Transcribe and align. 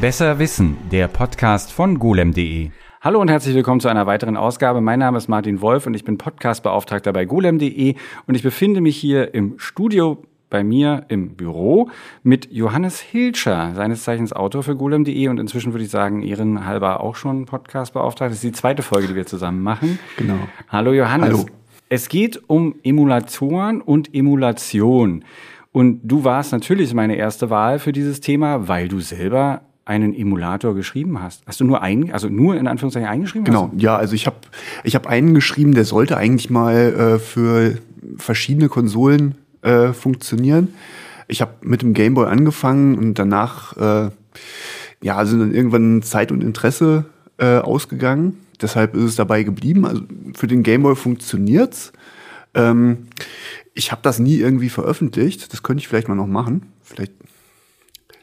Besser 0.00 0.38
Wissen, 0.38 0.78
der 0.90 1.08
Podcast 1.08 1.70
von 1.70 1.98
golem.de. 1.98 2.70
Hallo 3.02 3.20
und 3.20 3.28
herzlich 3.28 3.54
willkommen 3.54 3.80
zu 3.80 3.88
einer 3.88 4.06
weiteren 4.06 4.38
Ausgabe. 4.38 4.80
Mein 4.80 4.98
Name 4.98 5.18
ist 5.18 5.28
Martin 5.28 5.60
Wolf 5.60 5.86
und 5.86 5.92
ich 5.92 6.04
bin 6.04 6.16
Podcastbeauftragter 6.16 7.12
bei 7.12 7.26
golem.de 7.26 7.96
und 8.26 8.34
ich 8.34 8.42
befinde 8.42 8.80
mich 8.80 8.96
hier 8.96 9.34
im 9.34 9.58
Studio 9.58 10.22
bei 10.48 10.64
mir 10.64 11.04
im 11.08 11.36
Büro 11.36 11.90
mit 12.22 12.50
Johannes 12.50 12.98
Hilscher, 12.98 13.74
seines 13.74 14.02
Zeichens 14.02 14.32
Autor 14.32 14.62
für 14.62 14.74
golem.de 14.74 15.28
und 15.28 15.38
inzwischen 15.38 15.74
würde 15.74 15.84
ich 15.84 15.90
sagen, 15.90 16.22
ehrenhalber 16.22 17.00
auch 17.00 17.14
schon 17.14 17.44
Podcastbeauftragter. 17.44 18.30
Das 18.30 18.36
ist 18.36 18.44
die 18.44 18.52
zweite 18.52 18.82
Folge, 18.82 19.08
die 19.08 19.14
wir 19.14 19.26
zusammen 19.26 19.62
machen. 19.62 19.98
Genau. 20.16 20.38
Hallo 20.70 20.94
Johannes. 20.94 21.28
Hallo. 21.28 21.46
Es 21.90 22.08
geht 22.08 22.40
um 22.46 22.74
Emulatoren 22.82 23.82
und 23.82 24.14
Emulation. 24.14 25.26
Und 25.72 26.00
du 26.02 26.24
warst 26.24 26.52
natürlich 26.52 26.94
meine 26.94 27.16
erste 27.16 27.50
Wahl 27.50 27.78
für 27.78 27.92
dieses 27.92 28.20
Thema, 28.20 28.66
weil 28.66 28.88
du 28.88 29.00
selber 29.00 29.60
einen 29.90 30.14
Emulator 30.14 30.76
geschrieben 30.76 31.20
hast. 31.20 31.42
Hast 31.46 31.58
du 31.58 31.64
nur 31.64 31.82
einen, 31.82 32.12
also 32.12 32.28
nur 32.28 32.56
in 32.56 32.68
Anführungszeichen 32.68 33.08
eingeschrieben? 33.08 33.44
Genau, 33.44 33.72
ja, 33.76 33.96
also 33.96 34.14
ich 34.14 34.26
habe 34.26 34.36
ich 34.84 34.94
hab 34.94 35.08
einen 35.08 35.34
geschrieben, 35.34 35.74
der 35.74 35.84
sollte 35.84 36.16
eigentlich 36.16 36.48
mal 36.48 36.76
äh, 36.76 37.18
für 37.18 37.78
verschiedene 38.16 38.68
Konsolen 38.68 39.34
äh, 39.62 39.92
funktionieren. 39.92 40.68
Ich 41.26 41.40
habe 41.40 41.54
mit 41.62 41.82
dem 41.82 41.92
Gameboy 41.92 42.26
angefangen 42.28 42.96
und 42.96 43.18
danach 43.18 43.76
äh, 43.76 44.10
ja, 45.02 45.24
sind 45.26 45.40
dann 45.40 45.52
irgendwann 45.52 46.02
Zeit 46.02 46.30
und 46.30 46.44
Interesse 46.44 47.06
äh, 47.38 47.58
ausgegangen. 47.58 48.38
Deshalb 48.62 48.94
ist 48.94 49.02
es 49.02 49.16
dabei 49.16 49.42
geblieben. 49.42 49.86
Also 49.86 50.02
für 50.36 50.46
den 50.46 50.62
Gameboy 50.62 50.94
funktioniert's. 50.94 51.92
Ähm, 52.54 53.08
ich 53.74 53.90
habe 53.90 54.02
das 54.02 54.20
nie 54.20 54.36
irgendwie 54.36 54.68
veröffentlicht. 54.68 55.52
Das 55.52 55.64
könnte 55.64 55.80
ich 55.80 55.88
vielleicht 55.88 56.08
mal 56.08 56.14
noch 56.14 56.26
machen. 56.28 56.66
Vielleicht 56.82 57.12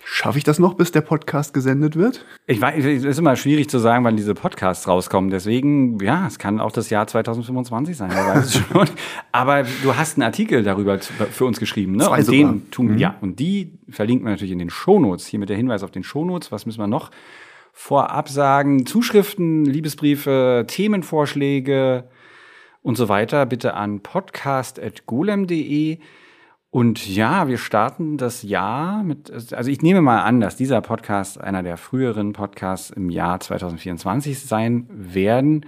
Schaffe 0.09 0.38
ich 0.38 0.45
das 0.45 0.57
noch, 0.57 0.75
bis 0.75 0.91
der 0.91 1.02
Podcast 1.02 1.53
gesendet 1.53 1.97
wird? 1.97 2.25
Ich 2.45 2.61
weiß, 2.61 2.85
es 2.85 3.03
ist 3.03 3.20
immer 3.20 3.35
schwierig 3.35 3.69
zu 3.69 3.77
sagen, 3.77 4.05
wann 4.05 4.16
diese 4.16 4.36
Podcasts 4.36 4.88
rauskommen. 4.88 5.30
Deswegen, 5.30 6.00
ja, 6.00 6.25
es 6.25 6.39
kann 6.39 6.61
auch 6.61 6.72
das 6.72 6.89
Jahr 6.89 7.08
2025 7.08 7.97
sein, 7.97 8.11
wer 8.13 8.25
weiß 8.25 8.45
es 8.45 8.55
schon. 8.72 8.88
Aber 9.33 9.63
du 9.83 9.97
hast 9.97 10.16
einen 10.16 10.23
Artikel 10.23 10.63
darüber 10.63 10.97
für 10.97 11.44
uns 11.44 11.59
geschrieben, 11.59 11.97
ne? 11.97 12.05
Zwei 12.05 12.19
und 12.19 12.31
den 12.31 12.72
tun, 12.72 12.94
mhm. 12.94 12.97
ja, 12.97 13.17
und 13.19 13.39
die 13.39 13.73
verlinken 13.89 14.25
wir 14.25 14.31
natürlich 14.31 14.53
in 14.53 14.59
den 14.59 14.69
Shownotes. 14.69 15.28
Hier 15.28 15.39
mit 15.39 15.50
der 15.50 15.58
Hinweis 15.58 15.83
auf 15.83 15.91
den 15.91 16.03
Shownotes. 16.03 16.53
Was 16.53 16.66
müssen 16.66 16.80
wir 16.80 16.88
noch 16.88 17.11
vorab 17.73 18.30
sagen? 18.30 18.85
Zuschriften, 18.85 19.66
Liebesbriefe, 19.66 20.63
Themenvorschläge 20.67 22.05
und 22.81 22.95
so 22.95 23.09
weiter 23.09 23.45
bitte 23.45 23.73
an 23.73 24.00
podcast.golem.de. 24.00 26.00
Und 26.69 27.07
ja, 27.07 27.47
wir 27.47 27.57
starten 27.57 28.17
das 28.17 28.43
Jahr 28.43 29.03
mit, 29.03 29.31
also 29.31 29.69
ich 29.69 29.81
nehme 29.81 30.01
mal 30.01 30.23
an, 30.23 30.41
dass 30.41 30.57
dieser 30.57 30.81
Podcast 30.81 31.39
einer 31.39 31.63
der 31.63 31.77
früheren 31.77 32.33
Podcasts 32.33 32.89
im 32.89 33.09
Jahr 33.09 33.39
2024 33.39 34.39
sein 34.39 34.85
werden. 34.89 35.65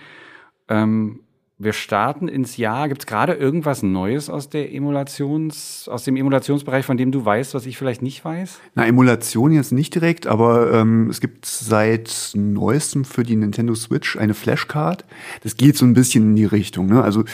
Ähm, 0.67 1.22
wir 1.61 1.73
starten 1.73 2.30
ins 2.30 2.55
Jahr. 2.55 2.88
Gibt 2.88 3.02
es 3.02 3.05
gerade 3.05 3.33
irgendwas 3.33 3.83
Neues 3.83 4.30
aus 4.30 4.50
der 4.50 4.73
Emulations, 4.73 5.89
aus 5.89 6.05
dem 6.05 6.16
Emulationsbereich, 6.16 6.86
von 6.86 6.95
dem 6.95 7.11
du 7.11 7.23
weißt, 7.23 7.53
was 7.53 7.66
ich 7.66 7.77
vielleicht 7.77 8.02
nicht 8.02 8.23
weiß? 8.23 8.61
Na, 8.75 8.86
Emulation 8.86 9.52
jetzt 9.52 9.73
nicht 9.73 9.94
direkt, 9.94 10.25
aber 10.25 10.72
ähm, 10.73 11.09
es 11.09 11.20
gibt 11.20 11.45
seit 11.45 12.31
neuestem 12.33 13.03
für 13.03 13.23
die 13.23 13.36
Nintendo 13.36 13.75
Switch 13.75 14.16
eine 14.16 14.33
Flashcard. 14.33 15.03
Das 15.44 15.58
geht 15.58 15.75
so 15.75 15.86
ein 15.86 15.94
bisschen 15.94 16.30
in 16.30 16.36
die 16.38 16.45
Richtung. 16.45 16.88
Ne? 16.88 17.03
Also 17.03 17.25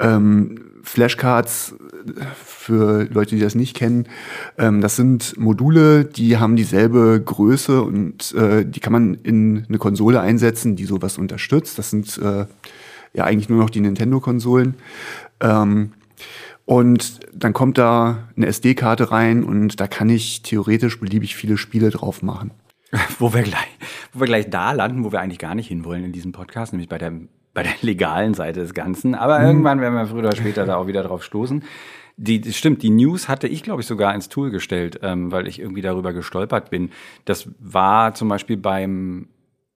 ähm, 0.00 0.56
Flashcards 0.82 1.76
für 2.68 3.08
Leute, 3.10 3.34
die 3.34 3.40
das 3.40 3.54
nicht 3.54 3.74
kennen, 3.74 4.06
ähm, 4.58 4.80
das 4.80 4.96
sind 4.96 5.38
Module, 5.38 6.04
die 6.04 6.36
haben 6.36 6.54
dieselbe 6.54 7.20
Größe 7.24 7.82
und 7.82 8.34
äh, 8.34 8.64
die 8.64 8.80
kann 8.80 8.92
man 8.92 9.14
in 9.14 9.64
eine 9.68 9.78
Konsole 9.78 10.20
einsetzen, 10.20 10.76
die 10.76 10.84
sowas 10.84 11.16
unterstützt. 11.18 11.78
Das 11.78 11.90
sind 11.90 12.18
äh, 12.18 12.44
ja 13.14 13.24
eigentlich 13.24 13.48
nur 13.48 13.58
noch 13.58 13.70
die 13.70 13.80
Nintendo-Konsolen. 13.80 14.74
Ähm, 15.40 15.92
und 16.66 17.20
dann 17.32 17.54
kommt 17.54 17.78
da 17.78 18.28
eine 18.36 18.46
SD-Karte 18.46 19.10
rein 19.10 19.42
und 19.42 19.80
da 19.80 19.86
kann 19.86 20.10
ich 20.10 20.42
theoretisch 20.42 21.00
beliebig 21.00 21.34
viele 21.34 21.56
Spiele 21.56 21.88
drauf 21.88 22.22
machen. 22.22 22.50
wo 23.18 23.34
wir 23.34 23.42
gleich, 23.42 23.78
wo 24.12 24.20
wir 24.20 24.26
gleich 24.26 24.50
da 24.50 24.72
landen, 24.72 25.04
wo 25.04 25.12
wir 25.12 25.20
eigentlich 25.20 25.38
gar 25.38 25.54
nicht 25.54 25.68
hinwollen 25.68 26.04
in 26.04 26.12
diesem 26.12 26.32
Podcast, 26.32 26.72
nämlich 26.72 26.88
bei 26.88 26.98
der, 26.98 27.12
bei 27.54 27.62
der 27.62 27.72
legalen 27.82 28.34
Seite 28.34 28.60
des 28.60 28.74
Ganzen. 28.74 29.14
Aber 29.14 29.38
mhm. 29.38 29.46
irgendwann 29.46 29.80
werden 29.80 29.94
wir 29.94 30.06
früher 30.06 30.20
oder 30.20 30.36
später 30.36 30.66
da 30.66 30.76
auch 30.76 30.86
wieder 30.86 31.02
drauf 31.02 31.22
stoßen. 31.24 31.62
Die, 32.20 32.52
stimmt, 32.52 32.82
die 32.82 32.90
News 32.90 33.28
hatte 33.28 33.46
ich, 33.46 33.62
glaube 33.62 33.80
ich, 33.80 33.86
sogar 33.86 34.12
ins 34.12 34.28
Tool 34.28 34.50
gestellt, 34.50 34.98
ähm, 35.02 35.30
weil 35.30 35.46
ich 35.46 35.60
irgendwie 35.60 35.82
darüber 35.82 36.12
gestolpert 36.12 36.68
bin. 36.68 36.90
Das 37.24 37.48
war 37.60 38.12
zum 38.14 38.28
Beispiel 38.28 38.56
beim 38.56 39.28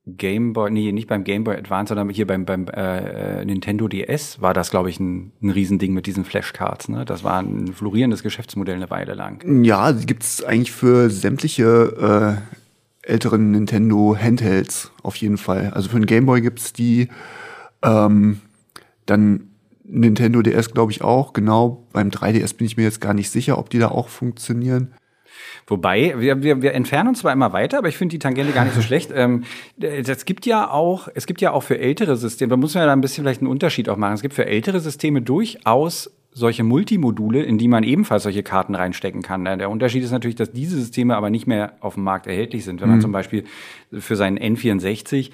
Game 0.07 0.53
Boy, 0.53 0.73
nee, 0.73 0.91
nicht 0.91 1.07
beim 1.07 1.23
Game 1.23 1.45
Boy 1.45 1.57
Advance, 1.57 1.91
sondern 1.91 2.09
hier 2.09 2.27
beim, 2.27 2.45
beim 2.45 2.67
äh, 2.67 3.45
Nintendo 3.45 3.87
DS 3.87 4.41
war 4.41 4.53
das, 4.53 4.71
glaube 4.71 4.91
ich, 4.91 4.99
ein, 4.99 5.31
ein 5.41 5.51
Riesending 5.51 5.95
mit 5.95 6.07
diesen 6.07 6.25
Flashcards. 6.25 6.89
Ne? 6.89 7.05
Das 7.05 7.23
war 7.23 7.41
ein 7.41 7.69
florierendes 7.69 8.25
Geschäftsmodell 8.25 8.75
eine 8.75 8.91
Weile 8.91 9.15
lang. 9.15 9.65
Ja, 9.65 9.93
die 9.93 10.05
gibt's 10.05 10.43
eigentlich 10.43 10.73
für 10.73 11.09
sämtliche 11.11 12.43
äh, 13.07 13.09
älteren 13.09 13.53
Nintendo 13.53 14.17
Handhelds 14.21 14.91
auf 15.05 15.15
jeden 15.15 15.39
Fall. 15.39 15.71
Also 15.73 15.89
für 15.89 16.01
den 16.01 16.07
Game 16.07 16.27
Boy 16.27 16.41
gibt's 16.41 16.73
die, 16.73 17.09
ähm, 17.85 18.41
dann 19.07 19.52
Nintendo 19.93 20.41
DS 20.43 20.73
glaube 20.73 20.91
ich 20.91 21.03
auch, 21.03 21.33
genau. 21.33 21.87
Beim 21.93 22.09
3DS 22.09 22.57
bin 22.57 22.67
ich 22.67 22.77
mir 22.77 22.85
jetzt 22.85 23.01
gar 23.01 23.15
nicht 23.15 23.31
sicher, 23.31 23.59
ob 23.59 23.71
die 23.71 23.79
da 23.79 23.89
auch 23.89 24.09
funktionieren. 24.09 24.95
Wobei, 25.67 26.15
wir, 26.19 26.43
wir, 26.43 26.63
wir 26.63 26.75
entfernen 26.75 27.11
uns 27.11 27.21
zwar 27.21 27.33
immer 27.33 27.53
weiter, 27.53 27.79
aber 27.79 27.89
ich 27.89 27.97
finde 27.97 28.13
die 28.13 28.19
Tangente 28.19 28.53
gar 28.53 28.65
nicht 28.65 28.75
so 28.75 28.83
schlecht. 28.83 29.13
Ähm, 29.15 29.45
das 29.77 30.25
gibt 30.25 30.47
ja 30.47 30.71
auch, 30.71 31.09
es 31.15 31.27
gibt 31.27 31.41
ja 31.41 31.53
auch 31.53 31.63
für 31.63 31.79
ältere 31.79 32.17
Systeme, 32.17 32.51
da 32.51 32.57
muss 32.57 32.75
man 32.75 32.83
ja 32.83 32.87
da 32.87 32.93
ein 32.93 33.01
bisschen 33.01 33.25
vielleicht 33.25 33.41
einen 33.41 33.51
Unterschied 33.51 33.89
auch 33.89 33.97
machen. 33.97 34.15
Es 34.15 34.23
gibt 34.23 34.35
für 34.35 34.47
ältere 34.47 34.81
Systeme 34.81 35.23
durchaus 35.23 36.11
solche 36.35 36.65
Multimodule, 36.65 37.43
in 37.43 37.59
die 37.59 37.69
man 37.69 37.85
ebenfalls 37.85 38.23
solche 38.23 38.43
Karten 38.43 38.75
reinstecken 38.75 39.21
kann. 39.23 39.45
Der 39.45 39.69
Unterschied 39.69 40.03
ist 40.03 40.13
natürlich, 40.13 40.37
dass 40.37 40.51
diese 40.51 40.77
Systeme 40.79 41.15
aber 41.15 41.29
nicht 41.29 41.47
mehr 41.47 41.75
auf 41.81 41.95
dem 41.95 42.05
Markt 42.05 42.27
erhältlich 42.27 42.65
sind. 42.65 42.81
Wenn 42.81 42.89
man 42.89 42.99
mhm. 42.99 43.03
zum 43.03 43.13
Beispiel 43.13 43.45
für 43.93 44.17
seinen 44.17 44.39
N64 44.39 45.31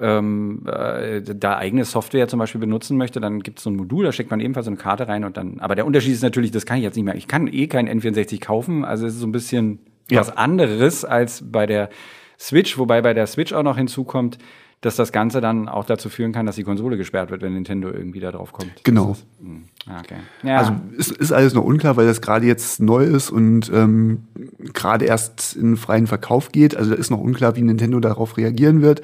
ähm, 0.00 0.62
äh, 0.66 1.20
da 1.22 1.56
eigene 1.56 1.84
Software 1.84 2.28
zum 2.28 2.38
Beispiel 2.38 2.60
benutzen 2.60 2.96
möchte, 2.96 3.20
dann 3.20 3.40
gibt 3.40 3.58
es 3.58 3.64
so 3.64 3.70
ein 3.70 3.76
Modul, 3.76 4.04
da 4.04 4.12
steckt 4.12 4.30
man 4.30 4.40
ebenfalls 4.40 4.66
so 4.66 4.70
eine 4.70 4.78
Karte 4.78 5.08
rein 5.08 5.24
und 5.24 5.36
dann. 5.36 5.60
Aber 5.60 5.74
der 5.74 5.86
Unterschied 5.86 6.12
ist 6.12 6.22
natürlich, 6.22 6.50
das 6.50 6.66
kann 6.66 6.78
ich 6.78 6.84
jetzt 6.84 6.96
nicht 6.96 7.04
mehr. 7.04 7.16
Ich 7.16 7.28
kann 7.28 7.46
eh 7.46 7.66
kein 7.66 7.88
N64 7.88 8.40
kaufen, 8.40 8.84
also 8.84 9.06
es 9.06 9.14
ist 9.14 9.20
so 9.20 9.26
ein 9.26 9.32
bisschen 9.32 9.80
ja. 10.10 10.20
was 10.20 10.36
anderes 10.36 11.04
als 11.04 11.44
bei 11.50 11.66
der 11.66 11.90
Switch, 12.38 12.78
wobei 12.78 13.02
bei 13.02 13.14
der 13.14 13.26
Switch 13.26 13.52
auch 13.52 13.62
noch 13.62 13.76
hinzukommt, 13.76 14.38
dass 14.80 14.94
das 14.94 15.10
Ganze 15.10 15.40
dann 15.40 15.68
auch 15.68 15.84
dazu 15.84 16.08
führen 16.08 16.32
kann, 16.32 16.46
dass 16.46 16.54
die 16.54 16.62
Konsole 16.62 16.96
gesperrt 16.96 17.30
wird, 17.30 17.42
wenn 17.42 17.52
Nintendo 17.52 17.90
irgendwie 17.90 18.20
da 18.20 18.30
drauf 18.30 18.52
kommt. 18.52 18.84
Genau. 18.84 19.12
Ist, 19.12 19.26
hm, 19.40 19.64
okay. 19.98 20.16
ja. 20.44 20.58
Also 20.58 20.72
ist, 20.96 21.10
ist 21.10 21.32
alles 21.32 21.52
noch 21.52 21.64
unklar, 21.64 21.96
weil 21.96 22.06
das 22.06 22.20
gerade 22.20 22.46
jetzt 22.46 22.80
neu 22.80 23.02
ist 23.02 23.30
und 23.30 23.72
ähm, 23.74 24.24
gerade 24.72 25.04
erst 25.06 25.56
in 25.56 25.76
freien 25.76 26.06
Verkauf 26.06 26.52
geht. 26.52 26.76
Also 26.76 26.90
da 26.90 26.96
ist 26.96 27.10
noch 27.10 27.18
unklar, 27.18 27.56
wie 27.56 27.62
Nintendo 27.62 27.98
darauf 27.98 28.36
reagieren 28.36 28.80
wird. 28.80 29.02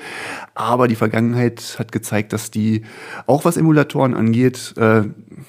Aber 0.54 0.86
die 0.86 0.94
Vergangenheit 0.94 1.76
hat 1.78 1.90
gezeigt, 1.90 2.32
dass 2.32 2.52
die, 2.52 2.82
auch 3.26 3.44
was 3.44 3.56
Emulatoren 3.56 4.14
angeht, 4.14 4.74
äh, 4.76 5.02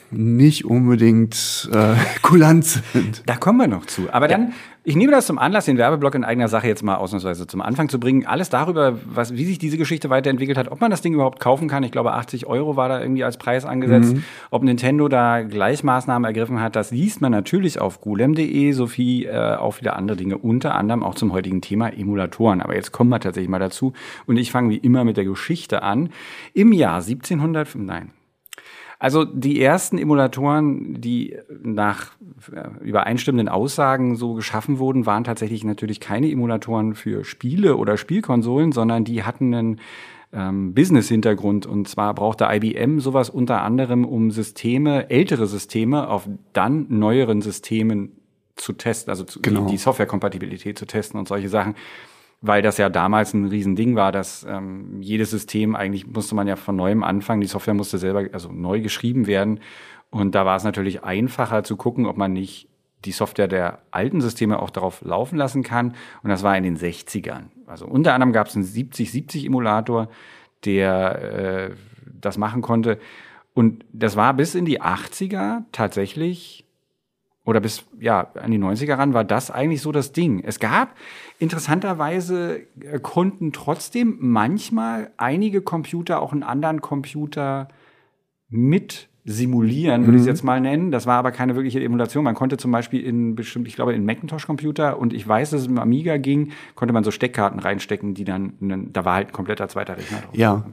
nicht 0.09 0.65
unbedingt 0.65 1.69
äh, 1.71 1.95
kulant 2.23 2.65
sind. 2.65 3.21
Da 3.27 3.35
kommen 3.35 3.59
wir 3.59 3.67
noch 3.67 3.85
zu. 3.85 4.11
Aber 4.11 4.27
dann, 4.27 4.53
ich 4.87 4.95
nehme 4.95 5.11
das 5.11 5.25
zum 5.25 5.39
Anlass, 5.39 5.65
den 5.65 5.79
Werbeblock 5.79 6.13
in 6.13 6.23
eigener 6.23 6.47
Sache 6.47 6.67
jetzt 6.67 6.83
mal 6.83 6.95
ausnahmsweise 6.95 7.47
zum 7.47 7.59
Anfang 7.59 7.89
zu 7.89 7.99
bringen. 7.99 8.27
Alles 8.27 8.49
darüber, 8.49 8.99
was, 9.03 9.33
wie 9.33 9.43
sich 9.43 9.57
diese 9.57 9.77
Geschichte 9.77 10.11
weiterentwickelt 10.11 10.59
hat, 10.59 10.71
ob 10.71 10.79
man 10.79 10.91
das 10.91 11.01
Ding 11.01 11.15
überhaupt 11.15 11.39
kaufen 11.39 11.67
kann. 11.67 11.81
Ich 11.81 11.91
glaube, 11.91 12.13
80 12.13 12.45
Euro 12.45 12.77
war 12.77 12.87
da 12.87 13.01
irgendwie 13.01 13.23
als 13.23 13.37
Preis 13.37 13.65
angesetzt. 13.65 14.13
Mhm. 14.13 14.23
Ob 14.51 14.61
Nintendo 14.61 15.07
da 15.07 15.41
Gleichmaßnahmen 15.41 16.23
ergriffen 16.23 16.61
hat, 16.61 16.75
das 16.75 16.91
liest 16.91 17.19
man 17.19 17.31
natürlich 17.31 17.81
auf 17.81 17.99
gulem.de, 17.99 18.71
sowie 18.73 19.25
äh, 19.25 19.55
auch 19.55 19.71
viele 19.71 19.93
andere 19.93 20.17
Dinge, 20.17 20.37
unter 20.37 20.75
anderem 20.75 21.03
auch 21.03 21.15
zum 21.15 21.33
heutigen 21.33 21.61
Thema 21.61 21.89
Emulatoren. 21.89 22.61
Aber 22.61 22.75
jetzt 22.75 22.91
kommen 22.91 23.09
wir 23.09 23.19
tatsächlich 23.19 23.49
mal 23.49 23.59
dazu. 23.59 23.93
Und 24.27 24.37
ich 24.37 24.51
fange 24.51 24.69
wie 24.69 24.77
immer 24.77 25.03
mit 25.03 25.17
der 25.17 25.25
Geschichte 25.25 25.81
an. 25.81 26.09
Im 26.53 26.71
Jahr 26.71 26.97
1700, 26.97 27.75
nein, 27.75 28.11
also 28.99 29.25
die 29.25 29.61
ersten 29.61 29.97
Emulatoren, 29.97 31.01
die 31.01 31.37
nach 31.61 32.11
übereinstimmenden 32.81 33.49
Aussagen 33.49 34.15
so 34.15 34.33
geschaffen 34.33 34.79
wurden, 34.79 35.05
waren 35.05 35.23
tatsächlich 35.23 35.63
natürlich 35.63 35.99
keine 35.99 36.31
Emulatoren 36.31 36.95
für 36.95 37.23
Spiele 37.25 37.77
oder 37.77 37.97
Spielkonsolen, 37.97 38.71
sondern 38.71 39.03
die 39.03 39.23
hatten 39.23 39.53
einen 39.53 39.81
ähm, 40.31 40.73
Business-Hintergrund. 40.73 41.65
Und 41.65 41.87
zwar 41.87 42.13
brauchte 42.13 42.47
IBM 42.49 42.99
sowas 42.99 43.29
unter 43.29 43.61
anderem, 43.61 44.05
um 44.05 44.31
Systeme, 44.31 45.09
ältere 45.09 45.47
Systeme 45.47 46.07
auf 46.07 46.27
dann 46.53 46.85
neueren 46.89 47.41
Systemen 47.41 48.11
zu 48.55 48.73
testen, 48.73 49.09
also 49.11 49.25
genau. 49.41 49.65
die, 49.65 49.71
die 49.71 49.77
Softwarekompatibilität 49.77 50.79
zu 50.79 50.85
testen 50.85 51.19
und 51.19 51.27
solche 51.27 51.49
Sachen 51.49 51.75
weil 52.47 52.61
das 52.61 52.77
ja 52.77 52.89
damals 52.89 53.33
ein 53.33 53.45
Riesending 53.45 53.95
war, 53.95 54.11
dass 54.11 54.45
ähm, 54.47 55.01
jedes 55.01 55.31
System 55.31 55.75
eigentlich 55.75 56.07
musste 56.07 56.35
man 56.35 56.47
ja 56.47 56.55
von 56.55 56.75
neuem 56.75 57.03
anfangen, 57.03 57.41
die 57.41 57.47
Software 57.47 57.73
musste 57.73 57.97
selber 57.97 58.25
also 58.33 58.51
neu 58.51 58.81
geschrieben 58.81 59.27
werden 59.27 59.59
und 60.09 60.33
da 60.35 60.45
war 60.45 60.55
es 60.55 60.63
natürlich 60.63 61.03
einfacher 61.03 61.63
zu 61.63 61.75
gucken, 61.75 62.05
ob 62.05 62.17
man 62.17 62.33
nicht 62.33 62.69
die 63.03 63.11
Software 63.11 63.47
der 63.47 63.79
alten 63.91 64.21
Systeme 64.21 64.59
auch 64.59 64.69
darauf 64.69 65.01
laufen 65.01 65.37
lassen 65.37 65.63
kann. 65.63 65.95
Und 66.23 66.29
das 66.29 66.43
war 66.43 66.57
in 66.57 66.63
den 66.63 66.77
60ern. 66.77 67.45
Also 67.67 67.85
unter 67.85 68.13
anderem 68.13 68.33
gab 68.33 68.47
es 68.47 68.55
einen 68.55 68.65
7070-Emulator, 68.65 70.09
der 70.63 71.21
äh, 71.21 71.75
das 72.05 72.37
machen 72.37 72.61
konnte. 72.61 72.97
Und 73.53 73.85
das 73.93 74.15
war 74.15 74.33
bis 74.33 74.55
in 74.55 74.65
die 74.65 74.81
80er 74.81 75.63
tatsächlich 75.71 76.64
oder 77.45 77.59
bis 77.59 77.83
ja 77.99 78.31
an 78.33 78.51
die 78.51 78.57
90er 78.57 78.97
ran 78.97 79.13
war 79.13 79.23
das 79.23 79.51
eigentlich 79.51 79.81
so 79.81 79.91
das 79.91 80.11
Ding. 80.11 80.43
Es 80.43 80.59
gab 80.59 80.95
interessanterweise 81.39 82.61
äh, 82.81 82.99
konnten 82.99 83.53
trotzdem 83.53 84.17
manchmal 84.19 85.11
einige 85.17 85.61
Computer 85.61 86.21
auch 86.21 86.33
einen 86.33 86.43
anderen 86.43 86.81
Computer 86.81 87.67
mit 88.49 89.07
simulieren, 89.27 90.05
würde 90.05 90.17
ich 90.17 90.21
es 90.21 90.27
mhm. 90.27 90.31
jetzt 90.31 90.43
mal 90.43 90.61
nennen. 90.61 90.91
Das 90.91 91.07
war 91.07 91.17
aber 91.17 91.31
keine 91.31 91.55
wirkliche 91.55 91.83
Emulation. 91.83 92.23
Man 92.23 92.35
konnte 92.35 92.57
zum 92.57 92.71
Beispiel 92.71 93.01
in 93.01 93.33
bestimmt, 93.33 93.67
ich 93.67 93.75
glaube, 93.75 93.93
in 93.93 94.05
Macintosh-Computer 94.05 94.99
und 94.99 95.13
ich 95.13 95.27
weiß, 95.27 95.49
dass 95.49 95.61
es 95.61 95.67
im 95.67 95.79
Amiga 95.79 96.17
ging, 96.17 96.51
konnte 96.75 96.93
man 96.93 97.03
so 97.03 97.09
Steckkarten 97.09 97.59
reinstecken, 97.59 98.13
die 98.13 98.23
dann, 98.23 98.53
da 98.93 99.03
war 99.03 99.15
halt 99.15 99.29
ein 99.29 99.33
kompletter 99.33 99.67
zweiter 99.67 99.97
Rechner 99.97 100.19
drauf. 100.19 100.35
Ja. 100.35 100.63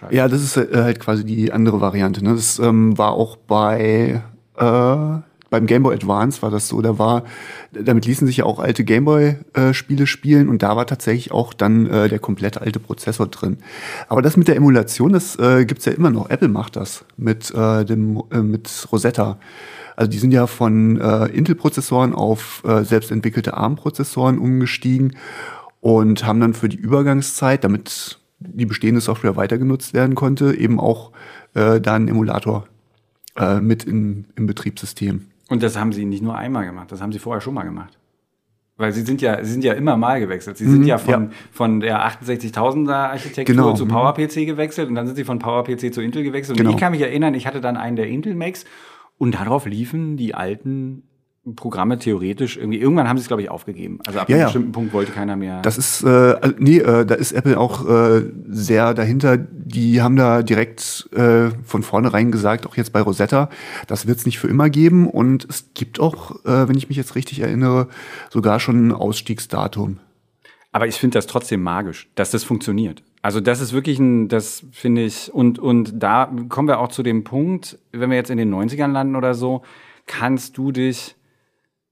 So 0.00 0.06
ja, 0.10 0.26
das 0.26 0.42
ist 0.42 0.56
äh, 0.56 0.82
halt 0.82 0.98
quasi 0.98 1.24
die 1.24 1.52
andere 1.52 1.80
Variante. 1.80 2.24
Ne? 2.24 2.34
Das 2.34 2.58
ähm, 2.58 2.98
war 2.98 3.12
auch 3.12 3.36
bei 3.36 4.20
äh, 4.56 5.16
beim 5.52 5.66
Game 5.66 5.82
Boy 5.82 5.94
Advance 5.94 6.40
war 6.40 6.50
das 6.50 6.66
so, 6.66 6.80
da 6.80 6.98
war, 6.98 7.24
damit 7.72 8.06
ließen 8.06 8.26
sich 8.26 8.38
ja 8.38 8.44
auch 8.44 8.58
alte 8.58 8.84
Game 8.84 9.04
Boy 9.04 9.36
äh, 9.52 9.74
Spiele 9.74 10.06
spielen 10.06 10.48
und 10.48 10.62
da 10.62 10.76
war 10.76 10.86
tatsächlich 10.86 11.30
auch 11.30 11.52
dann 11.52 11.86
äh, 11.86 12.08
der 12.08 12.18
komplett 12.18 12.56
alte 12.56 12.80
Prozessor 12.80 13.26
drin. 13.26 13.58
Aber 14.08 14.22
das 14.22 14.38
mit 14.38 14.48
der 14.48 14.56
Emulation, 14.56 15.12
das 15.12 15.38
äh, 15.38 15.66
gibt's 15.66 15.84
ja 15.84 15.92
immer 15.92 16.08
noch. 16.08 16.30
Apple 16.30 16.48
macht 16.48 16.76
das 16.76 17.04
mit 17.18 17.52
äh, 17.54 17.84
dem 17.84 18.22
äh, 18.32 18.38
mit 18.38 18.88
Rosetta. 18.90 19.38
Also 19.94 20.10
die 20.10 20.18
sind 20.18 20.32
ja 20.32 20.46
von 20.46 20.98
äh, 20.98 21.26
Intel-Prozessoren 21.26 22.14
auf 22.14 22.62
selbstentwickelte 22.64 23.54
ARM-Prozessoren 23.54 24.38
umgestiegen 24.38 25.16
und 25.80 26.24
haben 26.24 26.40
dann 26.40 26.54
für 26.54 26.70
die 26.70 26.78
Übergangszeit, 26.78 27.62
damit 27.62 28.18
die 28.38 28.64
bestehende 28.64 29.02
Software 29.02 29.36
weiter 29.36 29.58
genutzt 29.58 29.92
werden 29.92 30.14
konnte, 30.14 30.54
eben 30.54 30.80
auch 30.80 31.12
äh, 31.52 31.78
da 31.78 31.94
einen 31.94 32.08
Emulator 32.08 32.66
äh, 33.36 33.60
mit 33.60 33.84
in, 33.84 34.26
im 34.36 34.46
Betriebssystem. 34.46 35.26
Und 35.52 35.62
das 35.62 35.78
haben 35.78 35.92
sie 35.92 36.06
nicht 36.06 36.22
nur 36.22 36.34
einmal 36.34 36.64
gemacht, 36.64 36.90
das 36.90 37.02
haben 37.02 37.12
sie 37.12 37.18
vorher 37.18 37.42
schon 37.42 37.52
mal 37.52 37.64
gemacht. 37.64 37.98
Weil 38.78 38.94
sie 38.94 39.02
sind 39.02 39.20
ja, 39.20 39.44
sie 39.44 39.52
sind 39.52 39.64
ja 39.64 39.74
immer 39.74 39.98
mal 39.98 40.18
gewechselt. 40.18 40.56
Sie 40.56 40.64
mhm, 40.64 40.72
sind 40.72 40.84
ja 40.86 40.96
von, 40.96 41.24
ja. 41.24 41.30
von 41.50 41.80
der 41.80 42.08
68.000er 42.08 43.10
Architektur 43.10 43.54
genau. 43.54 43.74
zu 43.74 43.84
mhm. 43.84 43.90
PowerPC 43.90 44.46
gewechselt 44.46 44.88
und 44.88 44.94
dann 44.94 45.06
sind 45.06 45.16
sie 45.16 45.24
von 45.24 45.38
PowerPC 45.38 45.92
zu 45.92 46.00
Intel 46.00 46.22
gewechselt. 46.22 46.58
Und 46.58 46.64
genau. 46.64 46.70
ich 46.74 46.80
kann 46.80 46.92
mich 46.92 47.02
erinnern, 47.02 47.34
ich 47.34 47.46
hatte 47.46 47.60
dann 47.60 47.76
einen 47.76 47.96
der 47.96 48.06
Intel 48.06 48.34
Macs 48.34 48.64
und 49.18 49.34
darauf 49.34 49.66
liefen 49.66 50.16
die 50.16 50.34
alten 50.34 51.02
Programme 51.56 51.98
theoretisch 51.98 52.56
irgendwie, 52.56 52.78
irgendwann 52.78 53.08
haben 53.08 53.16
sie 53.16 53.22
es, 53.22 53.28
glaube 53.28 53.42
ich, 53.42 53.50
aufgegeben. 53.50 53.98
Also 54.06 54.20
ab 54.20 54.28
ja, 54.28 54.36
einem 54.36 54.44
bestimmten 54.44 54.68
ja. 54.68 54.72
Punkt 54.72 54.92
wollte 54.92 55.10
keiner 55.10 55.34
mehr. 55.34 55.60
Das 55.62 55.76
ist, 55.76 56.04
äh, 56.04 56.36
nee, 56.58 56.78
äh, 56.78 57.04
da 57.04 57.16
ist 57.16 57.32
Apple 57.32 57.58
auch 57.58 57.88
äh, 57.88 58.22
sehr 58.48 58.94
dahinter. 58.94 59.36
Die 59.38 60.00
haben 60.00 60.14
da 60.14 60.42
direkt 60.42 61.08
äh, 61.12 61.50
von 61.64 61.82
vornherein 61.82 62.30
gesagt, 62.30 62.64
auch 62.66 62.76
jetzt 62.76 62.92
bei 62.92 63.00
Rosetta, 63.00 63.50
das 63.88 64.06
wird 64.06 64.18
es 64.18 64.26
nicht 64.26 64.38
für 64.38 64.46
immer 64.46 64.70
geben. 64.70 65.08
Und 65.08 65.44
es 65.50 65.70
gibt 65.74 65.98
auch, 65.98 66.44
äh, 66.44 66.68
wenn 66.68 66.76
ich 66.76 66.88
mich 66.88 66.96
jetzt 66.96 67.16
richtig 67.16 67.40
erinnere, 67.40 67.88
sogar 68.30 68.60
schon 68.60 68.88
ein 68.88 68.92
Ausstiegsdatum. 68.92 69.98
Aber 70.70 70.86
ich 70.86 70.94
finde 70.94 71.18
das 71.18 71.26
trotzdem 71.26 71.62
magisch, 71.62 72.08
dass 72.14 72.30
das 72.30 72.44
funktioniert. 72.44 73.02
Also 73.20 73.40
das 73.40 73.60
ist 73.60 73.72
wirklich 73.72 73.98
ein, 73.98 74.28
das 74.28 74.64
finde 74.70 75.04
ich, 75.04 75.32
und, 75.34 75.58
und 75.58 76.02
da 76.02 76.32
kommen 76.48 76.68
wir 76.68 76.78
auch 76.78 76.88
zu 76.88 77.02
dem 77.02 77.24
Punkt, 77.24 77.78
wenn 77.90 78.10
wir 78.10 78.16
jetzt 78.16 78.30
in 78.30 78.38
den 78.38 78.54
90ern 78.54 78.92
landen 78.92 79.16
oder 79.16 79.34
so, 79.34 79.62
kannst 80.06 80.56
du 80.56 80.70
dich 80.70 81.16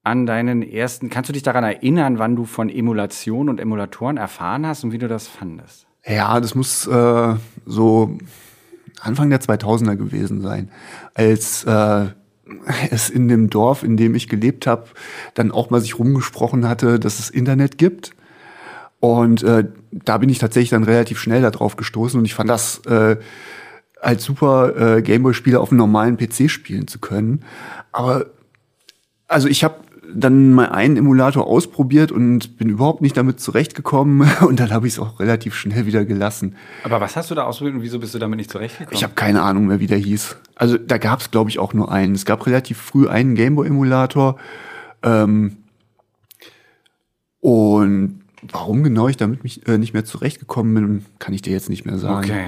an 0.02 0.26
deinen 0.26 0.62
ersten, 0.62 1.10
kannst 1.10 1.28
du 1.28 1.32
dich 1.32 1.42
daran 1.42 1.64
erinnern, 1.64 2.18
wann 2.18 2.36
du 2.36 2.44
von 2.44 2.70
Emulation 2.70 3.48
und 3.48 3.60
Emulatoren 3.60 4.16
erfahren 4.16 4.66
hast 4.66 4.84
und 4.84 4.92
wie 4.92 4.98
du 4.98 5.08
das 5.08 5.28
fandest? 5.28 5.86
Ja, 6.06 6.40
das 6.40 6.54
muss 6.54 6.86
äh, 6.86 7.34
so 7.66 8.18
Anfang 9.00 9.30
der 9.30 9.40
2000er 9.40 9.96
gewesen 9.96 10.40
sein, 10.40 10.70
als 11.14 11.64
äh, 11.64 12.06
es 12.90 13.10
in 13.10 13.28
dem 13.28 13.50
Dorf, 13.50 13.82
in 13.82 13.96
dem 13.96 14.14
ich 14.14 14.28
gelebt 14.28 14.66
habe, 14.66 14.86
dann 15.34 15.52
auch 15.52 15.70
mal 15.70 15.80
sich 15.80 15.98
rumgesprochen 15.98 16.68
hatte, 16.68 16.98
dass 16.98 17.18
es 17.18 17.30
Internet 17.30 17.78
gibt. 17.78 18.12
Und 18.98 19.42
äh, 19.42 19.64
da 19.90 20.18
bin 20.18 20.28
ich 20.28 20.38
tatsächlich 20.38 20.70
dann 20.70 20.84
relativ 20.84 21.18
schnell 21.18 21.42
darauf 21.42 21.76
gestoßen 21.76 22.18
und 22.18 22.24
ich 22.26 22.34
fand 22.34 22.50
das 22.50 22.84
äh, 22.86 23.16
als 24.00 24.24
super 24.24 24.96
äh, 24.96 25.02
Gameboy-Spieler 25.02 25.60
auf 25.60 25.70
einem 25.70 25.78
normalen 25.78 26.16
PC 26.16 26.50
spielen 26.50 26.86
zu 26.86 26.98
können. 26.98 27.44
Aber 27.92 28.26
also 29.26 29.48
ich 29.48 29.64
habe 29.64 29.76
dann 30.14 30.52
mal 30.52 30.70
einen 30.70 30.96
Emulator 30.96 31.46
ausprobiert 31.46 32.12
und 32.12 32.58
bin 32.58 32.68
überhaupt 32.68 33.00
nicht 33.00 33.16
damit 33.16 33.40
zurechtgekommen 33.40 34.28
und 34.46 34.60
dann 34.60 34.70
habe 34.70 34.86
ich 34.86 34.94
es 34.94 34.98
auch 34.98 35.20
relativ 35.20 35.54
schnell 35.54 35.86
wieder 35.86 36.04
gelassen. 36.04 36.56
Aber 36.84 37.00
was 37.00 37.16
hast 37.16 37.30
du 37.30 37.34
da 37.34 37.44
ausprobiert 37.44 37.76
und 37.76 37.82
wieso 37.82 37.98
bist 37.98 38.14
du 38.14 38.18
damit 38.18 38.36
nicht 38.36 38.50
zurechtgekommen? 38.50 38.94
Ich 38.94 39.02
habe 39.02 39.14
keine 39.14 39.42
Ahnung 39.42 39.66
mehr, 39.66 39.80
wie 39.80 39.86
der 39.86 39.98
hieß. 39.98 40.36
Also 40.56 40.76
da 40.76 40.98
gab 40.98 41.20
es, 41.20 41.30
glaube 41.30 41.50
ich, 41.50 41.58
auch 41.58 41.72
nur 41.72 41.90
einen. 41.90 42.14
Es 42.14 42.24
gab 42.24 42.46
relativ 42.46 42.78
früh 42.78 43.08
einen 43.08 43.34
Gameboy-Emulator. 43.34 44.36
Ähm, 45.02 45.56
und 47.40 48.20
warum 48.42 48.82
genau 48.82 49.08
ich 49.08 49.16
damit 49.16 49.44
mich, 49.44 49.66
äh, 49.66 49.78
nicht 49.78 49.92
mehr 49.92 50.04
zurechtgekommen 50.04 50.74
bin, 50.74 51.06
kann 51.18 51.34
ich 51.34 51.42
dir 51.42 51.52
jetzt 51.52 51.70
nicht 51.70 51.84
mehr 51.84 51.98
sagen. 51.98 52.24
Okay. 52.24 52.44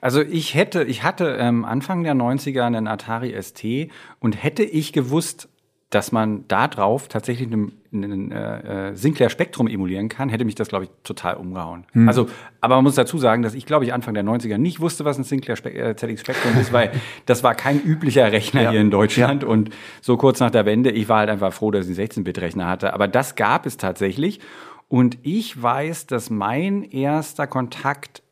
Also 0.00 0.20
ich 0.20 0.54
hätte, 0.54 0.84
ich 0.84 1.02
hatte 1.02 1.36
ähm, 1.38 1.64
Anfang 1.64 2.02
der 2.02 2.14
90er 2.14 2.62
einen 2.62 2.88
Atari 2.88 3.40
ST 3.40 3.90
und 4.20 4.42
hätte 4.42 4.62
ich 4.62 4.92
gewusst, 4.92 5.48
dass 5.90 6.12
man 6.12 6.44
da 6.48 6.68
drauf 6.68 7.08
tatsächlich 7.08 7.50
einen, 7.50 7.72
einen 7.92 8.30
äh, 8.30 8.94
Sinclair 8.94 9.30
Spektrum 9.30 9.68
emulieren 9.68 10.10
kann, 10.10 10.28
hätte 10.28 10.44
mich 10.44 10.54
das, 10.54 10.68
glaube 10.68 10.84
ich, 10.84 10.90
total 11.02 11.36
umgehauen. 11.36 11.86
Hm. 11.92 12.06
Also, 12.06 12.28
aber 12.60 12.74
man 12.74 12.84
muss 12.84 12.96
dazu 12.96 13.16
sagen, 13.16 13.42
dass 13.42 13.54
ich, 13.54 13.64
glaube 13.64 13.86
ich, 13.86 13.94
Anfang 13.94 14.12
der 14.12 14.22
90er 14.22 14.58
nicht 14.58 14.80
wusste, 14.80 15.06
was 15.06 15.16
ein 15.16 15.24
Sinclair 15.24 15.56
Spe 15.56 15.72
äh, 15.72 15.96
ZX 15.96 16.20
Spektrum 16.20 16.60
ist, 16.60 16.74
weil 16.74 16.92
das 17.26 17.42
war 17.42 17.54
kein 17.54 17.82
üblicher 17.82 18.30
Rechner 18.30 18.64
ja. 18.64 18.70
hier 18.70 18.80
in 18.80 18.90
Deutschland. 18.90 19.44
Ja. 19.44 19.48
Und 19.48 19.70
so 20.02 20.18
kurz 20.18 20.40
nach 20.40 20.50
der 20.50 20.66
Wende, 20.66 20.90
ich 20.90 21.08
war 21.08 21.20
halt 21.20 21.30
einfach 21.30 21.54
froh, 21.54 21.70
dass 21.70 21.88
ich 21.88 21.98
einen 21.98 22.08
16-Bit-Rechner 22.08 22.66
hatte. 22.66 22.92
Aber 22.92 23.08
das 23.08 23.34
gab 23.34 23.64
es 23.64 23.78
tatsächlich. 23.78 24.40
Und 24.88 25.16
ich 25.22 25.60
weiß, 25.60 26.06
dass 26.06 26.28
mein 26.28 26.82
erster 26.82 27.46
Kontakt 27.46 28.22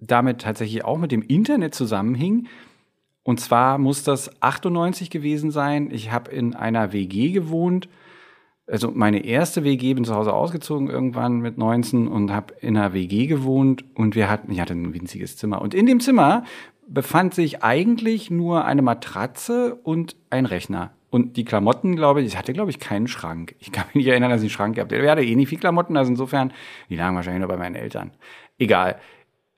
damit 0.00 0.42
tatsächlich 0.42 0.84
auch 0.84 0.98
mit 0.98 1.12
dem 1.12 1.22
Internet 1.22 1.74
zusammenhing, 1.74 2.48
und 3.26 3.40
zwar 3.40 3.78
muss 3.78 4.04
das 4.04 4.40
98 4.40 5.10
gewesen 5.10 5.50
sein. 5.50 5.90
Ich 5.90 6.12
habe 6.12 6.30
in 6.30 6.54
einer 6.54 6.92
WG 6.92 7.32
gewohnt. 7.32 7.88
Also 8.68 8.92
meine 8.94 9.24
erste 9.24 9.64
WG, 9.64 9.94
bin 9.94 10.04
zu 10.04 10.14
Hause 10.14 10.32
ausgezogen 10.32 10.88
irgendwann 10.88 11.40
mit 11.40 11.58
19 11.58 12.06
und 12.06 12.30
habe 12.30 12.54
in 12.60 12.76
einer 12.76 12.92
WG 12.92 13.26
gewohnt 13.26 13.84
und 13.96 14.14
wir 14.14 14.30
hatten, 14.30 14.52
ich 14.52 14.60
hatte 14.60 14.74
ein 14.74 14.94
winziges 14.94 15.36
Zimmer. 15.36 15.60
Und 15.60 15.74
in 15.74 15.86
dem 15.86 15.98
Zimmer 15.98 16.44
befand 16.86 17.34
sich 17.34 17.64
eigentlich 17.64 18.30
nur 18.30 18.64
eine 18.64 18.82
Matratze 18.82 19.74
und 19.74 20.14
ein 20.30 20.46
Rechner. 20.46 20.92
Und 21.10 21.36
die 21.36 21.44
Klamotten, 21.44 21.96
glaube 21.96 22.20
ich, 22.20 22.28
ich 22.28 22.38
hatte, 22.38 22.52
glaube 22.52 22.70
ich, 22.70 22.78
keinen 22.78 23.08
Schrank. 23.08 23.56
Ich 23.58 23.72
kann 23.72 23.86
mich 23.88 23.96
nicht 23.96 24.06
erinnern, 24.06 24.30
dass 24.30 24.42
ich 24.42 24.44
einen 24.44 24.50
Schrank 24.50 24.76
gehabt 24.76 24.92
hätte. 24.92 25.02
Wir 25.02 25.10
hatten 25.10 25.24
eh 25.24 25.34
nicht 25.34 25.48
viel 25.48 25.58
Klamotten, 25.58 25.96
also 25.96 26.12
insofern, 26.12 26.52
die 26.90 26.94
lagen 26.94 27.16
wahrscheinlich 27.16 27.40
nur 27.40 27.48
bei 27.48 27.56
meinen 27.56 27.74
Eltern. 27.74 28.12
Egal. 28.56 29.00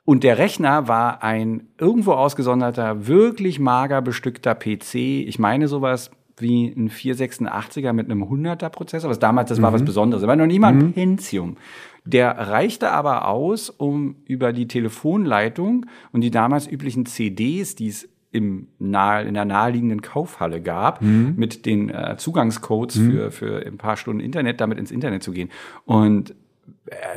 Und 0.08 0.24
der 0.24 0.38
Rechner 0.38 0.88
war 0.88 1.22
ein 1.22 1.68
irgendwo 1.76 2.12
ausgesonderter, 2.12 3.06
wirklich 3.06 3.60
mager 3.60 4.00
bestückter 4.00 4.54
PC. 4.54 4.94
Ich 4.94 5.38
meine 5.38 5.68
sowas 5.68 6.10
wie 6.38 6.68
ein 6.68 6.88
486er 6.88 7.92
mit 7.92 8.10
einem 8.10 8.24
100er 8.24 8.70
Prozessor. 8.70 9.10
Was 9.10 9.18
damals, 9.18 9.50
das 9.50 9.60
war 9.60 9.74
was 9.74 9.82
mhm. 9.82 9.84
Besonderes. 9.84 10.22
Das 10.22 10.26
war 10.26 10.36
noch 10.36 10.46
nie 10.46 10.60
mal 10.60 10.68
ein 10.68 10.78
mhm. 10.78 10.92
Pentium. 10.94 11.58
Der 12.06 12.30
reichte 12.30 12.90
aber 12.90 13.28
aus, 13.28 13.68
um 13.68 14.16
über 14.24 14.54
die 14.54 14.66
Telefonleitung 14.66 15.84
und 16.12 16.22
die 16.22 16.30
damals 16.30 16.66
üblichen 16.66 17.04
CDs, 17.04 17.74
die 17.74 17.88
es 17.88 18.08
im 18.30 18.68
nahe, 18.78 19.24
in 19.24 19.34
der 19.34 19.44
naheliegenden 19.44 20.00
Kaufhalle 20.00 20.62
gab, 20.62 21.02
mhm. 21.02 21.34
mit 21.36 21.66
den 21.66 21.90
äh, 21.90 22.16
Zugangscodes 22.16 22.96
mhm. 22.96 23.10
für, 23.10 23.30
für 23.30 23.66
ein 23.66 23.76
paar 23.76 23.98
Stunden 23.98 24.20
Internet, 24.20 24.62
damit 24.62 24.78
ins 24.78 24.90
Internet 24.90 25.22
zu 25.22 25.32
gehen. 25.32 25.50
Und 25.84 26.34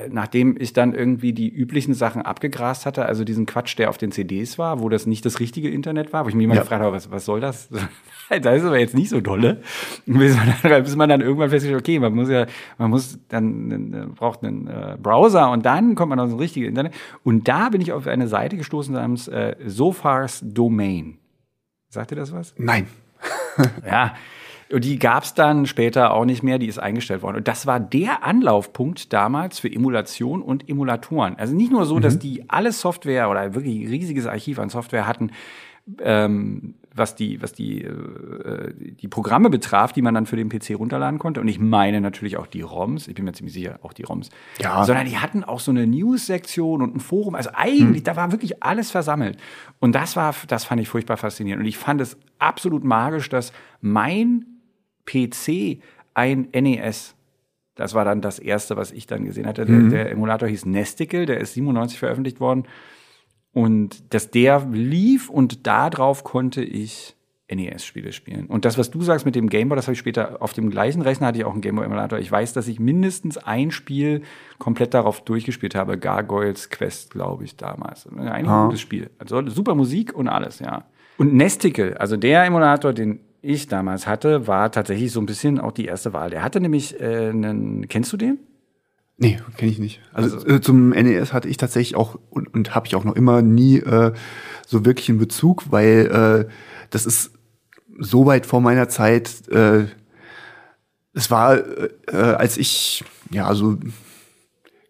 nachdem 0.09 0.55
ich 0.59 0.73
dann 0.73 0.93
irgendwie 0.93 1.33
die 1.33 1.49
üblichen 1.49 1.93
Sachen 1.93 2.21
abgegrast 2.21 2.85
hatte, 2.85 3.05
also 3.05 3.23
diesen 3.23 3.45
Quatsch, 3.45 3.77
der 3.77 3.89
auf 3.89 3.97
den 3.97 4.11
CDs 4.11 4.57
war, 4.57 4.79
wo 4.79 4.89
das 4.89 5.05
nicht 5.05 5.25
das 5.25 5.39
richtige 5.39 5.69
Internet 5.69 6.13
war, 6.13 6.25
wo 6.25 6.29
ich 6.29 6.35
mich 6.35 6.45
immer 6.45 6.55
ja. 6.55 6.61
gefragt 6.61 6.83
habe, 6.83 6.95
was, 6.95 7.11
was 7.11 7.25
soll 7.25 7.39
das? 7.39 7.69
das 8.29 8.57
ist 8.57 8.65
aber 8.65 8.79
jetzt 8.79 8.95
nicht 8.95 9.09
so 9.09 9.21
dolle. 9.21 9.61
Bis 10.05 10.35
man 10.35 10.53
dann, 10.63 10.83
bis 10.83 10.95
man 10.95 11.09
dann 11.09 11.21
irgendwann 11.21 11.49
feststellt, 11.49 11.79
okay, 11.79 11.99
man 11.99 12.13
muss 12.13 12.29
ja, 12.29 12.45
man 12.77 12.89
muss 12.89 13.19
dann, 13.29 14.13
braucht 14.15 14.43
einen 14.43 14.67
äh, 14.67 14.97
Browser 15.01 15.51
und 15.51 15.65
dann 15.65 15.95
kommt 15.95 16.09
man 16.09 16.19
auf 16.19 16.31
das 16.31 16.39
richtige 16.39 16.67
Internet. 16.67 16.93
Und 17.23 17.47
da 17.47 17.69
bin 17.69 17.81
ich 17.81 17.91
auf 17.91 18.07
eine 18.07 18.27
Seite 18.27 18.57
gestoßen 18.57 18.93
namens 18.93 19.27
äh, 19.27 19.55
Sofars 19.65 20.43
Domain. 20.43 21.17
Sagt 21.89 22.11
ihr 22.11 22.17
das 22.17 22.33
was? 22.33 22.53
Nein. 22.57 22.87
ja. 23.85 24.15
Und 24.71 24.85
die 24.85 24.99
gab 24.99 25.23
es 25.23 25.33
dann 25.33 25.65
später 25.65 26.13
auch 26.13 26.25
nicht 26.25 26.43
mehr, 26.43 26.59
die 26.59 26.67
ist 26.67 26.79
eingestellt 26.79 27.21
worden. 27.21 27.37
Und 27.37 27.47
das 27.47 27.65
war 27.65 27.79
der 27.79 28.23
Anlaufpunkt 28.23 29.11
damals 29.11 29.59
für 29.59 29.71
Emulation 29.71 30.41
und 30.41 30.69
Emulatoren. 30.69 31.35
Also 31.37 31.55
nicht 31.55 31.71
nur 31.71 31.85
so, 31.85 31.97
mhm. 31.97 32.01
dass 32.01 32.19
die 32.19 32.49
alle 32.49 32.71
Software 32.71 33.29
oder 33.29 33.53
wirklich 33.53 33.89
riesiges 33.89 34.27
Archiv 34.27 34.59
an 34.59 34.69
Software 34.69 35.07
hatten, 35.07 35.31
ähm, 35.99 36.75
was 36.93 37.15
die, 37.15 37.41
was 37.41 37.53
die, 37.53 37.83
äh, 37.83 38.73
die 38.73 39.07
Programme 39.07 39.49
betraf, 39.49 39.93
die 39.93 40.01
man 40.01 40.13
dann 40.13 40.25
für 40.25 40.35
den 40.35 40.49
PC 40.49 40.75
runterladen 40.77 41.19
konnte. 41.19 41.39
Und 41.41 41.47
ich 41.47 41.59
meine 41.59 42.01
natürlich 42.01 42.37
auch 42.37 42.47
die 42.47 42.61
ROMs, 42.61 43.07
ich 43.07 43.15
bin 43.15 43.25
mir 43.25 43.33
ziemlich 43.33 43.53
sicher, 43.53 43.79
auch 43.81 43.93
die 43.93 44.03
ROMs. 44.03 44.29
Ja. 44.59 44.83
Sondern 44.83 45.05
die 45.05 45.17
hatten 45.17 45.43
auch 45.43 45.59
so 45.59 45.71
eine 45.71 45.87
News-Sektion 45.87 46.81
und 46.81 46.95
ein 46.95 46.99
Forum. 46.99 47.35
Also 47.35 47.51
eigentlich, 47.53 47.99
hm. 47.99 48.03
da 48.03 48.15
war 48.15 48.31
wirklich 48.31 48.61
alles 48.61 48.91
versammelt. 48.91 49.37
Und 49.79 49.95
das 49.95 50.15
war, 50.15 50.35
das 50.47 50.65
fand 50.65 50.81
ich 50.81 50.89
furchtbar 50.89 51.17
faszinierend. 51.17 51.61
Und 51.61 51.67
ich 51.67 51.77
fand 51.77 52.01
es 52.01 52.17
absolut 52.39 52.83
magisch, 52.83 53.29
dass 53.29 53.53
mein 53.79 54.45
PC 55.05 55.81
ein 56.13 56.48
NES 56.53 57.15
das 57.75 57.93
war 57.93 58.05
dann 58.05 58.22
das 58.22 58.38
erste, 58.39 58.77
was 58.77 58.91
ich 58.91 59.08
dann 59.08 59.25
gesehen 59.25 59.48
hatte. 59.48 59.65
Der, 59.65 59.75
mhm. 59.75 59.89
der 59.89 60.12
Emulator 60.12 60.48
hieß 60.48 60.65
Nesticle, 60.65 61.25
der 61.25 61.39
ist 61.39 61.53
97 61.53 61.98
veröffentlicht 61.98 62.39
worden. 62.39 62.65
Und 63.53 64.13
dass 64.13 64.29
der 64.29 64.67
lief 64.72 65.29
und 65.29 65.65
darauf 65.67 66.24
konnte 66.24 66.63
ich 66.63 67.15
NES-Spiele 67.50 68.13
spielen. 68.13 68.46
Und 68.46 68.63
das, 68.63 68.77
was 68.77 68.91
du 68.91 69.01
sagst 69.01 69.25
mit 69.25 69.36
dem 69.36 69.50
Gameboy, 69.50 69.75
das 69.75 69.88
habe 69.88 69.93
ich 69.93 70.00
später 70.00 70.41
auf 70.41 70.53
dem 70.53 70.70
gleichen 70.70 71.01
Rechner 71.01 71.27
hatte 71.27 71.39
ich 71.39 71.46
auch 71.46 71.51
einen 71.51 71.62
Gameboy-Emulator. 71.62 72.20
Ich 72.20 72.31
weiß, 72.31 72.53
dass 72.53 72.67
ich 72.67 72.79
mindestens 72.79 73.38
ein 73.38 73.72
Spiel 73.72 74.22
komplett 74.58 74.93
darauf 74.93 75.22
durchgespielt 75.22 75.75
habe. 75.75 75.98
Gargoyles 75.98 76.70
Quest, 76.70 77.12
glaube 77.12 77.43
ich, 77.43 77.58
damals. 77.58 78.08
Ein 78.08 78.48
ah. 78.48 78.65
gutes 78.65 78.79
Spiel. 78.79 79.10
Also 79.17 79.46
super 79.50 79.75
Musik 79.75 80.13
und 80.13 80.27
alles, 80.29 80.60
ja. 80.60 80.86
Und 81.17 81.34
Nesticle, 81.34 82.00
also 82.00 82.15
der 82.15 82.46
Emulator, 82.46 82.93
den 82.93 83.20
ich 83.41 83.67
damals 83.67 84.07
hatte, 84.07 84.48
war 84.48 84.71
tatsächlich 84.71 85.12
so 85.12 85.19
ein 85.19 85.25
bisschen 85.25 85.60
auch 85.60 85.71
die 85.71 85.86
erste 85.86 86.13
Wahl. 86.13 86.29
Der 86.29 86.43
hatte 86.43 86.60
nämlich 86.60 87.00
äh, 87.00 87.29
einen, 87.29 87.88
kennst 87.88 88.13
du 88.13 88.17
den? 88.17 88.39
Nee, 89.17 89.39
kenne 89.57 89.71
ich 89.71 89.79
nicht. 89.79 90.01
Also, 90.13 90.38
also 90.38 90.48
äh, 90.48 90.62
zum 90.62 90.89
NES 90.89 91.33
hatte 91.33 91.48
ich 91.48 91.57
tatsächlich 91.57 91.95
auch 91.95 92.19
und, 92.29 92.53
und 92.53 92.74
habe 92.74 92.88
ich 92.88 92.95
auch 92.95 93.03
noch 93.03 93.15
immer 93.15 93.41
nie 93.41 93.77
äh, 93.77 94.13
so 94.65 94.86
wirklich 94.86 95.10
einen 95.10 95.19
Bezug, 95.19 95.71
weil 95.71 96.48
äh, 96.48 96.51
das 96.89 97.05
ist 97.05 97.31
so 98.00 98.25
weit 98.25 98.45
vor 98.45 98.62
meiner 98.62 98.89
Zeit. 98.89 99.48
Äh, 99.50 99.86
es 101.13 101.29
war, 101.29 101.57
äh, 101.57 102.15
als 102.15 102.57
ich 102.57 103.03
ja 103.31 103.45
also 103.45 103.77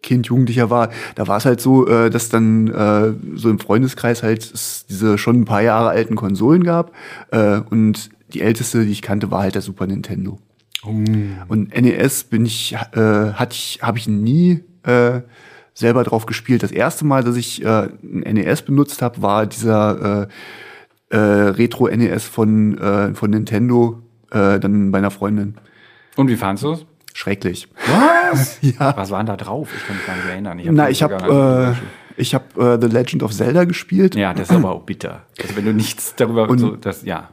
Kind, 0.02 0.26
Jugendlicher 0.26 0.70
war, 0.70 0.90
da 1.14 1.28
war 1.28 1.36
es 1.36 1.44
halt 1.44 1.60
so, 1.60 1.86
äh, 1.86 2.10
dass 2.10 2.28
dann 2.28 2.68
äh, 2.68 3.12
so 3.34 3.50
im 3.50 3.58
Freundeskreis 3.58 4.22
halt 4.22 4.50
es 4.52 4.86
diese 4.88 5.16
schon 5.16 5.42
ein 5.42 5.44
paar 5.44 5.62
Jahre 5.62 5.90
alten 5.90 6.16
Konsolen 6.16 6.64
gab 6.64 6.92
äh, 7.30 7.60
und 7.70 8.10
die 8.32 8.40
älteste, 8.40 8.84
die 8.84 8.92
ich 8.92 9.02
kannte, 9.02 9.30
war 9.30 9.42
halt 9.42 9.54
der 9.54 9.62
Super 9.62 9.86
Nintendo. 9.86 10.38
Oh. 10.84 10.90
Und 11.48 11.74
NES 11.74 12.24
bin 12.24 12.44
ich, 12.44 12.74
äh, 12.74 12.98
hatte 13.32 13.54
ich, 13.54 13.80
habe 13.82 13.98
ich 13.98 14.08
nie 14.08 14.64
äh, 14.82 15.20
selber 15.74 16.04
drauf 16.04 16.26
gespielt. 16.26 16.62
Das 16.62 16.72
erste 16.72 17.04
Mal, 17.04 17.22
dass 17.22 17.36
ich 17.36 17.64
äh, 17.64 17.88
ein 18.02 18.34
NES 18.34 18.62
benutzt 18.62 19.02
habe, 19.02 19.22
war 19.22 19.46
dieser 19.46 20.28
äh, 21.10 21.16
äh, 21.16 21.18
Retro 21.50 21.88
NES 21.88 22.24
von 22.24 22.78
äh, 22.78 23.14
von 23.14 23.30
Nintendo, 23.30 24.02
äh, 24.30 24.58
dann 24.58 24.90
bei 24.90 24.98
einer 24.98 25.10
Freundin. 25.10 25.56
Und 26.16 26.28
wie 26.28 26.36
fandest 26.36 26.64
du 26.64 26.72
es? 26.72 26.86
Schrecklich. 27.14 27.68
Was? 27.86 28.58
ja. 28.62 28.96
Was 28.96 29.10
waren 29.10 29.26
da 29.26 29.36
drauf? 29.36 29.68
Ich 29.76 29.86
kann 29.86 29.96
mich 29.96 30.06
gar 30.06 30.16
nicht 30.16 30.26
erinnern. 30.26 30.58
Ich 30.58 30.66
hab 30.66 30.74
Na, 30.74 30.90
ich 30.90 31.02
habe 31.02 31.76
äh, 31.78 32.20
ich 32.20 32.34
habe 32.34 32.76
äh, 32.76 32.78
The 32.80 32.88
Legend 32.88 33.22
of 33.22 33.32
Zelda 33.32 33.64
gespielt. 33.64 34.14
Ja, 34.14 34.34
das 34.34 34.50
ist 34.50 34.56
aber 34.56 34.72
auch 34.72 34.82
bitter. 34.82 35.22
Also 35.40 35.56
wenn 35.56 35.64
du 35.64 35.72
nichts 35.72 36.14
darüber 36.16 36.48
und, 36.48 36.58
so, 36.58 36.76
das 36.76 37.04
ja. 37.04 37.30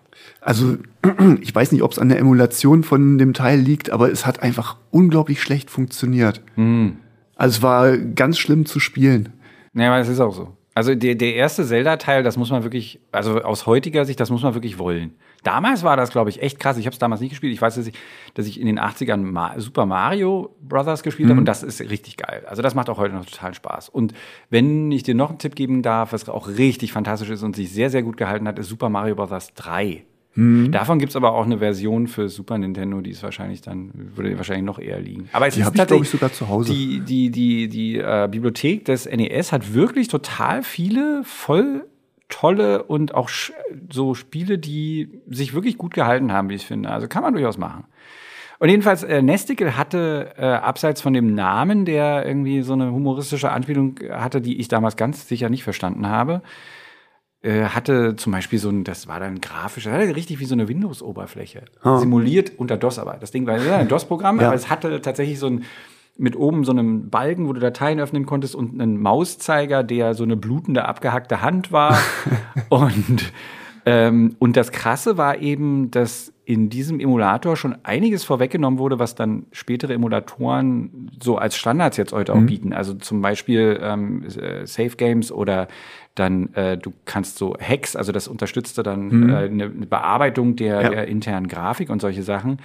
Also 0.49 0.77
ich 1.41 1.53
weiß 1.53 1.71
nicht, 1.73 1.83
ob 1.83 1.91
es 1.91 1.99
an 1.99 2.09
der 2.09 2.17
Emulation 2.17 2.83
von 2.83 3.19
dem 3.19 3.35
Teil 3.35 3.59
liegt, 3.59 3.91
aber 3.91 4.11
es 4.11 4.25
hat 4.25 4.41
einfach 4.41 4.77
unglaublich 4.89 5.43
schlecht 5.43 5.69
funktioniert. 5.69 6.41
Mhm. 6.55 6.97
Also 7.35 7.57
es 7.57 7.61
war 7.61 7.95
ganz 7.99 8.39
schlimm 8.39 8.65
zu 8.65 8.79
spielen. 8.79 9.29
Ja, 9.75 9.89
aber 9.89 9.99
es 9.99 10.07
ist 10.09 10.19
auch 10.19 10.33
so. 10.33 10.57
Also 10.73 10.95
der, 10.95 11.13
der 11.13 11.35
erste 11.35 11.63
Zelda-Teil, 11.63 12.23
das 12.23 12.35
muss 12.35 12.49
man 12.49 12.63
wirklich, 12.63 12.99
also 13.11 13.43
aus 13.43 13.67
heutiger 13.67 14.05
Sicht, 14.05 14.19
das 14.19 14.31
muss 14.31 14.41
man 14.41 14.55
wirklich 14.55 14.79
wollen. 14.79 15.11
Damals 15.43 15.83
war 15.83 15.95
das, 15.95 16.09
glaube 16.09 16.31
ich, 16.31 16.41
echt 16.41 16.59
krass. 16.59 16.77
Ich 16.77 16.87
habe 16.87 16.93
es 16.93 16.99
damals 16.99 17.21
nicht 17.21 17.29
gespielt. 17.29 17.53
Ich 17.53 17.61
weiß, 17.61 17.75
dass 17.75 17.85
ich, 17.85 17.93
dass 18.33 18.47
ich 18.47 18.59
in 18.59 18.65
den 18.65 18.79
80ern 18.79 19.17
Ma 19.17 19.53
Super 19.59 19.85
Mario 19.85 20.55
Brothers 20.67 21.03
gespielt 21.03 21.27
mhm. 21.27 21.33
habe 21.33 21.39
und 21.41 21.45
das 21.45 21.61
ist 21.61 21.79
richtig 21.79 22.17
geil. 22.17 22.43
Also 22.47 22.63
das 22.63 22.73
macht 22.73 22.89
auch 22.89 22.97
heute 22.97 23.13
noch 23.13 23.25
total 23.25 23.53
Spaß. 23.53 23.89
Und 23.89 24.13
wenn 24.49 24.91
ich 24.91 25.03
dir 25.03 25.13
noch 25.13 25.29
einen 25.29 25.37
Tipp 25.37 25.53
geben 25.53 25.83
darf, 25.83 26.11
was 26.11 26.27
auch 26.27 26.47
richtig 26.47 26.91
fantastisch 26.91 27.29
ist 27.29 27.43
und 27.43 27.55
sich 27.55 27.71
sehr, 27.71 27.91
sehr 27.91 28.01
gut 28.01 28.17
gehalten 28.17 28.47
hat, 28.47 28.57
ist 28.57 28.69
Super 28.69 28.89
Mario 28.89 29.13
Brothers 29.13 29.53
3. 29.53 30.05
Mhm. 30.35 30.71
Davon 30.71 30.99
gibt 30.99 31.09
es 31.09 31.15
aber 31.15 31.33
auch 31.33 31.45
eine 31.45 31.57
Version 31.57 32.07
für 32.07 32.29
Super 32.29 32.57
Nintendo, 32.57 33.01
die 33.01 33.11
ist 33.11 33.23
wahrscheinlich 33.23 33.61
dann, 33.61 33.91
würde 34.15 34.37
wahrscheinlich 34.37 34.65
noch 34.65 34.79
eher 34.79 34.99
liegen. 34.99 35.29
Aber 35.33 35.47
es 35.47 35.55
die 35.55 35.63
habe 35.63 35.77
ich, 35.77 35.87
glaube 35.87 36.03
ich, 36.03 36.09
sogar 36.09 36.31
zu 36.31 36.47
Hause. 36.47 36.71
Die, 36.71 36.99
die, 37.01 37.29
die, 37.31 37.67
die 37.67 37.97
äh, 37.97 38.27
Bibliothek 38.29 38.85
des 38.85 39.05
NES 39.05 39.51
hat 39.51 39.73
wirklich 39.73 40.07
total 40.07 40.63
viele 40.63 41.23
voll 41.23 41.85
tolle 42.29 42.83
und 42.83 43.15
auch 43.15 43.29
so 43.91 44.13
Spiele, 44.13 44.59
die 44.59 45.09
sich 45.27 45.53
wirklich 45.53 45.77
gut 45.77 45.93
gehalten 45.93 46.31
haben, 46.31 46.49
wie 46.49 46.55
ich 46.55 46.65
finde. 46.65 46.89
Also 46.89 47.07
kann 47.07 47.23
man 47.23 47.33
durchaus 47.33 47.57
machen. 47.57 47.85
Und 48.59 48.69
jedenfalls, 48.69 49.03
äh, 49.03 49.21
Nesticle 49.21 49.77
hatte, 49.77 50.33
äh, 50.37 50.45
abseits 50.45 51.01
von 51.01 51.13
dem 51.13 51.33
Namen, 51.33 51.85
der 51.85 52.25
irgendwie 52.25 52.61
so 52.61 52.73
eine 52.73 52.91
humoristische 52.91 53.51
Anspielung 53.51 53.95
hatte, 54.11 54.41
die 54.41 54.59
ich 54.59 54.67
damals 54.67 54.95
ganz 54.95 55.27
sicher 55.27 55.49
nicht 55.49 55.63
verstanden 55.63 56.07
habe, 56.07 56.41
hatte 57.43 58.15
zum 58.17 58.33
Beispiel 58.33 58.59
so 58.59 58.69
ein, 58.69 58.83
das 58.83 59.07
war 59.07 59.19
dann 59.19 59.39
grafisch, 59.39 59.85
das 59.85 59.93
hatte 59.93 60.15
richtig 60.15 60.39
wie 60.39 60.45
so 60.45 60.55
eine 60.55 60.67
Windows-Oberfläche. 60.67 61.63
Oh. 61.83 61.97
Simuliert 61.97 62.51
unter 62.57 62.77
DOS 62.77 62.99
aber. 62.99 63.17
Das 63.19 63.31
Ding 63.31 63.47
war 63.47 63.57
ja 63.57 63.77
ein 63.77 63.87
DOS-Programm, 63.87 64.39
ja. 64.39 64.47
aber 64.47 64.55
es 64.55 64.69
hatte 64.69 65.01
tatsächlich 65.01 65.39
so 65.39 65.47
ein, 65.47 65.63
mit 66.17 66.35
oben 66.35 66.65
so 66.65 66.71
einem 66.71 67.09
Balken, 67.09 67.47
wo 67.47 67.53
du 67.53 67.61
Dateien 67.61 67.99
öffnen 67.99 68.25
konntest 68.25 68.55
und 68.55 68.79
einen 68.79 69.01
Mauszeiger, 69.01 69.83
der 69.83 70.13
so 70.15 70.23
eine 70.23 70.35
blutende, 70.35 70.85
abgehackte 70.85 71.41
Hand 71.41 71.71
war. 71.71 71.97
und, 72.69 73.31
ähm, 73.85 74.35
und 74.37 74.57
das 74.57 74.73
Krasse 74.73 75.17
war 75.17 75.37
eben, 75.37 75.91
dass 75.91 76.33
in 76.49 76.69
diesem 76.69 76.99
Emulator 76.99 77.55
schon 77.55 77.77
einiges 77.83 78.23
vorweggenommen 78.23 78.79
wurde, 78.79 78.97
was 78.97 79.13
dann 79.13 79.45
spätere 79.51 79.93
Emulatoren 79.93 81.11
so 81.21 81.37
als 81.37 81.55
Standards 81.55 81.95
jetzt 81.95 82.11
heute 82.11 82.33
auch 82.33 82.39
mhm. 82.39 82.47
bieten. 82.47 82.73
Also 82.73 82.95
zum 82.95 83.21
Beispiel 83.21 83.79
ähm, 83.81 84.23
äh, 84.23 84.65
Safe 84.65 84.95
Games 84.97 85.31
oder 85.31 85.67
dann 86.15 86.53
äh, 86.53 86.77
du 86.77 86.93
kannst 87.05 87.37
so 87.37 87.55
Hacks, 87.59 87.95
also 87.95 88.11
das 88.11 88.27
unterstützte 88.27 88.83
dann 88.83 89.07
mhm. 89.07 89.29
äh, 89.29 89.35
eine, 89.35 89.63
eine, 89.65 89.85
Bearbeitung 89.85 90.55
der, 90.55 90.81
ja. 90.81 90.89
der, 90.89 91.07
internen 91.07 91.47
Grafik 91.47 91.89
und 91.89 92.01
solche 92.01 92.23
Sachen 92.23 92.59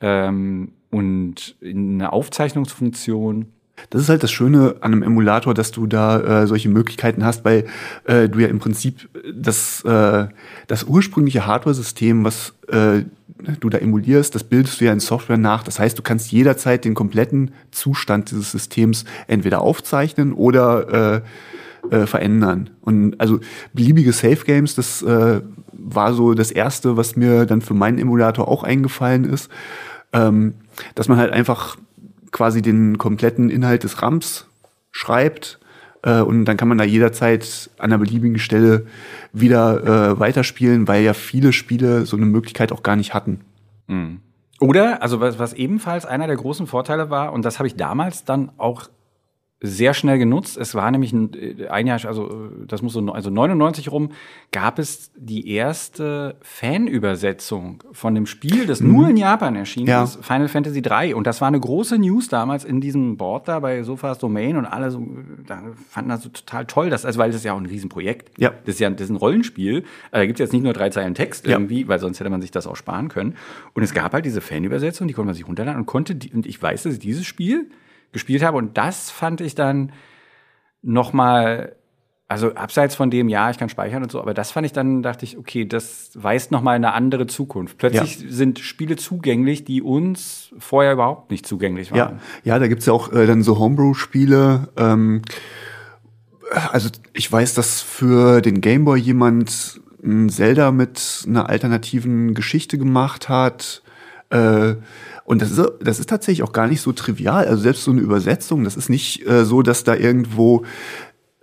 ähm, 0.00 0.72
und 0.90 1.56
eine 1.62 2.12
Aufzeichnungsfunktion. 2.12 3.46
Das 3.88 4.02
ist 4.02 4.08
halt 4.10 4.22
das 4.22 4.30
Schöne 4.30 4.76
an 4.80 4.92
einem 4.92 5.02
Emulator, 5.02 5.54
dass 5.54 5.70
du 5.70 5.86
da 5.86 6.42
äh, 6.42 6.46
solche 6.46 6.68
Möglichkeiten 6.68 7.24
hast, 7.24 7.46
weil 7.46 7.66
äh, 8.04 8.28
du 8.28 8.40
ja 8.40 8.48
im 8.48 8.58
Prinzip 8.58 9.08
das, 9.34 9.82
äh, 9.84 10.28
das 10.66 10.84
ursprüngliche 10.84 11.46
Hardware-System, 11.46 12.24
was 12.24 12.54
äh, 12.68 13.04
du 13.60 13.70
da 13.70 13.78
emulierst, 13.78 14.34
das 14.34 14.44
bildest 14.44 14.80
du 14.80 14.84
ja 14.84 14.92
in 14.92 15.00
Software 15.00 15.38
nach. 15.38 15.62
Das 15.62 15.78
heißt, 15.78 15.98
du 15.98 16.02
kannst 16.02 16.30
jederzeit 16.30 16.84
den 16.84 16.94
kompletten 16.94 17.52
Zustand 17.70 18.30
dieses 18.30 18.52
Systems 18.52 19.06
entweder 19.28 19.62
aufzeichnen 19.62 20.34
oder 20.34 21.14
äh, 21.16 21.20
äh, 21.90 22.06
verändern. 22.06 22.70
Und 22.80 23.20
also 23.20 23.40
beliebige 23.72 24.12
Safe 24.12 24.44
Games, 24.44 24.74
das 24.74 25.02
äh, 25.02 25.40
war 25.72 26.14
so 26.14 26.34
das 26.34 26.50
erste, 26.50 26.96
was 26.96 27.16
mir 27.16 27.46
dann 27.46 27.62
für 27.62 27.74
meinen 27.74 27.98
Emulator 27.98 28.48
auch 28.48 28.64
eingefallen 28.64 29.24
ist, 29.24 29.50
ähm, 30.12 30.54
dass 30.94 31.08
man 31.08 31.18
halt 31.18 31.32
einfach 31.32 31.76
quasi 32.32 32.62
den 32.62 32.98
kompletten 32.98 33.50
Inhalt 33.50 33.84
des 33.84 34.02
RAMs 34.02 34.46
schreibt 34.92 35.58
äh, 36.02 36.20
und 36.20 36.44
dann 36.44 36.56
kann 36.56 36.68
man 36.68 36.78
da 36.78 36.84
jederzeit 36.84 37.70
an 37.78 37.86
einer 37.86 37.98
beliebigen 37.98 38.38
Stelle 38.38 38.86
wieder 39.32 40.12
äh, 40.12 40.20
weiterspielen, 40.20 40.88
weil 40.88 41.02
ja 41.02 41.12
viele 41.12 41.52
Spiele 41.52 42.06
so 42.06 42.16
eine 42.16 42.26
Möglichkeit 42.26 42.72
auch 42.72 42.82
gar 42.82 42.96
nicht 42.96 43.14
hatten. 43.14 43.40
Mhm. 43.86 44.20
Oder, 44.60 45.02
also 45.02 45.20
was, 45.20 45.38
was 45.38 45.54
ebenfalls 45.54 46.04
einer 46.04 46.26
der 46.26 46.36
großen 46.36 46.66
Vorteile 46.66 47.08
war, 47.08 47.32
und 47.32 47.44
das 47.44 47.58
habe 47.58 47.66
ich 47.66 47.76
damals 47.76 48.24
dann 48.24 48.52
auch 48.58 48.88
sehr 49.62 49.92
schnell 49.92 50.18
genutzt. 50.18 50.56
Es 50.56 50.74
war 50.74 50.90
nämlich 50.90 51.12
ein, 51.12 51.34
äh, 51.34 51.84
Jahr, 51.84 52.04
also 52.06 52.48
das 52.66 52.80
muss 52.80 52.94
so 52.94 53.00
also 53.12 53.28
99 53.28 53.92
rum, 53.92 54.10
gab 54.52 54.78
es 54.78 55.10
die 55.16 55.50
erste 55.50 56.36
Fanübersetzung 56.40 57.82
von 57.92 58.14
dem 58.14 58.26
Spiel, 58.26 58.66
das 58.66 58.80
mhm. 58.80 58.92
nur 58.92 59.08
in 59.10 59.16
Japan 59.18 59.56
erschienen 59.56 59.88
ja. 59.88 60.04
ist, 60.04 60.24
Final 60.24 60.48
Fantasy 60.48 60.80
3. 60.80 61.14
Und 61.14 61.26
das 61.26 61.42
war 61.42 61.48
eine 61.48 61.60
große 61.60 61.98
News 61.98 62.28
damals 62.28 62.64
in 62.64 62.80
diesem 62.80 63.18
Board 63.18 63.48
da 63.48 63.60
bei 63.60 63.82
Sofas 63.82 64.18
Domain 64.18 64.56
und 64.56 64.64
alle 64.64 64.90
so, 64.90 65.06
da 65.46 65.62
fanden 65.90 66.08
das 66.08 66.22
so 66.22 66.30
total 66.30 66.64
toll, 66.64 66.88
das, 66.88 67.04
also 67.04 67.18
weil 67.18 67.28
das 67.28 67.36
ist 67.36 67.44
ja 67.44 67.52
auch 67.52 67.60
ein 67.60 67.66
Riesenprojekt. 67.66 68.38
Ja. 68.38 68.54
Das 68.64 68.76
ist 68.76 68.80
ja 68.80 68.88
das 68.88 69.02
ist 69.02 69.10
ein 69.10 69.16
Rollenspiel. 69.16 69.84
Da 70.10 70.24
gibt 70.24 70.40
es 70.40 70.44
jetzt 70.44 70.52
nicht 70.52 70.62
nur 70.62 70.72
drei 70.72 70.88
Zeilen 70.88 71.14
Text 71.14 71.46
ja. 71.46 71.52
irgendwie, 71.52 71.86
weil 71.86 71.98
sonst 71.98 72.18
hätte 72.20 72.30
man 72.30 72.40
sich 72.40 72.50
das 72.50 72.66
auch 72.66 72.76
sparen 72.76 73.08
können. 73.08 73.36
Und 73.74 73.82
es 73.82 73.92
gab 73.92 74.14
halt 74.14 74.24
diese 74.24 74.40
Fanübersetzung, 74.40 75.06
die 75.06 75.12
konnte 75.12 75.26
man 75.26 75.34
sich 75.34 75.46
runterladen 75.46 75.80
und 75.80 75.86
konnte, 75.86 76.14
die, 76.14 76.32
und 76.32 76.46
ich 76.46 76.60
weiß, 76.60 76.84
dass 76.84 76.98
dieses 76.98 77.26
Spiel 77.26 77.70
gespielt 78.12 78.42
habe. 78.42 78.56
Und 78.56 78.76
das 78.76 79.10
fand 79.10 79.40
ich 79.40 79.54
dann 79.54 79.92
noch 80.82 81.12
mal 81.12 81.76
also 82.30 82.54
abseits 82.54 82.94
von 82.94 83.10
dem, 83.10 83.28
ja, 83.28 83.50
ich 83.50 83.58
kann 83.58 83.68
speichern 83.68 84.04
und 84.04 84.12
so, 84.12 84.20
aber 84.20 84.34
das 84.34 84.52
fand 84.52 84.64
ich 84.64 84.72
dann, 84.72 85.02
dachte 85.02 85.24
ich, 85.24 85.36
okay, 85.36 85.64
das 85.64 86.12
weist 86.14 86.52
noch 86.52 86.62
mal 86.62 86.76
eine 86.76 86.92
andere 86.92 87.26
Zukunft. 87.26 87.76
Plötzlich 87.76 88.20
ja. 88.20 88.26
sind 88.28 88.60
Spiele 88.60 88.94
zugänglich, 88.94 89.64
die 89.64 89.82
uns 89.82 90.50
vorher 90.56 90.92
überhaupt 90.92 91.32
nicht 91.32 91.44
zugänglich 91.44 91.90
waren. 91.90 92.20
Ja, 92.44 92.54
ja 92.54 92.58
da 92.60 92.68
gibt's 92.68 92.86
ja 92.86 92.92
auch 92.92 93.12
äh, 93.12 93.26
dann 93.26 93.42
so 93.42 93.58
Homebrew-Spiele. 93.58 94.68
Ähm, 94.76 95.22
also 96.70 96.88
ich 97.14 97.30
weiß, 97.30 97.54
dass 97.54 97.82
für 97.82 98.40
den 98.42 98.60
Gameboy 98.60 99.00
jemand 99.00 99.80
ein 100.00 100.28
Zelda 100.28 100.70
mit 100.70 101.24
einer 101.26 101.48
alternativen 101.48 102.34
Geschichte 102.34 102.78
gemacht 102.78 103.28
hat. 103.28 103.82
Äh, 104.30 104.76
und 105.30 105.40
das 105.40 105.52
ist, 105.52 105.60
das 105.80 106.00
ist 106.00 106.08
tatsächlich 106.08 106.42
auch 106.42 106.52
gar 106.52 106.66
nicht 106.66 106.80
so 106.80 106.90
trivial. 106.90 107.46
Also 107.46 107.62
selbst 107.62 107.84
so 107.84 107.92
eine 107.92 108.00
Übersetzung, 108.00 108.64
das 108.64 108.76
ist 108.76 108.90
nicht 108.90 109.24
äh, 109.28 109.44
so, 109.44 109.62
dass 109.62 109.84
da 109.84 109.94
irgendwo 109.94 110.64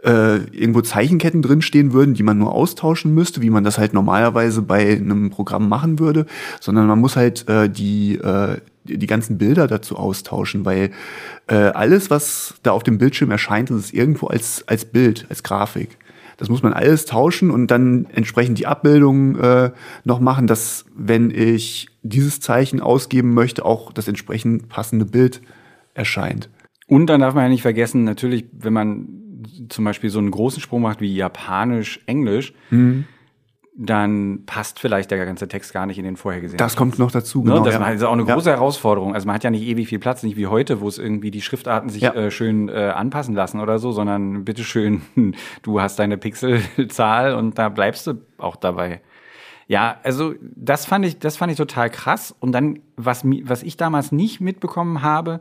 äh, 0.03 0.39
irgendwo 0.51 0.81
Zeichenketten 0.81 1.41
drinstehen 1.41 1.93
würden, 1.93 2.13
die 2.13 2.23
man 2.23 2.37
nur 2.37 2.51
austauschen 2.51 3.13
müsste, 3.13 3.41
wie 3.41 3.49
man 3.49 3.63
das 3.63 3.77
halt 3.77 3.93
normalerweise 3.93 4.61
bei 4.61 4.97
einem 4.97 5.29
Programm 5.29 5.69
machen 5.69 5.99
würde, 5.99 6.25
sondern 6.59 6.85
man 6.87 6.99
muss 6.99 7.15
halt 7.15 7.47
äh, 7.47 7.69
die, 7.69 8.15
äh, 8.15 8.57
die 8.83 9.07
ganzen 9.07 9.37
Bilder 9.37 9.67
dazu 9.67 9.95
austauschen, 9.95 10.65
weil 10.65 10.91
äh, 11.47 11.55
alles, 11.55 12.09
was 12.09 12.55
da 12.63 12.71
auf 12.71 12.83
dem 12.83 12.97
Bildschirm 12.97 13.31
erscheint, 13.31 13.71
ist 13.71 13.93
irgendwo 13.93 14.27
als, 14.27 14.67
als 14.67 14.83
Bild, 14.83 15.25
als 15.29 15.43
Grafik. 15.43 15.97
Das 16.37 16.49
muss 16.49 16.63
man 16.63 16.73
alles 16.73 17.05
tauschen 17.05 17.49
und 17.49 17.71
dann 17.71 18.05
entsprechend 18.13 18.59
die 18.59 18.67
Abbildung 18.67 19.37
äh, 19.37 19.71
noch 20.03 20.19
machen, 20.19 20.47
dass 20.47 20.85
wenn 20.95 21.31
ich 21.31 21.89
dieses 22.03 22.39
Zeichen 22.39 22.79
ausgeben 22.79 23.33
möchte, 23.33 23.65
auch 23.65 23.91
das 23.91 24.07
entsprechend 24.07 24.69
passende 24.69 25.05
Bild 25.05 25.41
erscheint. 25.93 26.49
Und 26.87 27.07
dann 27.07 27.21
darf 27.21 27.33
man 27.33 27.45
ja 27.45 27.49
nicht 27.49 27.63
vergessen, 27.63 28.03
natürlich, 28.03 28.45
wenn 28.53 28.73
man 28.73 29.07
zum 29.69 29.83
Beispiel 29.83 30.09
so 30.09 30.19
einen 30.19 30.31
großen 30.31 30.61
Sprung 30.61 30.81
macht 30.81 31.01
wie 31.01 31.13
Japanisch, 31.13 31.99
Englisch, 32.05 32.53
mhm. 32.69 33.05
Dann 33.79 34.43
passt 34.47 34.79
vielleicht 34.79 35.11
der 35.11 35.23
ganze 35.23 35.47
Text 35.47 35.71
gar 35.71 35.85
nicht 35.85 35.99
in 35.99 36.03
den 36.03 36.17
vorhergesehenen. 36.17 36.57
Das 36.57 36.75
kommt 36.75 36.97
noch 36.97 37.11
dazu, 37.11 37.43
ne? 37.43 37.51
genau. 37.51 37.63
Das 37.63 37.75
ja. 37.75 37.89
ist 37.89 38.03
auch 38.03 38.11
eine 38.11 38.25
große 38.25 38.49
ja. 38.49 38.55
Herausforderung. 38.55 39.13
Also 39.13 39.27
man 39.27 39.35
hat 39.35 39.43
ja 39.43 39.51
nicht 39.51 39.61
ewig 39.61 39.87
viel 39.87 39.99
Platz, 39.99 40.23
nicht 40.23 40.35
wie 40.35 40.47
heute, 40.47 40.81
wo 40.81 40.87
es 40.87 40.97
irgendwie 40.97 41.29
die 41.29 41.43
Schriftarten 41.43 41.89
sich 41.89 42.01
ja. 42.01 42.13
äh, 42.13 42.31
schön 42.31 42.69
äh, 42.69 42.91
anpassen 42.95 43.35
lassen 43.35 43.59
oder 43.59 43.77
so, 43.77 43.91
sondern 43.91 44.45
bitteschön, 44.45 45.03
du 45.61 45.79
hast 45.79 45.99
deine 45.99 46.17
Pixelzahl 46.17 47.35
und 47.35 47.59
da 47.59 47.69
bleibst 47.69 48.07
du 48.07 48.15
auch 48.39 48.55
dabei. 48.55 49.01
Ja, 49.67 49.97
also 50.01 50.33
das 50.41 50.85
fand 50.85 51.05
ich, 51.05 51.19
das 51.19 51.37
fand 51.37 51.51
ich 51.51 51.57
total 51.57 51.91
krass. 51.91 52.33
Und 52.39 52.53
dann, 52.53 52.79
was, 52.95 53.23
was 53.43 53.61
ich 53.61 53.77
damals 53.77 54.11
nicht 54.11 54.41
mitbekommen 54.41 55.03
habe, 55.03 55.39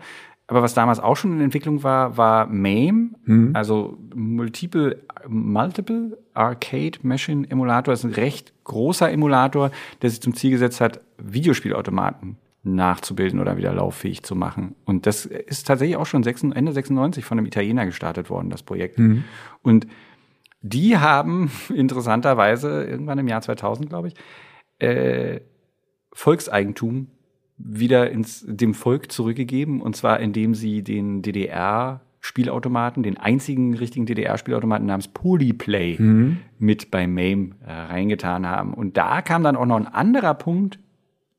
aber 0.49 0.63
was 0.63 0.75
damals 0.75 1.01
auch 1.01 1.17
schon 1.17 1.33
in 1.33 1.41
Entwicklung 1.41 1.83
war, 1.83 2.17
war 2.17 2.47
MAME, 2.47 3.11
mhm. 3.25 3.51
also 3.55 3.99
Multiple, 4.15 5.03
Multiple 5.27 6.19
Arcade 6.35 6.99
Machine 7.03 7.51
Emulator. 7.51 7.93
Das 7.93 8.05
ist 8.05 8.11
ein 8.11 8.15
recht 8.15 8.53
großer 8.65 9.11
Emulator, 9.11 9.71
der 10.03 10.11
sich 10.11 10.21
zum 10.21 10.35
Ziel 10.35 10.53
gesetzt 10.53 10.81
hat, 10.81 11.01
Videospielautomaten 11.19 12.37
nachzubilden 12.63 13.41
oder 13.41 13.57
wieder 13.57 13.73
lauffähig 13.73 14.23
zu 14.25 14.35
machen. 14.35 14.75
Und 14.85 15.07
das 15.07 15.25
ist 15.25 15.67
tatsächlich 15.67 15.97
auch 15.97 16.07
schon 16.07 16.25
Ende 16.25 16.73
96 16.73 17.25
von 17.25 17.39
einem 17.39 17.47
Italiener 17.47 17.87
gestartet 17.87 18.29
worden, 18.29 18.51
das 18.51 18.63
Projekt. 18.63 18.99
Mhm. 18.99 19.25
Und 19.63 19.87
die 20.63 20.97
haben 20.97 21.51
interessanterweise 21.75 22.85
irgendwann 22.85 23.19
im 23.19 23.29
Jahr 23.29 23.41
2000, 23.41 23.89
glaube 23.89 24.09
ich, 24.09 24.15
äh, 24.85 25.41
Volkseigentum 26.13 27.09
wieder 27.59 28.11
ins, 28.11 28.45
dem 28.47 28.75
Volk 28.75 29.11
zurückgegeben, 29.11 29.81
und 29.81 29.97
zwar 29.97 30.21
indem 30.21 30.55
sie 30.55 30.83
den 30.83 31.23
DDR 31.23 32.01
Spielautomaten, 32.27 33.05
den 33.05 33.19
einzigen 33.19 33.75
richtigen 33.75 34.05
DDR-Spielautomaten 34.05 34.87
namens 34.87 35.07
Polyplay 35.07 35.97
mhm. 35.97 36.39
mit 36.59 36.91
bei 36.91 37.07
MAME 37.07 37.51
äh, 37.65 37.73
reingetan 37.73 38.47
haben. 38.47 38.75
Und 38.75 38.97
da 38.97 39.23
kam 39.23 39.45
dann 39.45 39.55
auch 39.55 39.65
noch 39.65 39.77
ein 39.77 39.87
anderer 39.87 40.35
Punkt 40.35 40.81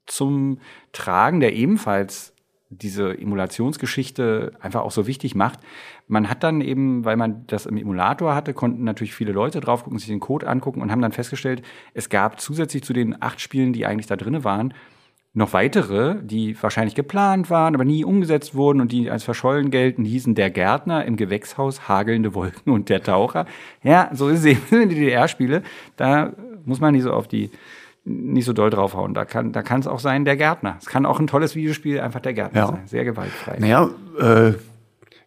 zum 0.05 0.59
Tragen, 0.93 1.41
der 1.41 1.53
ebenfalls 1.53 2.33
diese 2.69 3.17
Emulationsgeschichte 3.17 4.53
einfach 4.59 4.81
auch 4.81 4.91
so 4.91 5.07
wichtig 5.07 5.35
macht. 5.35 5.59
Man 6.07 6.29
hat 6.29 6.43
dann 6.43 6.61
eben, 6.61 7.05
weil 7.05 7.17
man 7.17 7.45
das 7.47 7.65
im 7.65 7.77
Emulator 7.77 8.35
hatte, 8.35 8.53
konnten 8.53 8.83
natürlich 8.83 9.13
viele 9.13 9.31
Leute 9.31 9.59
drauf 9.59 9.83
gucken, 9.83 9.99
sich 9.99 10.07
den 10.07 10.19
Code 10.19 10.47
angucken 10.47 10.81
und 10.81 10.91
haben 10.91 11.01
dann 11.01 11.13
festgestellt, 11.13 11.63
es 11.93 12.09
gab 12.09 12.39
zusätzlich 12.39 12.83
zu 12.83 12.93
den 12.93 13.21
acht 13.21 13.39
Spielen, 13.41 13.73
die 13.73 13.85
eigentlich 13.85 14.07
da 14.07 14.15
drinne 14.15 14.43
waren, 14.43 14.73
noch 15.37 15.53
weitere, 15.53 16.15
die 16.23 16.61
wahrscheinlich 16.61 16.95
geplant 16.95 17.51
waren, 17.51 17.75
aber 17.75 17.85
nie 17.85 18.03
umgesetzt 18.03 18.55
wurden 18.55 18.81
und 18.81 18.91
die 18.91 19.11
als 19.11 19.23
verschollen 19.23 19.69
gelten, 19.69 20.03
hießen 20.03 20.33
der 20.33 20.49
Gärtner 20.49 21.05
im 21.05 21.15
Gewächshaus, 21.15 21.87
hagelnde 21.87 22.33
Wolken 22.33 22.73
und 22.73 22.89
der 22.89 23.03
Taucher. 23.03 23.45
Ja, 23.83 24.09
so 24.13 24.29
ist 24.29 24.39
es 24.39 24.45
eben 24.45 24.61
in 24.81 24.89
die 24.89 24.95
DDR-Spiele. 24.95 25.61
Da 25.95 26.33
muss 26.65 26.79
man 26.79 26.95
nicht 26.95 27.03
so 27.03 27.13
auf 27.13 27.27
die, 27.27 27.51
nicht 28.03 28.45
so 28.45 28.53
doll 28.53 28.71
draufhauen. 28.71 29.13
Da 29.13 29.25
kann, 29.25 29.51
da 29.51 29.61
kann 29.61 29.79
es 29.79 29.85
auch 29.85 29.99
sein, 29.99 30.25
der 30.25 30.37
Gärtner. 30.37 30.77
Es 30.79 30.87
kann 30.87 31.05
auch 31.05 31.19
ein 31.19 31.27
tolles 31.27 31.55
Videospiel 31.55 31.99
einfach 31.99 32.19
der 32.19 32.33
Gärtner 32.33 32.59
ja. 32.59 32.67
sein. 32.67 32.81
Sehr 32.87 33.05
gewaltfrei. 33.05 33.57
Naja, 33.59 33.89
äh, 34.19 34.53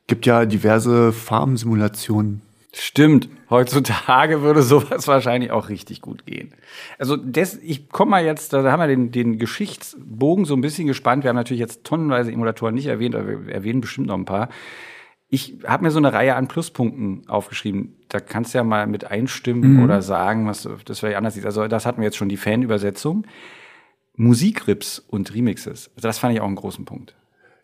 gibt 0.08 0.26
ja 0.26 0.44
diverse 0.44 1.12
Farmsimulationen 1.12 2.42
Stimmt. 2.72 3.28
Heutzutage 3.48 4.42
würde 4.42 4.62
sowas 4.62 5.06
wahrscheinlich 5.08 5.50
auch 5.50 5.68
richtig 5.68 6.00
gut 6.00 6.24
gehen. 6.24 6.54
Also 6.98 7.16
das, 7.16 7.56
ich 7.56 7.88
komme 7.88 8.12
mal 8.12 8.24
jetzt, 8.24 8.52
da 8.52 8.70
haben 8.70 8.80
wir 8.80 8.86
den, 8.86 9.10
den 9.10 9.38
Geschichtsbogen 9.38 10.44
so 10.44 10.54
ein 10.54 10.60
bisschen 10.60 10.86
gespannt. 10.86 11.24
Wir 11.24 11.30
haben 11.30 11.36
natürlich 11.36 11.60
jetzt 11.60 11.84
tonnenweise 11.84 12.30
Emulatoren 12.30 12.74
nicht 12.74 12.86
erwähnt, 12.86 13.16
aber 13.16 13.46
wir 13.46 13.52
erwähnen 13.52 13.80
bestimmt 13.80 14.06
noch 14.06 14.14
ein 14.14 14.24
paar. 14.24 14.50
Ich 15.28 15.58
habe 15.66 15.84
mir 15.84 15.90
so 15.90 15.98
eine 15.98 16.12
Reihe 16.12 16.36
an 16.36 16.48
Pluspunkten 16.48 17.28
aufgeschrieben. 17.28 17.96
Da 18.08 18.20
kannst 18.20 18.54
du 18.54 18.58
ja 18.58 18.64
mal 18.64 18.86
mit 18.86 19.04
einstimmen 19.04 19.76
mhm. 19.76 19.84
oder 19.84 20.02
sagen, 20.02 20.46
was 20.46 20.68
das 20.84 21.00
vielleicht 21.00 21.16
anders 21.16 21.36
ist. 21.36 21.46
Also 21.46 21.66
das 21.66 21.86
hatten 21.86 22.00
wir 22.00 22.06
jetzt 22.06 22.16
schon 22.16 22.28
die 22.28 22.36
Fanübersetzung. 22.36 23.26
Musikrips 24.16 24.98
und 24.98 25.34
Remixes. 25.34 25.90
Also 25.96 26.08
das 26.08 26.18
fand 26.18 26.34
ich 26.34 26.40
auch 26.40 26.46
einen 26.46 26.56
großen 26.56 26.84
Punkt. 26.84 27.14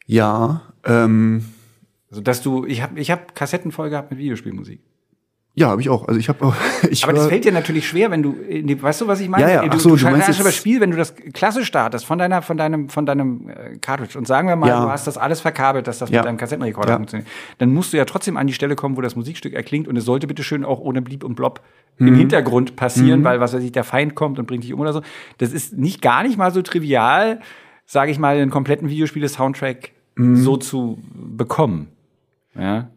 Ja, 0.07 0.63
ähm. 0.85 1.45
Also 2.09 2.23
dass 2.23 2.41
du, 2.41 2.65
ich 2.65 2.83
habe 2.83 2.99
ich 3.01 3.11
hab 3.11 3.35
Kassetten 3.35 3.73
voll 3.73 3.91
gehabt 3.91 4.11
mit 4.11 4.21
Videospielmusik. 4.21 4.81
Ja, 5.59 5.71
habe 5.71 5.81
ich 5.81 5.89
auch. 5.89 6.07
Also 6.07 6.21
ich 6.21 6.29
habe 6.29 6.55
ich 6.91 7.03
Aber 7.03 7.15
das 7.15 7.29
fällt 7.29 7.47
dir 7.47 7.53
natürlich 7.53 7.89
schwer, 7.89 8.11
wenn 8.11 8.23
du 8.23 8.35
weißt 8.35 9.01
du, 9.01 9.07
was 9.07 9.21
ich 9.21 9.29
meine? 9.31 9.51
Ja, 9.51 9.63
ja. 9.63 9.69
Du, 9.69 9.79
so, 9.79 9.89
du, 9.89 9.97
du 9.97 10.05
meinst 10.05 10.29
das 10.29 10.55
Spiel, 10.55 10.83
wenn 10.83 10.91
du 10.91 10.99
das 10.99 11.15
klassisch 11.33 11.67
startest 11.67 12.05
von 12.05 12.19
deiner 12.19 12.43
von 12.43 12.59
deinem 12.59 12.91
von 12.91 13.07
deinem 13.07 13.49
äh, 13.49 13.79
Cartridge 13.79 14.19
und 14.19 14.27
sagen 14.27 14.49
wir 14.49 14.57
mal, 14.57 14.69
ja. 14.69 14.85
du 14.85 14.91
hast 14.91 15.07
das 15.07 15.17
alles 15.17 15.41
verkabelt, 15.41 15.87
dass 15.87 15.99
das 15.99 16.11
ja. 16.11 16.19
mit 16.19 16.27
deinem 16.27 16.37
Kassettenrekorder 16.37 16.91
ja. 16.91 16.97
funktioniert. 16.97 17.27
Dann 17.57 17.73
musst 17.73 17.95
du 17.95 17.97
ja 17.97 18.05
trotzdem 18.05 18.37
an 18.37 18.47
die 18.47 18.53
Stelle 18.53 18.77
kommen, 18.77 18.99
wo 18.99 19.01
das 19.01 19.17
Musikstück 19.17 19.55
erklingt 19.55 19.89
und 19.89 19.97
es 19.97 20.05
sollte 20.05 20.27
bitte 20.27 20.45
schön 20.45 20.63
auch 20.63 20.79
ohne 20.79 21.01
Blieb 21.01 21.25
und 21.25 21.37
Blob 21.37 21.63
mhm. 21.97 22.09
im 22.09 22.15
Hintergrund 22.17 22.77
passieren, 22.77 23.21
mhm. 23.21 23.25
weil 23.25 23.41
was 23.41 23.55
weiß 23.55 23.63
ich, 23.63 23.73
der 23.73 23.85
Feind 23.85 24.15
kommt 24.15 24.39
und 24.39 24.45
bringt 24.45 24.63
dich 24.63 24.75
um 24.75 24.81
oder 24.81 24.93
so. 24.93 25.01
Das 25.39 25.55
ist 25.55 25.75
nicht 25.79 26.03
gar 26.03 26.23
nicht 26.23 26.37
mal 26.37 26.53
so 26.53 26.61
trivial, 26.61 27.41
sage 27.87 28.11
ich 28.11 28.19
mal, 28.19 28.37
einen 28.37 28.51
kompletten 28.51 28.91
Videospiele 28.91 29.31
Soundtrack 29.31 29.93
mhm. 30.17 30.37
so 30.37 30.59
zu 30.59 30.99
bekommen. 31.15 31.89
Ja. 32.55 32.91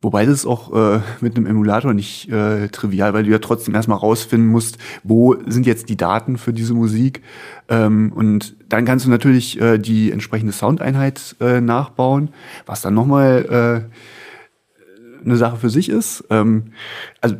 Wobei 0.00 0.26
das 0.26 0.34
ist 0.34 0.46
auch 0.46 0.72
äh, 0.72 1.00
mit 1.20 1.36
einem 1.36 1.46
Emulator 1.46 1.92
nicht 1.92 2.30
äh, 2.30 2.68
trivial, 2.68 3.14
weil 3.14 3.24
du 3.24 3.30
ja 3.30 3.40
trotzdem 3.40 3.74
erstmal 3.74 3.98
rausfinden 3.98 4.48
musst, 4.48 4.78
wo 5.02 5.36
sind 5.46 5.66
jetzt 5.66 5.88
die 5.88 5.96
Daten 5.96 6.38
für 6.38 6.52
diese 6.52 6.72
Musik. 6.72 7.22
Ähm, 7.68 8.12
und 8.14 8.54
dann 8.68 8.84
kannst 8.84 9.06
du 9.06 9.10
natürlich 9.10 9.60
äh, 9.60 9.78
die 9.78 10.12
entsprechende 10.12 10.52
Soundeinheit 10.52 11.34
äh, 11.40 11.60
nachbauen, 11.60 12.30
was 12.64 12.80
dann 12.80 12.94
nochmal 12.94 13.88
äh, 13.90 15.24
eine 15.24 15.36
Sache 15.36 15.56
für 15.56 15.70
sich 15.70 15.88
ist. 15.88 16.24
Ähm, 16.30 16.72
also 17.20 17.34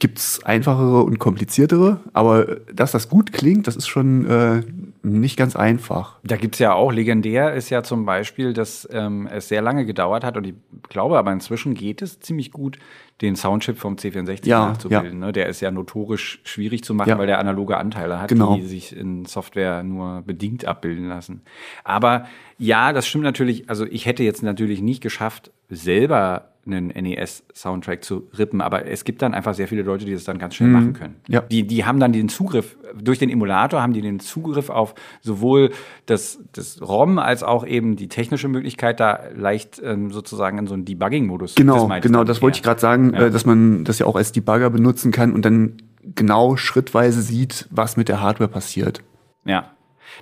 gibt's 0.00 0.42
einfachere 0.44 1.02
und 1.02 1.18
kompliziertere, 1.18 2.00
aber 2.12 2.56
dass 2.72 2.90
das 2.90 3.08
gut 3.08 3.32
klingt, 3.32 3.66
das 3.66 3.76
ist 3.76 3.86
schon 3.86 4.26
äh, 4.26 4.62
nicht 5.02 5.36
ganz 5.36 5.56
einfach. 5.56 6.18
Da 6.24 6.36
gibt's 6.36 6.58
ja 6.58 6.72
auch, 6.72 6.90
legendär 6.90 7.54
ist 7.54 7.70
ja 7.70 7.82
zum 7.82 8.06
Beispiel, 8.06 8.52
dass 8.52 8.88
ähm, 8.90 9.28
es 9.30 9.48
sehr 9.48 9.62
lange 9.62 9.84
gedauert 9.84 10.24
hat 10.24 10.36
und 10.36 10.46
ich 10.46 10.54
glaube 10.88 11.18
aber 11.18 11.32
inzwischen 11.32 11.74
geht 11.74 12.02
es 12.02 12.18
ziemlich 12.18 12.50
gut, 12.50 12.78
den 13.20 13.36
Soundchip 13.36 13.76
vom 13.76 13.96
C64 13.96 14.46
ja, 14.46 14.68
nachzubilden. 14.68 15.20
Ja. 15.20 15.26
Ne? 15.26 15.32
Der 15.32 15.46
ist 15.46 15.60
ja 15.60 15.70
notorisch 15.70 16.40
schwierig 16.44 16.82
zu 16.82 16.94
machen, 16.94 17.10
ja. 17.10 17.18
weil 17.18 17.26
der 17.26 17.38
analoge 17.38 17.76
Anteile 17.76 18.20
hat, 18.20 18.28
genau. 18.28 18.56
die 18.56 18.62
sich 18.62 18.96
in 18.96 19.26
Software 19.26 19.82
nur 19.82 20.22
bedingt 20.22 20.64
abbilden 20.64 21.08
lassen. 21.08 21.42
Aber 21.84 22.24
ja, 22.58 22.94
das 22.94 23.06
stimmt 23.06 23.24
natürlich. 23.24 23.68
Also 23.68 23.84
ich 23.84 24.06
hätte 24.06 24.22
jetzt 24.22 24.42
natürlich 24.42 24.80
nicht 24.80 25.02
geschafft, 25.02 25.52
selber 25.70 26.50
einen 26.66 26.88
NES-Soundtrack 26.88 28.04
zu 28.04 28.28
rippen, 28.36 28.60
aber 28.60 28.86
es 28.86 29.04
gibt 29.04 29.22
dann 29.22 29.32
einfach 29.32 29.54
sehr 29.54 29.66
viele 29.66 29.82
Leute, 29.82 30.04
die 30.04 30.12
das 30.12 30.24
dann 30.24 30.38
ganz 30.38 30.54
schnell 30.54 30.68
mhm. 30.68 30.74
machen 30.74 30.92
können. 30.92 31.16
Ja. 31.26 31.40
Die, 31.40 31.66
die 31.66 31.84
haben 31.84 31.98
dann 32.00 32.12
den 32.12 32.28
Zugriff, 32.28 32.76
durch 33.00 33.18
den 33.18 33.30
Emulator 33.30 33.80
haben 33.80 33.92
die 33.92 34.02
den 34.02 34.20
Zugriff 34.20 34.68
auf 34.68 34.94
sowohl 35.22 35.70
das, 36.06 36.38
das 36.52 36.80
ROM 36.82 37.18
als 37.18 37.42
auch 37.42 37.66
eben 37.66 37.96
die 37.96 38.08
technische 38.08 38.48
Möglichkeit, 38.48 39.00
da 39.00 39.20
leicht 39.34 39.80
ähm, 39.82 40.10
sozusagen 40.10 40.58
in 40.58 40.66
so 40.66 40.74
einen 40.74 40.84
Debugging-Modus 40.84 41.54
Genau, 41.54 41.88
das 41.88 42.02
genau, 42.02 42.24
das 42.24 42.42
wollte 42.42 42.56
ich 42.56 42.62
gerade 42.62 42.80
sagen, 42.80 43.14
ja. 43.14 43.26
äh, 43.26 43.30
dass 43.30 43.46
man 43.46 43.84
das 43.84 43.98
ja 43.98 44.06
auch 44.06 44.16
als 44.16 44.32
Debugger 44.32 44.70
benutzen 44.70 45.12
kann 45.12 45.32
und 45.32 45.44
dann 45.44 45.78
genau 46.14 46.56
schrittweise 46.56 47.22
sieht, 47.22 47.68
was 47.70 47.96
mit 47.96 48.08
der 48.08 48.20
Hardware 48.20 48.50
passiert. 48.50 49.02
Ja. 49.44 49.70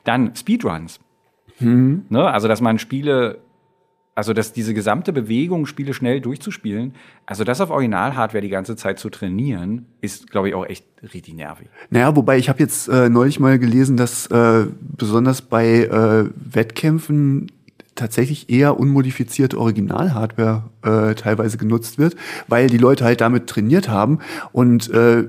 Dann 0.04 0.34
Speedruns. 0.36 1.00
Mhm. 1.58 2.04
Ne? 2.08 2.30
Also, 2.30 2.46
dass 2.46 2.60
man 2.60 2.78
Spiele 2.78 3.38
also, 4.18 4.32
dass 4.32 4.52
diese 4.52 4.74
gesamte 4.74 5.12
Bewegung, 5.12 5.64
Spiele 5.64 5.94
schnell 5.94 6.20
durchzuspielen, 6.20 6.92
also 7.24 7.44
das 7.44 7.60
auf 7.60 7.70
Original-Hardware 7.70 8.42
die 8.42 8.48
ganze 8.48 8.74
Zeit 8.74 8.98
zu 8.98 9.10
trainieren, 9.10 9.86
ist, 10.00 10.28
glaube 10.28 10.48
ich, 10.48 10.56
auch 10.56 10.66
echt 10.66 10.84
richtig 11.14 11.34
nervig. 11.34 11.68
Naja, 11.90 12.16
wobei 12.16 12.36
ich 12.36 12.48
habe 12.48 12.58
jetzt 12.58 12.88
äh, 12.88 13.08
neulich 13.08 13.38
mal 13.38 13.60
gelesen, 13.60 13.96
dass 13.96 14.26
äh, 14.26 14.66
besonders 14.80 15.40
bei 15.40 15.84
äh, 15.84 16.24
Wettkämpfen 16.34 17.52
tatsächlich 17.94 18.50
eher 18.50 18.80
unmodifizierte 18.80 19.56
Original-Hardware 19.56 20.64
äh, 20.82 21.14
teilweise 21.14 21.56
genutzt 21.56 21.98
wird, 21.98 22.16
weil 22.48 22.66
die 22.66 22.78
Leute 22.78 23.04
halt 23.04 23.20
damit 23.20 23.46
trainiert 23.46 23.88
haben 23.88 24.18
und 24.50 24.90
äh, 24.90 25.26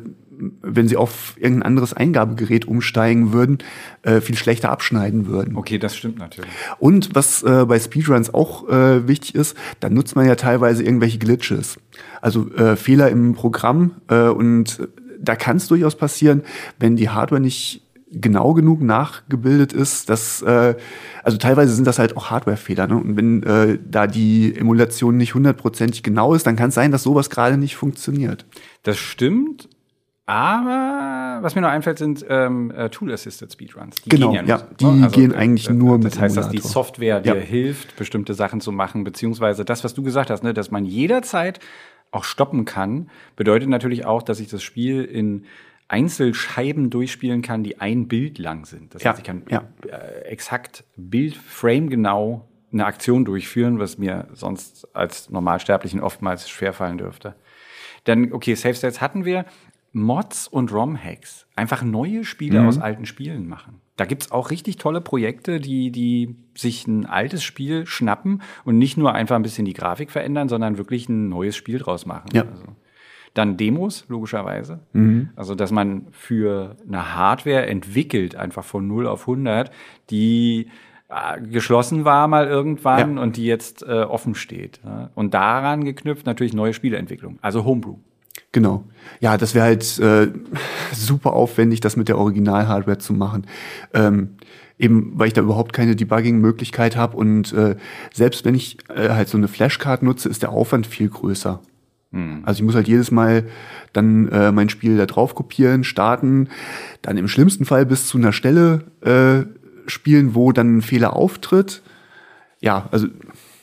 wenn 0.61 0.87
sie 0.87 0.97
auf 0.97 1.35
irgendein 1.37 1.63
anderes 1.63 1.93
Eingabegerät 1.93 2.65
umsteigen 2.65 3.33
würden, 3.33 3.59
äh, 4.03 4.21
viel 4.21 4.37
schlechter 4.37 4.71
abschneiden 4.71 5.27
würden. 5.27 5.55
Okay, 5.55 5.77
das 5.77 5.95
stimmt 5.95 6.19
natürlich. 6.19 6.49
Und 6.79 7.09
was 7.13 7.43
äh, 7.43 7.65
bei 7.65 7.79
Speedruns 7.79 8.33
auch 8.33 8.67
äh, 8.69 9.07
wichtig 9.07 9.35
ist, 9.35 9.57
da 9.79 9.89
nutzt 9.89 10.15
man 10.15 10.25
ja 10.25 10.35
teilweise 10.35 10.83
irgendwelche 10.83 11.17
Glitches. 11.17 11.77
Also 12.21 12.51
äh, 12.53 12.75
Fehler 12.75 13.09
im 13.09 13.33
Programm 13.33 13.95
äh, 14.09 14.29
und 14.29 14.87
da 15.21 15.35
kann 15.35 15.57
es 15.57 15.67
durchaus 15.67 15.95
passieren, 15.95 16.43
wenn 16.79 16.95
die 16.95 17.09
Hardware 17.09 17.41
nicht 17.41 17.83
genau 18.11 18.53
genug 18.53 18.81
nachgebildet 18.81 19.73
ist, 19.73 20.09
dass 20.09 20.41
äh, 20.41 20.75
also 21.23 21.37
teilweise 21.37 21.73
sind 21.73 21.85
das 21.85 21.99
halt 21.99 22.17
auch 22.17 22.31
Hardwarefehler. 22.31 22.87
Ne? 22.87 22.95
Und 22.95 23.17
wenn 23.17 23.43
äh, 23.43 23.77
da 23.85 24.07
die 24.07 24.55
Emulation 24.55 25.17
nicht 25.17 25.35
hundertprozentig 25.35 26.01
genau 26.01 26.33
ist, 26.33 26.47
dann 26.47 26.55
kann 26.55 26.69
es 26.69 26.75
sein, 26.75 26.91
dass 26.91 27.03
sowas 27.03 27.29
gerade 27.29 27.57
nicht 27.57 27.75
funktioniert. 27.75 28.45
Das 28.83 28.97
stimmt. 28.97 29.69
Aber 30.29 31.39
was 31.41 31.55
mir 31.55 31.61
noch 31.61 31.69
einfällt, 31.69 31.97
sind 31.97 32.23
ähm, 32.29 32.69
äh, 32.69 32.89
Tool-Assisted 32.89 33.51
Speedruns. 33.51 33.95
Die 34.03 34.09
genau, 34.09 34.31
gehen 34.31 34.45
ja, 34.45 34.57
ja 34.57 34.67
die 34.79 34.85
ne? 34.85 35.05
also, 35.05 35.19
gehen 35.19 35.33
eigentlich 35.33 35.67
äh, 35.67 35.73
nur 35.73 35.97
mit 35.97 36.05
Das 36.05 36.19
heißt, 36.19 36.37
dass 36.37 36.49
die 36.49 36.59
Software 36.59 37.19
dir 37.19 37.35
ja. 37.35 37.41
hilft, 37.41 37.95
bestimmte 37.95 38.35
Sachen 38.35 38.61
zu 38.61 38.71
machen, 38.71 39.03
beziehungsweise 39.03 39.65
das, 39.65 39.83
was 39.83 39.95
du 39.95 40.03
gesagt 40.03 40.29
hast, 40.29 40.43
ne, 40.43 40.53
dass 40.53 40.69
man 40.69 40.85
jederzeit 40.85 41.59
auch 42.11 42.23
stoppen 42.23 42.65
kann, 42.65 43.09
bedeutet 43.37 43.69
natürlich 43.69 44.05
auch, 44.05 44.21
dass 44.21 44.39
ich 44.39 44.49
das 44.49 44.61
Spiel 44.61 45.03
in 45.03 45.45
Einzelscheiben 45.87 46.91
durchspielen 46.91 47.41
kann, 47.41 47.63
die 47.63 47.81
ein 47.81 48.07
Bild 48.07 48.37
lang 48.37 48.65
sind. 48.65 48.93
Das 48.93 49.01
ja, 49.01 49.09
heißt, 49.09 49.21
ich 49.21 49.25
kann 49.25 49.41
ja. 49.49 49.63
äh, 49.87 50.25
exakt 50.25 50.83
Bildframe 50.95 51.89
genau 51.89 52.47
eine 52.71 52.85
Aktion 52.85 53.25
durchführen, 53.25 53.79
was 53.79 53.97
mir 53.97 54.27
sonst 54.33 54.87
als 54.95 55.31
Normalsterblichen 55.31 56.01
oftmals 56.01 56.47
schwerfallen 56.47 56.99
dürfte. 56.99 57.33
Dann, 58.03 58.31
okay, 58.31 58.55
Safe 58.55 58.75
States 58.75 59.01
hatten 59.01 59.25
wir. 59.25 59.45
Mods 59.91 60.47
und 60.47 60.71
ROM-Hacks. 60.71 61.47
Einfach 61.55 61.83
neue 61.83 62.23
Spiele 62.23 62.61
mhm. 62.61 62.67
aus 62.67 62.77
alten 62.77 63.05
Spielen 63.05 63.47
machen. 63.47 63.81
Da 63.95 64.05
gibt's 64.05 64.31
auch 64.31 64.49
richtig 64.49 64.77
tolle 64.77 65.01
Projekte, 65.01 65.59
die, 65.59 65.91
die 65.91 66.35
sich 66.55 66.87
ein 66.87 67.05
altes 67.05 67.43
Spiel 67.43 67.85
schnappen 67.85 68.41
und 68.63 68.77
nicht 68.77 68.97
nur 68.97 69.13
einfach 69.13 69.35
ein 69.35 69.41
bisschen 69.41 69.65
die 69.65 69.73
Grafik 69.73 70.11
verändern, 70.11 70.47
sondern 70.47 70.77
wirklich 70.77 71.09
ein 71.09 71.29
neues 71.29 71.55
Spiel 71.55 71.79
draus 71.79 72.05
machen. 72.05 72.29
Ja. 72.33 72.43
Also 72.43 72.63
dann 73.33 73.57
Demos, 73.57 74.05
logischerweise. 74.07 74.79
Mhm. 74.93 75.29
Also, 75.35 75.55
dass 75.55 75.71
man 75.71 76.07
für 76.11 76.77
eine 76.87 77.15
Hardware 77.15 77.65
entwickelt, 77.67 78.35
einfach 78.35 78.63
von 78.63 78.87
0 78.87 79.07
auf 79.07 79.21
100, 79.21 79.71
die 80.09 80.67
äh, 81.09 81.41
geschlossen 81.41 82.05
war 82.05 82.27
mal 82.27 82.47
irgendwann 82.47 83.17
ja. 83.17 83.23
und 83.23 83.37
die 83.37 83.45
jetzt 83.45 83.83
äh, 83.83 84.03
offen 84.03 84.35
steht. 84.35 84.79
Ja? 84.83 85.11
Und 85.15 85.33
daran 85.33 85.83
geknüpft 85.83 86.25
natürlich 86.25 86.53
neue 86.53 86.73
Spieleentwicklung, 86.73 87.39
also 87.41 87.65
Homebrew. 87.65 87.97
Genau. 88.51 88.85
Ja, 89.19 89.37
das 89.37 89.53
wäre 89.53 89.65
halt 89.65 89.99
äh, 89.99 90.31
super 90.93 91.33
aufwendig, 91.33 91.81
das 91.81 91.97
mit 91.97 92.07
der 92.07 92.17
Original-Hardware 92.17 92.97
zu 92.97 93.13
machen. 93.13 93.45
Ähm, 93.93 94.37
eben 94.79 95.11
weil 95.15 95.27
ich 95.27 95.33
da 95.33 95.41
überhaupt 95.41 95.73
keine 95.73 95.95
Debugging-Möglichkeit 95.95 96.95
habe 96.95 97.17
und 97.17 97.53
äh, 97.53 97.75
selbst 98.13 98.45
wenn 98.45 98.55
ich 98.55 98.77
äh, 98.89 99.09
halt 99.09 99.27
so 99.27 99.37
eine 99.37 99.49
Flashcard 99.49 100.03
nutze, 100.03 100.29
ist 100.29 100.41
der 100.41 100.51
Aufwand 100.51 100.87
viel 100.87 101.09
größer. 101.09 101.61
Hm. 102.11 102.41
Also 102.45 102.59
ich 102.59 102.65
muss 102.65 102.75
halt 102.75 102.87
jedes 102.87 103.11
Mal 103.11 103.45
dann 103.93 104.29
äh, 104.29 104.51
mein 104.51 104.69
Spiel 104.69 104.97
da 104.97 105.05
drauf 105.05 105.35
kopieren, 105.35 105.83
starten, 105.83 106.47
dann 107.01 107.17
im 107.17 107.27
schlimmsten 107.27 107.65
Fall 107.65 107.85
bis 107.85 108.07
zu 108.07 108.17
einer 108.17 108.31
Stelle 108.31 108.85
äh, 109.01 109.45
spielen, 109.89 110.33
wo 110.33 110.51
dann 110.51 110.77
ein 110.77 110.81
Fehler 110.81 111.15
auftritt. 111.15 111.81
Ja, 112.61 112.87
also 112.91 113.07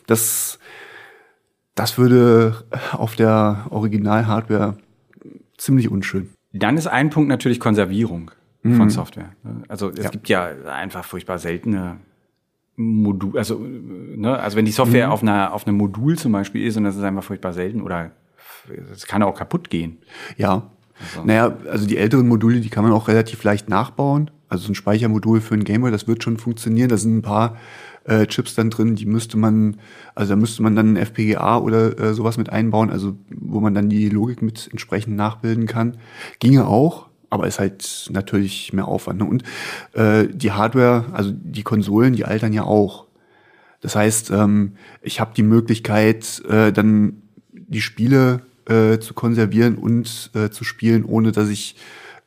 das, 0.06 0.58
das 1.76 1.96
würde 1.98 2.64
auf 2.92 3.14
der 3.14 3.66
Original-Hardware 3.70 4.76
ziemlich 5.56 5.88
unschön. 5.90 6.30
Dann 6.52 6.76
ist 6.76 6.88
ein 6.88 7.10
Punkt 7.10 7.28
natürlich 7.28 7.60
Konservierung 7.60 8.32
Mhm. 8.62 8.74
von 8.74 8.90
Software. 8.90 9.30
Also 9.68 9.90
es 9.90 10.02
Ja. 10.04 10.10
gibt 10.10 10.28
ja 10.28 10.48
einfach 10.66 11.04
furchtbar 11.04 11.38
seltene 11.38 11.98
Modul, 12.78 13.38
also, 13.38 13.58
ne, 13.58 14.38
also 14.38 14.56
wenn 14.56 14.64
die 14.66 14.72
Software 14.72 15.06
Mhm. 15.06 15.12
auf 15.12 15.22
einer 15.22 15.52
auf 15.54 15.66
einem 15.66 15.76
Modul 15.78 16.18
zum 16.18 16.32
Beispiel 16.32 16.66
ist 16.66 16.76
und 16.76 16.84
das 16.84 16.96
ist 16.96 17.02
einfach 17.02 17.24
furchtbar 17.24 17.52
selten 17.54 17.80
oder 17.80 18.10
es 18.92 19.06
kann 19.06 19.22
auch 19.22 19.34
kaputt 19.38 19.70
gehen. 19.70 19.98
Ja. 20.36 20.70
Also- 21.14 21.24
Naja, 21.26 21.56
also 21.70 21.86
die 21.86 21.96
älteren 21.96 22.26
Module, 22.28 22.60
die 22.60 22.68
kann 22.70 22.82
man 22.84 22.92
auch 22.92 23.08
relativ 23.08 23.42
leicht 23.44 23.68
nachbauen. 23.70 24.30
Also 24.48 24.64
so 24.66 24.72
ein 24.72 24.74
Speichermodul 24.74 25.40
für 25.40 25.54
ein 25.54 25.64
Gameboy, 25.64 25.90
das 25.90 26.06
wird 26.06 26.22
schon 26.22 26.36
funktionieren. 26.36 26.88
Da 26.88 26.96
sind 26.96 27.16
ein 27.18 27.22
paar 27.22 27.56
äh, 28.06 28.26
Chips 28.26 28.54
dann 28.54 28.70
drin, 28.70 28.96
die 28.96 29.06
müsste 29.06 29.36
man, 29.36 29.76
also 30.14 30.34
da 30.34 30.36
müsste 30.36 30.62
man 30.62 30.76
dann 30.76 30.94
ein 30.94 30.96
FPGA 30.96 31.58
oder 31.58 31.98
äh, 31.98 32.14
sowas 32.14 32.38
mit 32.38 32.50
einbauen, 32.50 32.90
also 32.90 33.16
wo 33.30 33.60
man 33.60 33.74
dann 33.74 33.88
die 33.88 34.08
Logik 34.08 34.42
mit 34.42 34.68
entsprechend 34.70 35.16
nachbilden 35.16 35.66
kann. 35.66 35.96
Ginge 36.38 36.66
auch, 36.66 37.08
aber 37.30 37.46
ist 37.46 37.58
halt 37.58 38.08
natürlich 38.12 38.72
mehr 38.72 38.88
Aufwand. 38.88 39.20
Ne? 39.20 39.24
Und 39.26 39.42
äh, 39.92 40.28
die 40.28 40.52
Hardware, 40.52 41.06
also 41.12 41.32
die 41.32 41.62
Konsolen, 41.62 42.14
die 42.14 42.24
altern 42.24 42.52
ja 42.52 42.64
auch. 42.64 43.06
Das 43.80 43.96
heißt, 43.96 44.30
ähm, 44.30 44.72
ich 45.02 45.20
habe 45.20 45.32
die 45.36 45.42
Möglichkeit, 45.42 46.42
äh, 46.48 46.72
dann 46.72 47.22
die 47.52 47.80
Spiele 47.80 48.42
äh, 48.68 48.98
zu 48.98 49.14
konservieren 49.14 49.76
und 49.76 50.30
äh, 50.34 50.50
zu 50.50 50.64
spielen, 50.64 51.04
ohne 51.04 51.32
dass 51.32 51.48
ich 51.48 51.76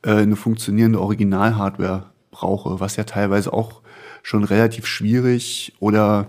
äh, 0.03 0.11
eine 0.11 0.35
funktionierende 0.35 1.01
Original-Hardware 1.01 2.11
brauche, 2.31 2.79
was 2.79 2.95
ja 2.95 3.03
teilweise 3.03 3.53
auch 3.53 3.81
schon 4.23 4.43
relativ 4.43 4.85
schwierig 4.85 5.73
oder 5.79 6.27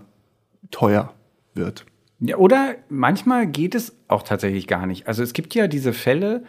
teuer 0.71 1.15
wird. 1.55 1.87
Ja, 2.21 2.37
oder 2.37 2.77
manchmal 2.89 3.47
geht 3.47 3.75
es 3.75 3.97
auch 4.09 4.23
tatsächlich 4.23 4.67
gar 4.67 4.87
nicht. 4.87 5.09
Also 5.09 5.23
es 5.23 5.33
gibt 5.33 5.55
ja 5.55 5.67
diese 5.69 5.93
Fälle 5.93 6.45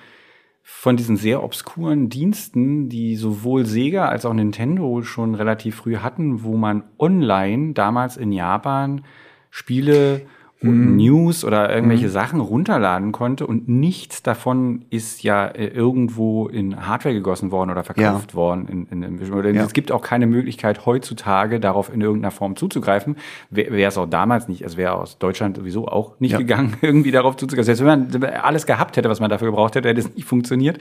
von 0.64 0.98
diesen 0.98 1.18
sehr 1.18 1.44
obskuren 1.44 2.10
Diensten, 2.10 2.90
die 2.90 3.16
sowohl 3.16 3.66
Sega 3.66 4.10
als 4.10 4.26
auch 4.26 4.34
Nintendo 4.34 5.02
schon 5.02 5.34
relativ 5.34 5.76
früh 5.76 5.98
hatten, 5.98 6.44
wo 6.44 6.56
man 6.56 6.84
online 7.00 7.74
damals 7.74 8.18
in 8.18 8.32
Japan 8.32 9.04
Spiele 9.50 10.28
und 10.64 10.96
News 10.96 11.44
oder 11.44 11.74
irgendwelche 11.74 12.10
Sachen 12.10 12.40
runterladen 12.40 13.12
konnte 13.12 13.48
und 13.48 13.68
nichts 13.68 14.22
davon 14.22 14.86
ist 14.92 15.24
ja 15.24 15.48
äh, 15.48 15.66
irgendwo 15.68 16.48
in 16.48 16.88
Hardware 16.88 17.16
gegossen 17.16 17.52
worden 17.52 17.72
oder 17.72 17.84
verkauft 17.84 18.32
Ja. 18.32 18.36
worden. 18.36 18.68
In, 18.68 18.86
in, 19.04 19.20
in, 19.20 19.56
Ja. 19.56 19.64
Es 19.64 19.74
gibt 19.74 19.92
auch 19.92 20.04
keine 20.04 20.28
Möglichkeit 20.28 20.86
heutzutage 20.86 21.60
darauf 21.60 21.92
in 21.92 22.00
irgendeiner 22.02 22.32
Form 22.32 22.56
zuzugreifen. 22.56 23.16
Wäre 23.50 23.82
es 23.88 23.98
auch 23.98 24.06
damals 24.06 24.48
nicht, 24.48 24.62
es 24.62 24.78
wäre 24.78 24.94
aus 24.94 25.18
Deutschland 25.18 25.58
sowieso 25.58 25.88
auch 25.88 26.20
nicht 26.20 26.34
Ja. 26.34 26.38
gegangen, 26.38 26.76
irgendwie 26.82 27.12
darauf 27.12 27.38
zuzugreifen. 27.38 27.76
Selbst 27.76 28.12
wenn 28.14 28.22
man 28.22 28.30
alles 28.42 28.68
gehabt 28.68 28.98
hätte, 28.98 29.10
was 29.10 29.20
man 29.20 29.32
dafür 29.32 29.48
gebraucht 29.48 29.74
hätte, 29.76 29.90
hätte 29.90 30.00
es 30.02 30.14
nicht 30.16 30.26
funktioniert. 30.28 30.78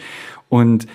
Und 0.50 0.86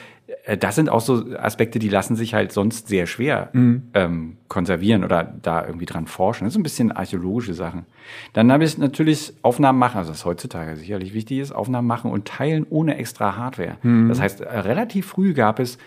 das 0.60 0.76
sind 0.76 0.90
auch 0.90 1.02
so 1.02 1.36
Aspekte, 1.38 1.80
die 1.80 1.90
lassen 1.90 2.16
sich 2.16 2.34
halt 2.34 2.52
sonst 2.52 2.88
sehr 2.88 3.06
schwer 3.06 3.50
ähm, 3.94 4.38
konservieren 4.48 5.04
oder 5.04 5.24
da 5.24 5.66
irgendwie 5.66 5.86
dran 5.86 6.08
forschen. 6.08 6.46
Das 6.46 6.54
sind 6.54 6.62
ein 6.62 6.64
bisschen 6.64 6.92
archäologische 6.92 7.54
Sachen. 7.54 7.86
Dann 8.34 8.52
habe 8.52 8.64
ich 8.64 8.78
natürlich 8.78 9.34
Aufnahmen 9.44 9.78
machen, 9.78 9.98
also 9.98 10.12
was 10.12 10.26
heutzutage 10.26 10.76
sicherlich 10.78 11.14
wichtig 11.14 11.40
ist, 11.40 11.52
Aufnahmen 11.52 11.88
machen 11.88 12.12
und 12.12 12.26
teilen 12.26 12.66
ohne 12.70 12.98
extra 12.98 13.36
Hardware. 13.38 13.78
Das 14.08 14.20
heißt, 14.20 14.42
äh, 14.42 14.60
relativ 14.60 15.06
früh 15.08 15.34
gab 15.34 15.60
es 15.60 15.78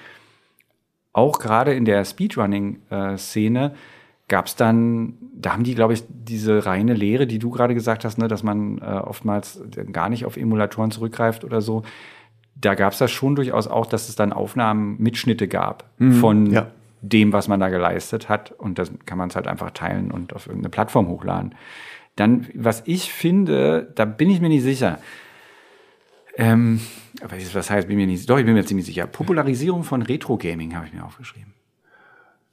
auch 1.12 1.38
gerade 1.40 1.74
in 1.74 1.84
der 1.84 2.04
Speedrunning-Szene 2.04 3.72
gab 4.28 4.46
es 4.46 4.56
dann, 4.56 5.14
da 5.34 5.54
haben 5.54 5.64
die, 5.64 5.74
glaube 5.74 5.94
ich, 5.94 6.04
diese 6.08 6.66
reine 6.66 6.92
Lehre, 6.92 7.26
die 7.26 7.38
du 7.38 7.50
gerade 7.50 7.74
gesagt 7.74 8.04
hast, 8.04 8.18
ne, 8.18 8.28
dass 8.28 8.42
man 8.42 8.78
äh, 8.78 8.84
oftmals 8.84 9.62
gar 9.90 10.10
nicht 10.10 10.26
auf 10.26 10.36
Emulatoren 10.36 10.90
zurückgreift 10.90 11.44
oder 11.44 11.62
so. 11.62 11.82
Da 12.60 12.74
gab 12.74 12.92
es 12.92 12.98
das 12.98 13.10
schon 13.10 13.36
durchaus 13.36 13.68
auch, 13.68 13.86
dass 13.86 14.08
es 14.08 14.16
dann 14.16 14.32
Aufnahmen, 14.32 14.96
Mitschnitte 14.98 15.46
gab 15.48 15.84
von 16.20 16.50
ja. 16.50 16.66
dem, 17.02 17.32
was 17.32 17.46
man 17.46 17.60
da 17.60 17.68
geleistet 17.68 18.28
hat. 18.28 18.52
Und 18.52 18.78
das 18.78 18.90
kann 19.06 19.18
man 19.18 19.28
es 19.28 19.36
halt 19.36 19.46
einfach 19.46 19.70
teilen 19.70 20.10
und 20.10 20.34
auf 20.34 20.46
irgendeine 20.46 20.70
Plattform 20.70 21.08
hochladen. 21.08 21.54
Dann, 22.16 22.48
was 22.54 22.82
ich 22.84 23.12
finde, 23.12 23.92
da 23.94 24.04
bin 24.04 24.28
ich 24.28 24.40
mir 24.40 24.48
nicht 24.48 24.64
sicher. 24.64 24.98
Ähm, 26.36 26.80
aber 27.20 27.36
was 27.52 27.70
heißt, 27.70 27.88
bin 27.88 27.96
mir 27.96 28.06
nicht, 28.06 28.28
doch, 28.28 28.38
ich 28.38 28.44
bin 28.44 28.54
mir 28.54 28.64
ziemlich 28.64 28.86
sicher. 28.86 29.06
Popularisierung 29.06 29.84
von 29.84 30.02
Retro-Gaming 30.02 30.74
habe 30.74 30.86
ich 30.86 30.92
mir 30.92 31.04
aufgeschrieben. 31.04 31.52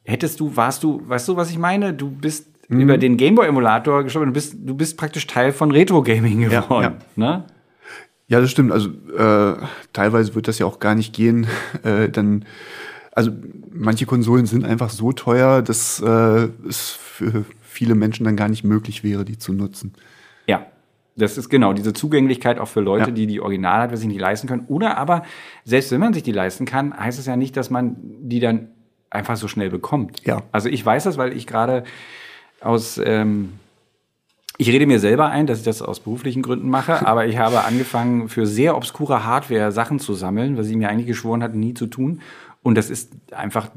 Hättest 0.04 0.40
du, 0.40 0.56
warst 0.56 0.84
du, 0.84 1.02
weißt 1.08 1.28
du, 1.28 1.36
was 1.36 1.50
ich 1.50 1.58
meine? 1.58 1.94
Du 1.94 2.12
bist 2.12 2.48
über 2.68 2.98
den 2.98 3.18
Gameboy-Emulator 3.18 4.04
gestorben, 4.04 4.28
du 4.28 4.34
bist, 4.34 4.56
du 4.58 4.76
bist 4.76 4.98
praktisch 4.98 5.28
Teil 5.28 5.52
von 5.52 5.72
Retro-Gaming 5.72 6.42
Ja, 6.42 6.62
geworden. 6.62 6.96
Ne? 7.16 7.44
Ja, 8.28 8.42
das 8.42 8.50
stimmt. 8.52 8.72
Also 8.72 8.90
äh, 9.16 9.56
teilweise 9.94 10.34
wird 10.36 10.48
das 10.48 10.58
ja 10.60 10.66
auch 10.66 10.80
gar 10.80 10.96
nicht 10.96 11.14
gehen. 11.14 11.48
Äh, 11.84 12.10
dann, 12.10 12.46
also 13.12 13.32
manche 13.72 14.06
Konsolen 14.06 14.46
sind 14.48 14.66
einfach 14.66 14.90
so 14.90 15.12
teuer, 15.12 15.62
dass 15.62 16.02
äh, 16.02 16.48
es 16.68 16.92
für 16.92 17.46
viele 17.62 17.94
Menschen 17.96 18.24
dann 18.24 18.36
gar 18.36 18.48
nicht 18.48 18.64
möglich 18.64 19.04
wäre, 19.04 19.24
die 19.26 19.38
zu 19.38 19.54
nutzen. 19.54 19.94
Ja, 20.48 20.66
das 21.16 21.38
ist 21.38 21.50
genau 21.50 21.74
diese 21.74 21.94
Zugänglichkeit 21.94 22.58
auch 22.60 22.68
für 22.68 22.82
Leute, 22.82 23.10
Ja. 23.10 23.12
die 23.16 23.28
die 23.28 23.40
Originalhardware 23.42 23.98
sich 23.98 24.08
nicht 24.08 24.20
leisten 24.20 24.48
können. 24.48 24.66
Oder 24.68 24.98
aber, 24.98 25.24
selbst 25.64 25.92
wenn 25.92 26.00
man 26.00 26.14
sich 26.14 26.24
die 26.24 26.32
leisten 26.32 26.66
kann, 26.66 26.98
heißt 26.98 27.20
es 27.20 27.26
ja 27.28 27.36
nicht, 27.36 27.56
dass 27.56 27.70
man 27.70 27.98
die 28.02 28.40
dann 28.40 28.70
einfach 29.12 29.36
so 29.38 29.48
schnell 29.48 29.70
bekommt. 29.70 30.26
Ja. 30.26 30.42
Also 30.52 30.70
ich 30.70 30.84
weiß 30.86 31.04
das, 31.04 31.18
weil 31.18 31.38
ich 31.38 31.46
gerade 31.46 31.84
aus, 32.62 33.00
ähm, 33.04 33.54
Ich 34.58 34.70
rede 34.70 34.86
mir 34.86 35.00
selber 35.00 35.30
ein, 35.30 35.48
dass 35.48 35.60
ich 35.60 35.66
das 35.66 35.82
aus 35.82 36.00
beruflichen 36.00 36.42
Gründen 36.42 36.70
mache, 36.70 37.06
aber 37.08 37.26
ich 37.26 37.38
habe 37.38 37.64
angefangen, 37.64 38.30
für 38.30 38.46
sehr 38.46 38.76
obskure 38.76 39.26
Hardware 39.26 39.72
Sachen 39.72 40.00
zu 40.00 40.14
sammeln, 40.14 40.58
was 40.58 40.68
ich 40.68 40.76
mir 40.76 40.90
eigentlich 40.90 41.08
geschworen 41.08 41.44
hatte, 41.44 41.58
nie 41.58 41.74
zu 41.74 41.88
tun. 41.88 42.22
Und 42.64 42.76
das 42.76 42.90
ist 42.90 43.14
einfach 43.32 43.70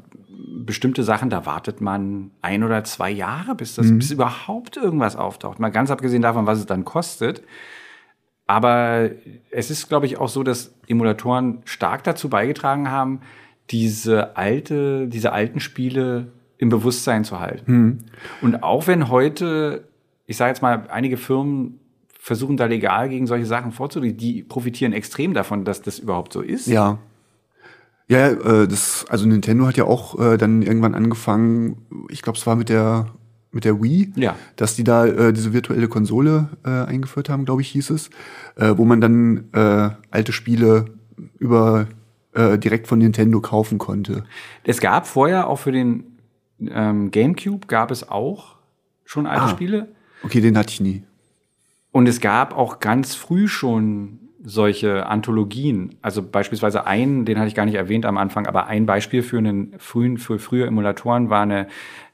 bestimmte 0.65 1.03
Sachen, 1.03 1.31
da 1.31 1.47
wartet 1.47 1.81
man 1.81 2.31
ein 2.43 2.63
oder 2.63 2.85
zwei 2.85 3.11
Jahre, 3.11 3.55
bis 3.55 3.75
das, 3.75 3.87
mhm. 3.87 3.99
bis 3.99 4.11
überhaupt 4.11 4.77
irgendwas 4.77 5.17
auftaucht. 5.17 5.59
Mal 5.59 5.71
ganz 5.71 5.91
abgesehen 5.91 6.23
davon, 6.23 6.47
was 6.47 6.59
es 6.59 6.67
dann 6.67 6.85
kostet. 6.85 7.43
Aber 8.47 9.11
es 9.51 9.71
ist, 9.71 9.89
glaube 9.89 10.07
ich, 10.07 10.19
auch 10.19 10.29
so, 10.29 10.43
dass 10.43 10.75
Emulatoren 10.87 11.59
stark 11.65 12.05
dazu 12.05 12.31
beigetragen 12.31 12.91
haben, 12.91 13.21
diese 13.71 14.37
alte, 14.37 15.07
diese 15.07 15.33
alten 15.33 15.61
Spiele 15.61 16.29
im 16.57 16.71
Bewusstsein 16.71 17.25
zu 17.25 17.41
halten. 17.41 17.73
Mhm. 17.73 17.99
Und 18.41 18.63
auch 18.63 18.87
wenn 18.87 19.09
heute, 19.09 19.88
ich 20.29 20.37
sage 20.37 20.51
jetzt 20.51 20.63
mal, 20.63 20.85
einige 20.91 21.17
Firmen 21.17 21.81
versuchen 22.21 22.59
da 22.59 22.67
legal 22.67 23.09
gegen 23.09 23.27
solche 23.27 23.47
Sachen 23.47 23.73
vorzugehen, 23.73 24.17
die 24.17 24.43
profitieren 24.43 24.93
extrem 24.93 25.33
davon, 25.33 25.65
dass 25.65 25.81
das 25.81 25.99
überhaupt 25.99 26.33
so 26.35 26.43
ist. 26.43 26.67
Ja. 26.67 26.99
Ja, 28.09 28.29
äh, 28.29 28.69
das, 28.69 29.07
also 29.09 29.27
Nintendo 29.27 29.67
hat 29.67 29.77
ja 29.77 29.85
auch 29.85 30.19
äh, 30.21 30.37
dann 30.37 30.63
irgendwann 30.63 30.95
angefangen, 30.95 31.79
ich 32.11 32.23
glaube, 32.23 32.39
es 32.39 32.47
war 32.47 32.57
mit 32.57 32.69
der 32.69 33.07
mit 33.51 33.65
der 33.65 33.83
Wii, 33.83 34.13
ja. 34.17 34.37
dass 34.57 34.77
die 34.77 34.85
da 34.85 35.07
äh, 35.07 35.33
diese 35.33 35.55
virtuelle 35.55 35.89
Konsole 35.89 36.51
äh, 36.67 36.69
eingeführt 36.69 37.31
haben, 37.31 37.47
glaube 37.47 37.63
ich, 37.63 37.69
hieß 37.69 37.89
es, 37.91 38.11
äh, 38.57 38.75
wo 38.77 38.85
man 38.85 39.01
dann 39.01 39.49
äh, 39.55 39.91
alte 40.11 40.33
Spiele 40.33 40.85
über 41.39 41.87
äh, 42.35 42.59
direkt 42.59 42.87
von 42.87 42.99
Nintendo 42.99 43.41
kaufen 43.41 43.79
konnte. 43.79 44.25
Es 44.65 44.81
gab 44.81 45.07
vorher 45.07 45.49
auch 45.49 45.59
für 45.59 45.73
den 45.73 46.19
ähm, 46.61 47.11
GameCube 47.11 47.67
gab 47.69 47.91
es 47.91 48.07
auch 48.07 48.57
schon 49.07 49.27
alte 49.27 49.45
ah, 49.45 49.49
Spiele. 49.49 49.89
Okay, 50.23 50.41
den 50.41 50.57
hatte 50.57 50.71
ich 50.71 50.81
nie. 50.81 51.03
Und 51.93 52.09
es 52.09 52.21
gab 52.21 52.57
auch 52.57 52.81
ganz 52.81 53.15
früh 53.15 53.49
schon 53.49 54.21
solche 54.45 55.07
Anthologien. 55.07 55.97
Also 56.01 56.23
beispielsweise 56.23 56.87
ein, 56.87 57.25
den 57.25 57.39
hatte 57.39 57.49
ich 57.49 57.55
gar 57.55 57.65
nicht 57.65 57.75
erwähnt 57.75 58.07
am 58.07 58.17
Anfang, 58.17 58.47
aber 58.47 58.67
ein 58.67 58.87
Beispiel 58.87 59.23
für 59.23 59.39
einen 59.39 59.75
frühen, 59.79 60.17
für 60.17 60.39
frühe 60.39 60.67
Emulatoren 60.67 61.29
war 61.29 61.43
eine, 61.43 61.67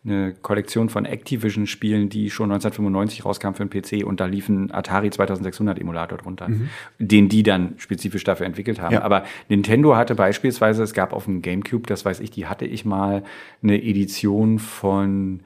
eine 0.04 0.34
Kollektion 0.34 0.88
von 0.88 1.04
Activision-Spielen, 1.04 2.08
die 2.08 2.30
schon 2.30 2.50
1995 2.50 3.24
rauskam 3.24 3.52
für 3.52 3.66
den 3.66 3.70
PC 3.70 4.06
und 4.06 4.20
da 4.20 4.26
lief 4.26 4.48
ein 4.48 4.72
Atari 4.72 5.10
2600 5.10 5.78
Emulator 5.78 6.18
drunter, 6.18 6.48
mhm. 6.48 6.70
den 6.98 7.28
die 7.28 7.42
dann 7.42 7.74
spezifisch 7.76 8.24
dafür 8.24 8.46
entwickelt 8.46 8.80
haben. 8.80 8.94
Ja. 8.94 9.02
Aber 9.02 9.24
Nintendo 9.48 9.96
hatte 9.96 10.14
beispielsweise, 10.14 10.82
es 10.82 10.94
gab 10.94 11.12
auf 11.12 11.26
dem 11.26 11.42
GameCube, 11.42 11.86
das 11.86 12.04
weiß 12.04 12.20
ich, 12.20 12.30
die 12.30 12.46
hatte 12.46 12.64
ich 12.64 12.84
mal 12.84 13.22
eine 13.62 13.82
Edition 13.82 14.58
von 14.58 15.40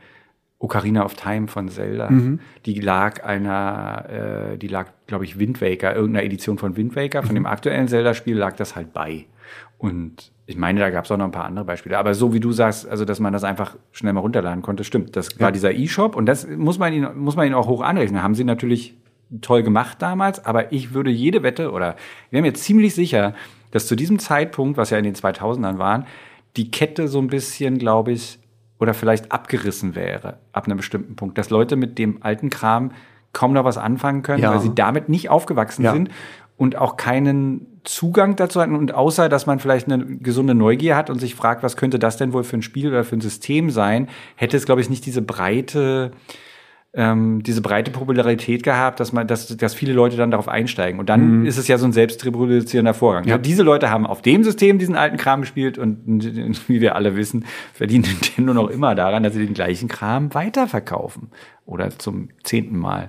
Ocarina 0.61 1.05
of 1.05 1.15
Time 1.15 1.47
von 1.47 1.69
Zelda. 1.69 2.11
Mhm. 2.11 2.41
Die 2.67 2.81
lag 2.81 3.25
einer, 3.25 4.53
äh, 4.53 4.59
die 4.59 4.67
lag, 4.67 4.91
glaube 5.07 5.25
ich, 5.25 5.39
Wind 5.39 5.61
Waker, 5.61 5.95
irgendeiner 5.95 6.25
Edition 6.25 6.59
von 6.59 6.77
Wind 6.77 6.97
Waker. 6.97 7.23
Von 7.23 7.33
mhm. 7.33 7.37
dem 7.37 7.47
aktuellen 7.47 7.87
Zelda-Spiel 7.87 8.37
lag 8.37 8.57
das 8.57 8.75
halt 8.75 8.93
bei. 8.93 9.27
Und 9.79 10.33
ich 10.47 10.57
meine, 10.57 10.81
da 10.81 10.91
gab 10.91 11.05
es 11.05 11.11
auch 11.13 11.17
noch 11.17 11.27
ein 11.27 11.31
paar 11.31 11.45
andere 11.45 11.65
Beispiele. 11.65 11.97
Aber 11.97 12.15
so 12.15 12.33
wie 12.33 12.41
du 12.41 12.51
sagst, 12.51 12.89
also 12.89 13.05
dass 13.05 13.21
man 13.21 13.33
das 13.33 13.45
einfach 13.45 13.77
schnell 13.93 14.13
mal 14.13 14.21
runterladen 14.21 14.63
konnte, 14.63 14.83
stimmt. 14.83 15.15
Das 15.15 15.35
ja. 15.35 15.41
war 15.41 15.53
dieser 15.53 15.73
E-Shop 15.73 16.17
und 16.17 16.27
das 16.27 16.49
muss 16.49 16.79
man 16.79 16.93
ihnen, 16.93 17.17
muss 17.19 17.37
man 17.37 17.47
ihnen 17.47 17.55
auch 17.55 17.69
hoch 17.69 17.83
anrechnen. 17.83 18.23
Haben 18.23 18.35
sie 18.35 18.45
natürlich 18.45 18.97
toll 19.43 19.63
gemacht 19.63 20.01
damals, 20.01 20.45
aber 20.45 20.73
ich 20.73 20.95
würde 20.95 21.11
jede 21.11 21.43
Wette 21.43 21.71
oder 21.71 21.97
wir 22.31 22.39
haben 22.39 22.47
jetzt 22.47 22.65
ziemlich 22.65 22.95
sicher, 22.95 23.35
dass 23.71 23.87
zu 23.87 23.95
diesem 23.95 24.19
Zeitpunkt, 24.19 24.77
was 24.79 24.91
ja 24.91 24.99
in 24.99 25.05
den 25.05 25.15
2000ern 25.15 25.79
waren, 25.79 26.07
die 26.57 26.71
Kette 26.71 27.09
so 27.09 27.19
ein 27.19 27.29
bisschen, 27.29 27.79
glaube 27.79 28.13
ich, 28.13 28.39
oder 28.79 28.95
vielleicht 28.95 29.33
abgerissen 29.33 29.95
wäre 29.95 30.39
ab 30.53 30.67
einem 30.67 30.77
bestimmten 30.77 31.17
Punkt, 31.17 31.39
dass 31.39 31.51
Leute 31.51 31.77
mit 31.77 31.99
dem 31.99 32.23
alten 32.23 32.51
Kram 32.51 32.93
kaum 33.33 33.53
noch 33.53 33.65
was 33.65 33.79
anfangen 33.79 34.23
können, 34.23 34.43
ja. 34.43 34.53
weil 34.53 34.61
sie 34.61 34.75
damit 34.75 35.09
nicht 35.09 35.31
aufgewachsen 35.31 35.85
ja. 35.85 35.93
sind 35.93 36.11
und 36.57 36.77
auch 36.77 36.97
keinen 36.97 37.81
Zugang 37.85 38.37
dazu 38.37 38.61
hatten 38.61 38.75
und 38.75 38.95
außer, 38.95 39.29
dass 39.29 39.47
man 39.47 39.61
vielleicht 39.61 39.91
eine 39.91 40.05
gesunde 40.05 40.55
Neugier 40.55 40.97
hat 40.97 41.09
und 41.09 41.19
sich 41.19 41.35
fragt, 41.35 41.63
was 41.63 41.77
könnte 41.77 41.99
das 41.99 42.17
denn 42.17 42.33
wohl 42.33 42.45
für 42.45 42.57
ein 42.57 42.63
Spiel 42.63 42.89
oder 42.89 43.05
für 43.05 43.17
ein 43.17 43.21
System 43.21 43.71
sein, 43.71 44.09
hätte 44.37 44.57
es, 44.57 44.67
glaube 44.67 44.81
ich, 44.81 44.91
nicht 44.91 45.07
diese 45.07 45.23
breite 45.23 46.13
ähm, 46.99 47.45
diese 47.45 47.63
breite 47.63 47.93
Popularität 47.93 48.65
gehabt, 48.65 48.99
dass 48.99 49.13
man, 49.13 49.29
dass, 49.29 49.57
dass 49.57 49.73
viele 49.73 49.93
Leute 49.93 50.17
dann 50.17 50.33
darauf 50.33 50.49
einsteigen. 50.49 50.99
Und 50.99 51.09
dann 51.09 51.41
mhm. 51.41 51.47
ist 51.47 51.57
es 51.57 51.69
ja 51.69 51.79
so 51.79 51.87
ein 51.87 51.93
selbstreproduzierender 51.93 52.93
Vorgang. 52.93 53.25
Ja. 53.25 53.39
Diese 53.39 53.63
Leute 53.63 53.89
haben 53.89 54.05
auf 54.05 54.21
dem 54.21 54.43
System 54.43 54.79
diesen 54.79 54.97
alten 54.97 55.17
Kram 55.17 55.43
gespielt 55.43 55.79
und 55.79 56.03
wie 56.69 56.81
wir 56.81 56.97
alle 56.97 57.15
wissen, 57.15 57.45
verdient 57.73 58.07
Nintendo 58.09 58.53
noch 58.53 58.69
immer 58.69 58.97
daran, 58.97 59.23
dass 59.23 59.35
sie 59.35 59.47
den 59.47 59.55
gleichen 59.55 59.87
Kram 59.89 60.35
weiterverkaufen. 60.35 61.29
Oder 61.67 61.97
zum 61.97 62.31
zehnten 62.43 62.77
Mal. 62.77 63.09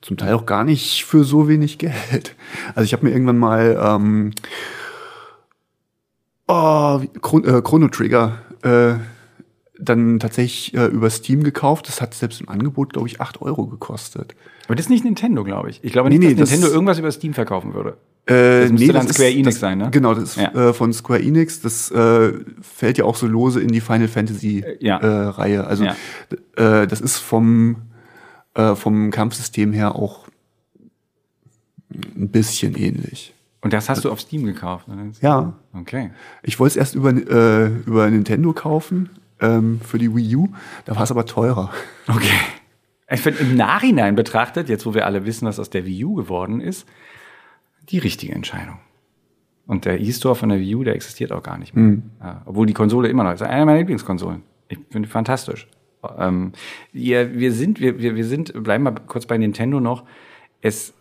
Zum 0.00 0.16
Teil 0.16 0.34
auch 0.34 0.44
gar 0.44 0.64
nicht 0.64 1.04
für 1.04 1.22
so 1.22 1.46
wenig 1.48 1.78
Geld. 1.78 2.34
Also 2.74 2.84
ich 2.84 2.92
habe 2.94 3.06
mir 3.06 3.12
irgendwann 3.12 3.38
mal 3.38 3.78
ähm, 3.80 4.32
oh, 6.48 7.00
Chrono 7.20 7.88
Trigger 7.88 8.38
äh, 8.62 8.94
dann 9.78 10.20
tatsächlich 10.20 10.74
äh, 10.74 10.86
über 10.86 11.10
Steam 11.10 11.42
gekauft. 11.42 11.88
Das 11.88 12.00
hat 12.00 12.14
selbst 12.14 12.40
im 12.40 12.48
Angebot, 12.48 12.92
glaube 12.92 13.08
ich, 13.08 13.20
8 13.20 13.42
Euro 13.42 13.66
gekostet. 13.66 14.34
Aber 14.66 14.76
das 14.76 14.86
ist 14.86 14.90
nicht 14.90 15.04
Nintendo, 15.04 15.44
glaube 15.44 15.70
ich. 15.70 15.80
Ich 15.82 15.92
glaube 15.92 16.08
nicht, 16.08 16.20
nee, 16.20 16.28
nee, 16.28 16.34
dass 16.34 16.50
Nintendo 16.50 16.68
das, 16.68 16.74
irgendwas 16.74 16.98
über 16.98 17.10
Steam 17.12 17.34
verkaufen 17.34 17.74
würde. 17.74 17.96
Äh, 18.26 18.62
das 18.62 18.72
müsste 18.72 18.86
nee, 18.86 18.92
dann 18.92 19.08
Square 19.08 19.28
ist, 19.28 19.34
Enix 19.36 19.54
das, 19.54 19.60
sein, 19.60 19.78
ne? 19.78 19.90
Genau, 19.90 20.14
das 20.14 20.24
ist 20.24 20.36
ja. 20.36 20.70
äh, 20.70 20.72
von 20.72 20.92
Square 20.92 21.20
Enix. 21.20 21.60
Das 21.60 21.90
äh, 21.90 22.32
fällt 22.62 22.98
ja 22.98 23.04
auch 23.04 23.16
so 23.16 23.26
lose 23.26 23.60
in 23.60 23.68
die 23.68 23.80
Final 23.80 24.08
Fantasy-Reihe. 24.08 24.76
Ja. 24.80 25.26
Äh, 25.32 25.56
also 25.56 25.84
ja. 25.84 25.96
äh, 26.56 26.86
das 26.86 27.00
ist 27.00 27.18
vom, 27.18 27.76
äh, 28.54 28.74
vom 28.74 29.10
Kampfsystem 29.10 29.72
her 29.72 29.96
auch 29.96 30.28
ein 31.90 32.30
bisschen 32.30 32.76
ähnlich. 32.76 33.34
Und 33.60 33.72
das 33.72 33.88
hast 33.88 34.04
du 34.04 34.10
auf 34.10 34.20
Steam 34.20 34.44
gekauft? 34.44 34.88
Oder? 34.88 35.06
Ja. 35.20 35.54
Okay. 35.72 36.10
Ich 36.42 36.60
wollte 36.60 36.72
es 36.72 36.76
erst 36.76 36.94
über, 36.94 37.10
äh, 37.10 37.66
über 37.86 38.08
Nintendo 38.10 38.52
kaufen, 38.52 39.10
ähm, 39.40 39.80
für 39.80 39.98
die 39.98 40.14
Wii 40.14 40.36
U. 40.36 40.48
Da 40.84 40.96
war 40.96 41.02
es 41.02 41.10
aber 41.10 41.26
teurer. 41.26 41.70
Okay. 42.08 42.38
Ich 43.10 43.20
finde 43.20 43.40
im 43.40 43.56
Nachhinein 43.56 44.14
betrachtet, 44.14 44.68
jetzt 44.68 44.86
wo 44.86 44.94
wir 44.94 45.06
alle 45.06 45.26
wissen, 45.26 45.46
was 45.46 45.58
aus 45.58 45.70
der 45.70 45.84
Wii 45.86 46.04
U 46.04 46.14
geworden 46.14 46.60
ist, 46.60 46.88
die 47.90 47.98
richtige 47.98 48.34
Entscheidung. 48.34 48.78
Und 49.66 49.84
der 49.84 50.00
E-Store 50.00 50.34
von 50.34 50.48
der 50.48 50.58
Wii 50.58 50.74
U, 50.76 50.84
der 50.84 50.94
existiert 50.94 51.32
auch 51.32 51.42
gar 51.42 51.58
nicht 51.58 51.74
mehr. 51.74 51.84
Mhm. 51.84 52.02
Ja, 52.20 52.42
obwohl 52.44 52.66
die 52.66 52.74
Konsole 52.74 53.08
immer 53.08 53.24
noch 53.24 53.32
ist. 53.32 53.42
Eine 53.42 53.66
meiner 53.66 53.78
Lieblingskonsolen. 53.78 54.42
Ich 54.68 54.78
finde 54.90 55.08
fantastisch. 55.08 55.68
Ähm, 56.18 56.52
ja, 56.92 57.32
wir 57.32 57.52
sind, 57.52 57.80
wir, 57.80 57.98
wir, 57.98 58.14
wir 58.14 58.24
sind, 58.24 58.52
bleiben 58.62 58.84
mal 58.84 58.94
kurz 59.06 59.26
bei 59.26 59.38
Nintendo 59.38 59.80
noch. 59.80 60.04
Es 60.60 60.94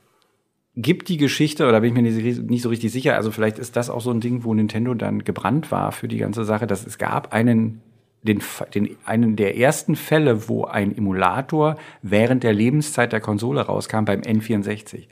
gibt 0.76 1.10
die 1.10 1.18
Geschichte, 1.18 1.68
oder 1.68 1.82
bin 1.82 1.90
ich 1.90 2.02
mir 2.02 2.02
nicht, 2.02 2.50
nicht 2.50 2.62
so 2.62 2.70
richtig 2.70 2.92
sicher, 2.92 3.16
also 3.16 3.32
vielleicht 3.32 3.60
ist 3.60 3.76
das 3.76 3.90
auch 3.90 4.02
so 4.02 4.12
ein 4.12 4.22
Ding, 4.22 4.44
wo 4.44 4.54
Nintendo 4.54 4.94
dann 4.94 5.24
gebrannt 5.24 5.72
war 5.72 5.92
für 5.92 6.08
die 6.08 6.18
ganze 6.18 6.46
Sache, 6.46 6.68
dass 6.68 6.86
es 6.86 6.98
gab 6.98 7.34
einen 7.34 7.82
den, 8.24 8.42
den, 8.74 8.96
einen 9.06 9.36
der 9.36 9.58
ersten 9.58 9.96
Fälle, 9.96 10.50
wo 10.50 10.66
ein 10.66 10.96
Emulator 10.98 11.76
während 12.02 12.44
der 12.44 12.54
Lebenszeit 12.54 13.12
der 13.12 13.20
Konsole 13.20 13.62
rauskam 13.62 14.06
beim 14.06 14.22
N64. 14.22 15.08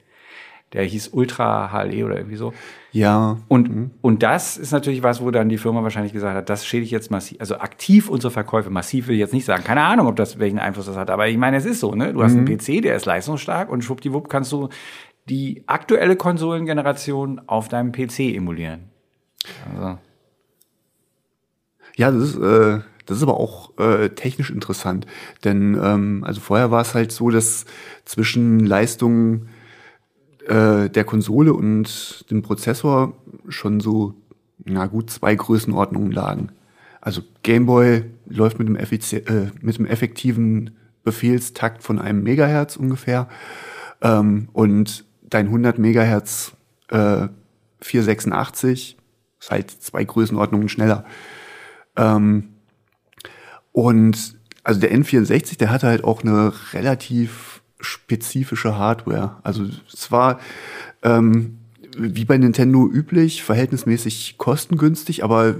Der 0.73 0.85
hieß 0.85 1.09
Ultra 1.09 1.73
HLE 1.73 2.05
oder 2.05 2.15
irgendwie 2.15 2.37
so. 2.37 2.53
Ja. 2.93 3.37
Und, 3.49 3.69
mhm. 3.69 3.91
und 3.99 4.23
das 4.23 4.55
ist 4.57 4.71
natürlich 4.71 5.03
was, 5.03 5.21
wo 5.21 5.29
dann 5.29 5.49
die 5.49 5.57
Firma 5.57 5.83
wahrscheinlich 5.83 6.13
gesagt 6.13 6.35
hat, 6.35 6.49
das 6.49 6.65
schädigt 6.65 6.93
jetzt 6.93 7.11
massiv, 7.11 7.41
also 7.41 7.57
aktiv 7.57 8.07
unsere 8.07 8.31
Verkäufe. 8.31 8.69
Massiv 8.69 9.07
will 9.07 9.15
ich 9.15 9.19
jetzt 9.19 9.33
nicht 9.33 9.43
sagen. 9.43 9.65
Keine 9.65 9.81
Ahnung, 9.81 10.07
ob 10.07 10.15
das 10.15 10.39
welchen 10.39 10.59
Einfluss 10.59 10.85
das 10.85 10.95
hat. 10.95 11.09
Aber 11.09 11.27
ich 11.27 11.37
meine, 11.37 11.57
es 11.57 11.65
ist 11.65 11.81
so, 11.81 11.93
ne? 11.93 12.13
Du 12.13 12.23
hast 12.23 12.33
mhm. 12.33 12.45
einen 12.47 12.57
PC, 12.57 12.81
der 12.81 12.95
ist 12.95 13.05
leistungsstark 13.05 13.69
und 13.69 13.83
schwuppdiwupp 13.83 14.29
kannst 14.29 14.53
du 14.53 14.69
die 15.27 15.63
aktuelle 15.67 16.15
Konsolengeneration 16.15 17.41
auf 17.47 17.67
deinem 17.67 17.91
PC 17.91 18.35
emulieren. 18.35 18.89
Also. 19.75 19.97
Ja, 21.97 22.11
das 22.11 22.23
ist, 22.23 22.37
äh, 22.37 22.79
das 23.05 23.17
ist 23.17 23.23
aber 23.23 23.39
auch 23.39 23.77
äh, 23.77 24.09
technisch 24.09 24.49
interessant, 24.49 25.05
denn 25.43 25.79
ähm, 25.81 26.23
also 26.25 26.41
vorher 26.41 26.71
war 26.71 26.81
es 26.81 26.93
halt 26.93 27.11
so, 27.11 27.29
dass 27.29 27.65
zwischen 28.05 28.59
Leistung 28.59 29.47
äh, 30.47 30.89
der 30.89 31.03
Konsole 31.03 31.53
und 31.53 32.25
dem 32.29 32.41
Prozessor 32.41 33.13
schon 33.49 33.79
so 33.79 34.15
na 34.63 34.85
gut 34.87 35.09
zwei 35.09 35.35
Größenordnungen 35.35 36.11
lagen. 36.11 36.49
Also 36.99 37.21
Gameboy 37.43 38.03
läuft 38.27 38.59
mit 38.59 38.67
einem, 38.67 38.75
äh, 38.75 39.51
mit 39.61 39.77
einem 39.77 39.87
effektiven 39.87 40.77
Befehlstakt 41.03 41.81
von 41.81 41.99
einem 41.99 42.21
Megahertz 42.21 42.75
ungefähr 42.75 43.27
ähm, 44.01 44.49
und 44.53 45.05
dein 45.23 45.47
100 45.47 45.79
Megahertz 45.79 46.53
äh, 46.89 47.27
486 47.81 48.97
ist 49.39 49.51
halt 49.51 49.71
zwei 49.71 50.03
Größenordnungen 50.03 50.69
schneller. 50.69 51.05
Ähm, 51.95 52.49
und 53.71 54.37
also 54.63 54.79
der 54.79 54.93
N64, 54.93 55.57
der 55.57 55.71
hatte 55.71 55.87
halt 55.87 56.03
auch 56.03 56.23
eine 56.23 56.53
relativ 56.73 57.61
spezifische 57.79 58.77
Hardware. 58.77 59.37
Also 59.43 59.67
zwar 59.89 60.39
ähm, 61.01 61.57
wie 61.97 62.25
bei 62.25 62.37
Nintendo 62.37 62.87
üblich, 62.87 63.43
verhältnismäßig 63.43 64.37
kostengünstig, 64.37 65.23
aber 65.23 65.55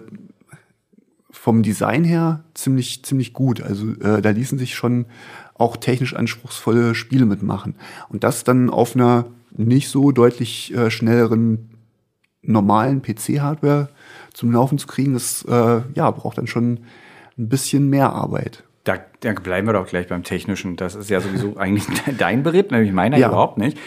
vom 1.30 1.64
Design 1.64 2.04
her 2.04 2.44
ziemlich, 2.54 3.04
ziemlich 3.04 3.34
gut. 3.34 3.62
Also 3.62 3.92
äh, 4.02 4.22
da 4.22 4.30
ließen 4.30 4.58
sich 4.58 4.76
schon 4.76 5.06
auch 5.56 5.78
technisch 5.78 6.16
anspruchsvolle 6.16 6.96
Spiele 6.96 7.26
mitmachen. 7.26 7.76
Und 8.10 8.24
das 8.24 8.44
dann 8.44 8.70
auf 8.70 8.96
einer 8.96 9.26
nicht 9.52 9.90
so 9.90 10.12
deutlich 10.12 10.74
äh, 10.74 10.92
schnelleren 10.92 11.70
normalen 12.42 13.02
PC-Hardware 13.02 13.90
zum 14.34 14.52
Laufen 14.52 14.78
zu 14.78 14.88
kriegen, 14.88 15.14
das 15.14 15.44
äh, 15.44 15.82
ja, 15.94 16.10
braucht 16.12 16.38
dann 16.38 16.48
schon 16.48 16.82
ein 17.42 17.50
bisschen 17.50 17.90
mehr 17.90 18.12
Arbeit. 18.14 18.64
Da, 18.84 18.98
da 19.20 19.34
bleiben 19.34 19.68
wir 19.68 19.74
doch 19.74 19.88
gleich 19.88 20.08
beim 20.08 20.24
Technischen. 20.24 20.76
Das 20.76 20.96
ist 20.96 21.10
ja 21.10 21.20
sowieso 21.22 21.58
eigentlich 21.58 21.86
dein 22.18 22.44
Beritt, 22.44 22.72
nämlich 22.72 22.92
meiner 22.92 23.18
ja. 23.18 23.28
überhaupt 23.28 23.58
nicht. 23.58 23.78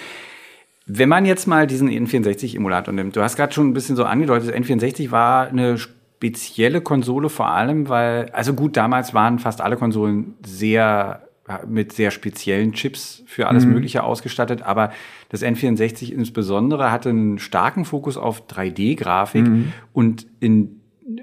Wenn 0.86 1.08
man 1.08 1.24
jetzt 1.24 1.46
mal 1.46 1.66
diesen 1.66 1.88
N64-Emulator 1.88 2.92
nimmt, 2.92 3.16
du 3.16 3.22
hast 3.22 3.36
gerade 3.36 3.52
schon 3.52 3.68
ein 3.68 3.72
bisschen 3.74 3.96
so 3.96 4.04
angedeutet, 4.04 4.54
N64 4.54 5.10
war 5.10 5.48
eine 5.48 5.78
spezielle 5.78 6.82
Konsole 6.82 7.30
vor 7.30 7.48
allem, 7.48 7.88
weil, 7.88 8.28
also 8.32 8.52
gut, 8.52 8.76
damals 8.76 9.14
waren 9.14 9.38
fast 9.38 9.62
alle 9.62 9.76
Konsolen 9.76 10.34
sehr 10.44 11.22
mit 11.66 11.92
sehr 11.92 12.10
speziellen 12.10 12.72
Chips 12.72 13.22
für 13.26 13.48
alles 13.48 13.66
mhm. 13.66 13.74
Mögliche 13.74 14.02
ausgestattet, 14.02 14.62
aber 14.62 14.92
das 15.28 15.42
N64 15.42 16.10
insbesondere 16.10 16.90
hatte 16.90 17.10
einen 17.10 17.38
starken 17.38 17.84
Fokus 17.84 18.16
auf 18.16 18.46
3D-Grafik 18.46 19.46
mhm. 19.46 19.72
und 19.92 20.26
in 20.40 20.80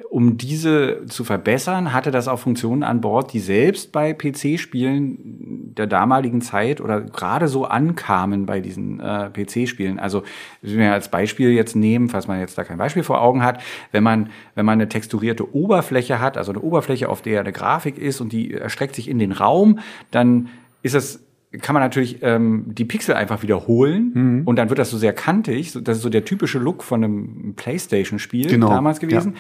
um 0.10 0.38
diese 0.38 1.06
zu 1.08 1.24
verbessern, 1.24 1.92
hatte 1.92 2.12
das 2.12 2.28
auch 2.28 2.38
Funktionen 2.38 2.84
an 2.84 3.02
Bord, 3.02 3.34
die 3.34 3.40
selbst 3.40 3.92
bei 3.92 4.14
PC-Spielen 4.14 5.74
der 5.76 5.88
damaligen 5.88 6.42
Zeit 6.42 6.82
oder 6.82 7.02
gerade 7.02 7.48
so 7.48 7.66
ankamen 7.66 8.46
bei 8.46 8.62
diesen 8.62 9.00
äh, 9.00 9.30
PC-Spielen. 9.32 10.00
Also, 10.00 10.22
wenn 10.62 10.78
wir 10.78 10.94
als 10.94 11.10
Beispiel 11.10 11.52
jetzt 11.52 11.76
nehmen, 11.76 12.10
falls 12.10 12.28
man 12.28 12.40
jetzt 12.40 12.58
da 12.58 12.64
kein 12.64 12.78
Beispiel 12.78 13.04
vor 13.04 13.22
Augen 13.22 13.44
hat, 13.44 13.62
wenn 13.92 14.04
man, 14.04 14.30
wenn 14.54 14.66
man 14.66 14.74
eine 14.74 14.88
texturierte 14.88 15.56
Oberfläche 15.56 16.20
hat, 16.20 16.38
also 16.38 16.52
eine 16.52 16.62
Oberfläche, 16.62 17.10
auf 17.10 17.24
der 17.24 17.40
eine 17.40 17.52
Grafik 17.52 17.98
ist 17.98 18.22
und 18.22 18.32
die 18.32 18.54
erstreckt 18.54 18.96
sich 18.96 19.10
in 19.10 19.18
den 19.18 19.32
Raum, 19.32 19.80
dann 20.12 20.50
ist 20.84 20.94
es 20.94 21.26
kann 21.60 21.74
man 21.74 21.84
natürlich 21.84 22.20
ähm, 22.22 22.64
die 22.68 22.86
Pixel 22.86 23.14
einfach 23.14 23.44
wiederholen 23.44 24.12
mhm. 24.14 24.42
und 24.46 24.56
dann 24.56 24.70
wird 24.70 24.80
das 24.80 24.90
so 24.90 24.98
sehr 24.98 25.12
kantig. 25.12 25.74
Das 25.84 25.98
ist 25.98 26.04
so 26.04 26.10
der 26.10 26.24
typische 26.24 26.60
Look 26.60 26.82
von 26.82 27.04
einem 27.04 27.54
PlayStation-Spiel 27.58 28.48
genau. 28.48 28.70
damals 28.70 29.02
gewesen. 29.02 29.34
Ja. 29.34 29.40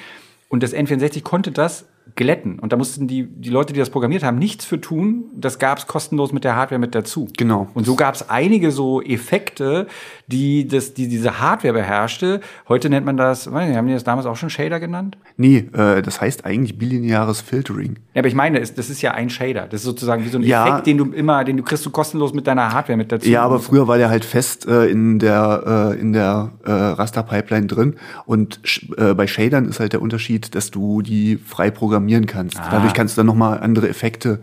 Und 0.51 0.63
das 0.63 0.73
N64 0.73 1.23
konnte 1.23 1.51
das 1.51 1.85
glätten. 2.15 2.59
Und 2.59 2.73
da 2.73 2.77
mussten 2.77 3.07
die, 3.07 3.23
die 3.23 3.49
Leute, 3.49 3.73
die 3.73 3.79
das 3.79 3.89
programmiert 3.89 4.23
haben, 4.23 4.37
nichts 4.37 4.65
für 4.65 4.79
tun. 4.79 5.25
Das 5.35 5.59
gab 5.59 5.77
es 5.77 5.87
kostenlos 5.87 6.33
mit 6.33 6.43
der 6.43 6.55
Hardware 6.55 6.79
mit 6.79 6.95
dazu. 6.95 7.27
Genau. 7.37 7.67
Und 7.73 7.85
so 7.85 7.95
gab 7.95 8.15
es 8.15 8.29
einige 8.29 8.71
so 8.71 9.01
Effekte, 9.01 9.87
die, 10.27 10.67
das, 10.67 10.93
die 10.93 11.07
diese 11.07 11.39
Hardware 11.39 11.73
beherrschte. 11.73 12.41
Heute 12.67 12.89
nennt 12.89 13.05
man 13.05 13.17
das, 13.17 13.47
haben 13.47 13.87
die 13.87 13.93
das 13.93 14.03
damals 14.03 14.25
auch 14.25 14.35
schon 14.35 14.49
Shader 14.49 14.79
genannt? 14.79 15.17
Nee, 15.37 15.69
äh, 15.73 16.01
das 16.01 16.21
heißt 16.21 16.45
eigentlich 16.45 16.77
bilineares 16.77 17.41
Filtering. 17.41 17.97
Ja, 18.13 18.19
aber 18.19 18.27
ich 18.27 18.35
meine, 18.35 18.59
das 18.59 18.89
ist 18.89 19.01
ja 19.01 19.11
ein 19.11 19.29
Shader. 19.29 19.67
Das 19.67 19.81
ist 19.81 19.85
sozusagen 19.85 20.23
wie 20.25 20.29
so 20.29 20.37
ein 20.37 20.43
ja. 20.43 20.67
Effekt, 20.67 20.87
den 20.87 20.97
du 20.97 21.05
immer, 21.11 21.43
den 21.43 21.57
du 21.57 21.63
kriegst 21.63 21.85
du 21.85 21.89
kostenlos 21.89 22.33
mit 22.33 22.47
deiner 22.47 22.73
Hardware 22.73 22.97
mit 22.97 23.11
dazu. 23.11 23.29
Ja, 23.29 23.43
aber 23.43 23.59
früher 23.59 23.87
war 23.87 23.97
der 23.97 24.09
halt 24.09 24.25
fest 24.25 24.67
äh, 24.67 24.87
in 24.87 25.19
der, 25.19 25.93
äh, 25.95 25.99
in 25.99 26.13
der 26.13 26.51
äh, 26.63 26.71
Raster-Pipeline 26.71 27.67
drin. 27.67 27.95
Und 28.25 28.59
äh, 28.97 29.13
bei 29.13 29.27
Shadern 29.27 29.65
ist 29.65 29.79
halt 29.79 29.93
der 29.93 30.01
Unterschied, 30.01 30.55
dass 30.55 30.71
du 30.71 31.01
die 31.01 31.37
frei 31.37 31.71
programmierst 31.71 32.00
programmieren 32.01 32.25
kannst. 32.25 32.59
Ah. 32.59 32.69
Dadurch 32.71 32.93
kannst 32.93 33.17
du 33.17 33.19
dann 33.19 33.27
nochmal 33.27 33.59
andere 33.59 33.87
Effekte 33.89 34.41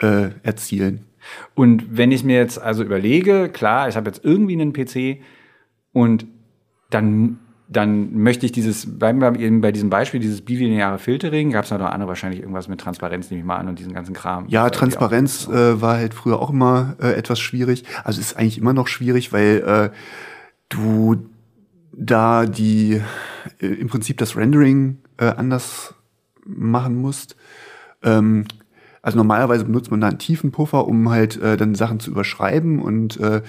äh, 0.00 0.30
erzielen. 0.42 1.04
Und 1.54 1.96
wenn 1.96 2.12
ich 2.12 2.24
mir 2.24 2.36
jetzt 2.36 2.60
also 2.60 2.82
überlege, 2.82 3.48
klar, 3.48 3.88
ich 3.88 3.96
habe 3.96 4.08
jetzt 4.08 4.24
irgendwie 4.24 4.54
einen 4.54 4.72
PC 4.72 5.22
und 5.92 6.26
dann 6.90 7.38
dann 7.70 8.14
möchte 8.14 8.46
ich 8.46 8.52
dieses, 8.52 8.98
bleiben 8.98 9.20
wir 9.20 9.38
eben 9.38 9.60
bei 9.60 9.72
diesem 9.72 9.90
Beispiel, 9.90 10.20
dieses 10.20 10.40
bilineare 10.40 10.98
Filtering, 10.98 11.50
gab 11.50 11.66
es 11.66 11.70
noch 11.70 11.80
andere, 11.80 12.08
wahrscheinlich 12.08 12.40
irgendwas 12.40 12.66
mit 12.66 12.80
Transparenz, 12.80 13.30
nehme 13.30 13.40
ich 13.40 13.46
mal 13.46 13.56
an, 13.56 13.68
und 13.68 13.78
diesen 13.78 13.92
ganzen 13.92 14.14
Kram. 14.14 14.46
Ja, 14.48 14.70
Transparenz 14.70 15.46
äh, 15.48 15.78
war 15.78 15.98
halt 15.98 16.14
früher 16.14 16.40
auch 16.40 16.48
immer 16.48 16.96
äh, 16.98 17.12
etwas 17.12 17.38
schwierig. 17.38 17.84
Also 18.04 18.22
ist 18.22 18.38
eigentlich 18.38 18.56
immer 18.56 18.72
noch 18.72 18.88
schwierig, 18.88 19.34
weil 19.34 19.90
äh, 19.92 19.96
du 20.70 21.16
da 21.92 22.46
die 22.46 23.02
äh, 23.60 23.66
im 23.66 23.88
Prinzip 23.88 24.16
das 24.16 24.34
Rendering 24.34 24.96
äh, 25.18 25.26
anders 25.26 25.94
machen 26.48 26.96
musst. 26.96 27.36
Ähm, 28.02 28.44
also 29.02 29.16
normalerweise 29.16 29.64
benutzt 29.64 29.90
man 29.90 30.00
da 30.00 30.08
einen 30.08 30.18
tiefen 30.18 30.50
Puffer, 30.50 30.86
um 30.86 31.08
halt 31.08 31.40
äh, 31.40 31.56
dann 31.56 31.74
Sachen 31.74 32.00
zu 32.00 32.10
überschreiben 32.10 32.80
und 32.80 33.18
äh, 33.20 33.42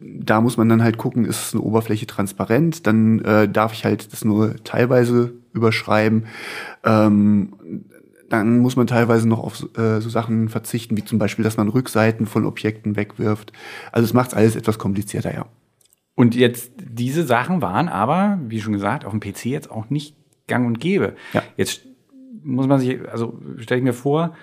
da 0.00 0.40
muss 0.40 0.56
man 0.56 0.68
dann 0.68 0.82
halt 0.82 0.98
gucken, 0.98 1.24
ist 1.24 1.54
eine 1.54 1.62
Oberfläche 1.62 2.06
transparent, 2.06 2.86
dann 2.86 3.20
äh, 3.20 3.48
darf 3.48 3.72
ich 3.72 3.84
halt 3.84 4.12
das 4.12 4.24
nur 4.24 4.62
teilweise 4.64 5.32
überschreiben. 5.52 6.26
Ähm, 6.84 7.52
dann 8.28 8.60
muss 8.60 8.76
man 8.76 8.86
teilweise 8.86 9.28
noch 9.28 9.40
auf 9.40 9.66
äh, 9.76 10.00
so 10.00 10.08
Sachen 10.08 10.48
verzichten, 10.48 10.96
wie 10.96 11.04
zum 11.04 11.18
Beispiel, 11.18 11.42
dass 11.44 11.58
man 11.58 11.68
Rückseiten 11.68 12.26
von 12.26 12.46
Objekten 12.46 12.96
wegwirft. 12.96 13.52
Also 13.92 14.06
es 14.06 14.14
macht 14.14 14.34
alles 14.34 14.56
etwas 14.56 14.78
komplizierter, 14.78 15.34
ja. 15.34 15.46
Und 16.14 16.34
jetzt, 16.34 16.72
diese 16.78 17.24
Sachen 17.24 17.60
waren 17.60 17.88
aber, 17.88 18.38
wie 18.46 18.60
schon 18.60 18.72
gesagt, 18.72 19.04
auf 19.04 19.12
dem 19.12 19.20
PC 19.20 19.46
jetzt 19.46 19.70
auch 19.70 19.90
nicht 19.90 20.16
gang 20.46 20.66
und 20.66 20.80
gäbe. 20.80 21.14
Ja. 21.32 21.42
Jetzt 21.56 21.82
muss 22.42 22.66
man 22.66 22.80
sich, 22.80 22.98
also 23.10 23.38
stelle 23.58 23.78
ich 23.78 23.84
mir 23.84 23.92
vor, 23.92 24.34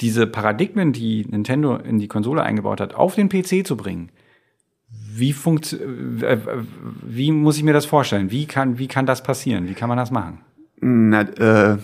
diese 0.00 0.26
Paradigmen, 0.26 0.92
die 0.92 1.26
Nintendo 1.28 1.76
in 1.76 1.98
die 1.98 2.08
Konsole 2.08 2.42
eingebaut 2.42 2.80
hat, 2.80 2.94
auf 2.94 3.14
den 3.14 3.28
PC 3.28 3.66
zu 3.66 3.76
bringen. 3.76 4.10
Wie 4.88 5.32
funkt, 5.32 5.72
äh, 5.72 6.38
wie 7.02 7.30
muss 7.32 7.56
ich 7.56 7.62
mir 7.62 7.72
das 7.72 7.86
vorstellen? 7.86 8.30
Wie 8.30 8.46
kann, 8.46 8.78
wie 8.78 8.88
kann 8.88 9.06
das 9.06 9.22
passieren? 9.22 9.68
Wie 9.68 9.74
kann 9.74 9.88
man 9.88 9.98
das 9.98 10.10
machen? 10.10 10.40
Na, 10.80 11.20
äh, 11.20 11.78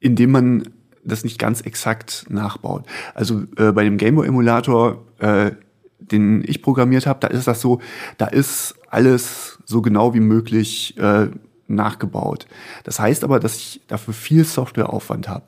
indem 0.00 0.32
man 0.32 0.68
das 1.04 1.24
nicht 1.24 1.38
ganz 1.38 1.60
exakt 1.60 2.26
nachbaut. 2.28 2.86
Also 3.14 3.42
äh, 3.56 3.72
bei 3.72 3.84
dem 3.84 3.96
Gameboy-Emulator, 3.96 5.04
äh, 5.18 5.52
den 5.98 6.42
ich 6.46 6.62
programmiert 6.62 7.06
habe, 7.06 7.20
da 7.20 7.28
ist 7.28 7.46
das 7.46 7.60
so, 7.60 7.80
da 8.18 8.26
ist 8.26 8.74
alles 8.88 9.58
so 9.64 9.82
genau 9.82 10.14
wie 10.14 10.20
möglich 10.20 10.96
äh, 10.98 11.28
nachgebaut. 11.68 12.46
Das 12.84 12.98
heißt 12.98 13.24
aber, 13.24 13.40
dass 13.40 13.56
ich 13.56 13.80
dafür 13.88 14.14
viel 14.14 14.44
Softwareaufwand 14.44 15.28
habe. 15.28 15.46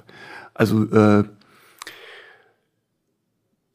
Also 0.55 0.85
äh, 0.85 1.25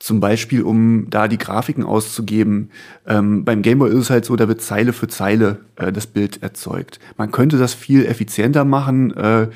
zum 0.01 0.19
Beispiel, 0.19 0.63
um 0.63 1.11
da 1.11 1.27
die 1.27 1.37
Grafiken 1.37 1.83
auszugeben. 1.83 2.71
Ähm, 3.05 3.45
beim 3.45 3.61
Gameboy 3.61 3.91
ist 3.91 3.97
es 3.97 4.09
halt 4.09 4.25
so, 4.25 4.35
da 4.35 4.47
wird 4.47 4.61
Zeile 4.61 4.93
für 4.93 5.07
Zeile 5.07 5.59
äh, 5.75 5.91
das 5.91 6.07
Bild 6.07 6.41
erzeugt. 6.41 6.99
Man 7.17 7.31
könnte 7.31 7.59
das 7.59 7.75
viel 7.75 8.05
effizienter 8.07 8.65
machen, 8.65 9.15
äh, 9.15 9.49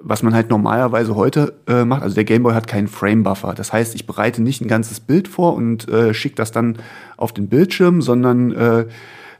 was 0.00 0.22
man 0.22 0.34
halt 0.34 0.50
normalerweise 0.50 1.16
heute 1.16 1.54
äh, 1.66 1.84
macht. 1.84 2.02
Also 2.02 2.14
der 2.14 2.24
Gameboy 2.24 2.54
hat 2.54 2.68
keinen 2.68 2.86
Frame-Buffer. 2.86 3.54
Das 3.54 3.72
heißt, 3.72 3.96
ich 3.96 4.06
bereite 4.06 4.40
nicht 4.40 4.60
ein 4.60 4.68
ganzes 4.68 5.00
Bild 5.00 5.26
vor 5.26 5.54
und 5.54 5.88
äh, 5.88 6.14
schicke 6.14 6.36
das 6.36 6.52
dann 6.52 6.78
auf 7.16 7.32
den 7.32 7.48
Bildschirm, 7.48 8.02
sondern 8.02 8.52
äh, 8.52 8.86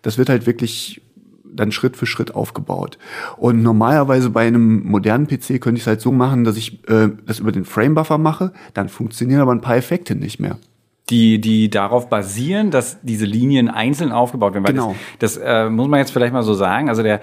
das 0.03 0.19
wird 0.19 0.29
halt 0.29 0.47
wirklich 0.47 1.03
dann 1.53 1.73
Schritt 1.73 1.97
für 1.97 2.07
Schritt 2.07 2.35
aufgebaut. 2.35 2.99
Und 3.37 3.63
normalerweise 3.63 4.31
bei 4.31 4.47
einem 4.47 4.85
modernen 4.85 5.27
PC 5.27 5.61
könnte 5.61 5.77
ich 5.77 5.83
es 5.83 5.87
halt 5.87 6.01
so 6.01 6.13
machen, 6.13 6.45
dass 6.45 6.57
ich 6.57 6.89
äh, 6.89 7.11
das 7.27 7.41
über 7.41 7.53
den 7.53 7.65
Frame-Buffer 7.65 8.19
mache, 8.19 8.53
dann 8.75 8.89
funktionieren 8.89 9.41
aber 9.41 9.53
ein 9.53 9.61
paar 9.61 9.77
Effekte 9.77 10.15
nicht 10.15 10.41
mehr 10.41 10.59
die, 11.11 11.41
die 11.41 11.69
darauf 11.69 12.09
basieren, 12.09 12.71
dass 12.71 13.03
diese 13.03 13.27
Linien 13.27 13.69
einzeln 13.69 14.13
aufgebaut 14.13 14.55
werden. 14.55 14.65
genau. 14.65 14.97
Das, 15.19 15.35
das 15.35 15.45
äh, 15.45 15.69
muss 15.69 15.89
man 15.89 15.99
jetzt 15.99 16.11
vielleicht 16.11 16.33
mal 16.33 16.43
so 16.43 16.55
sagen. 16.55 16.89
Also 16.89 17.03
der, 17.03 17.21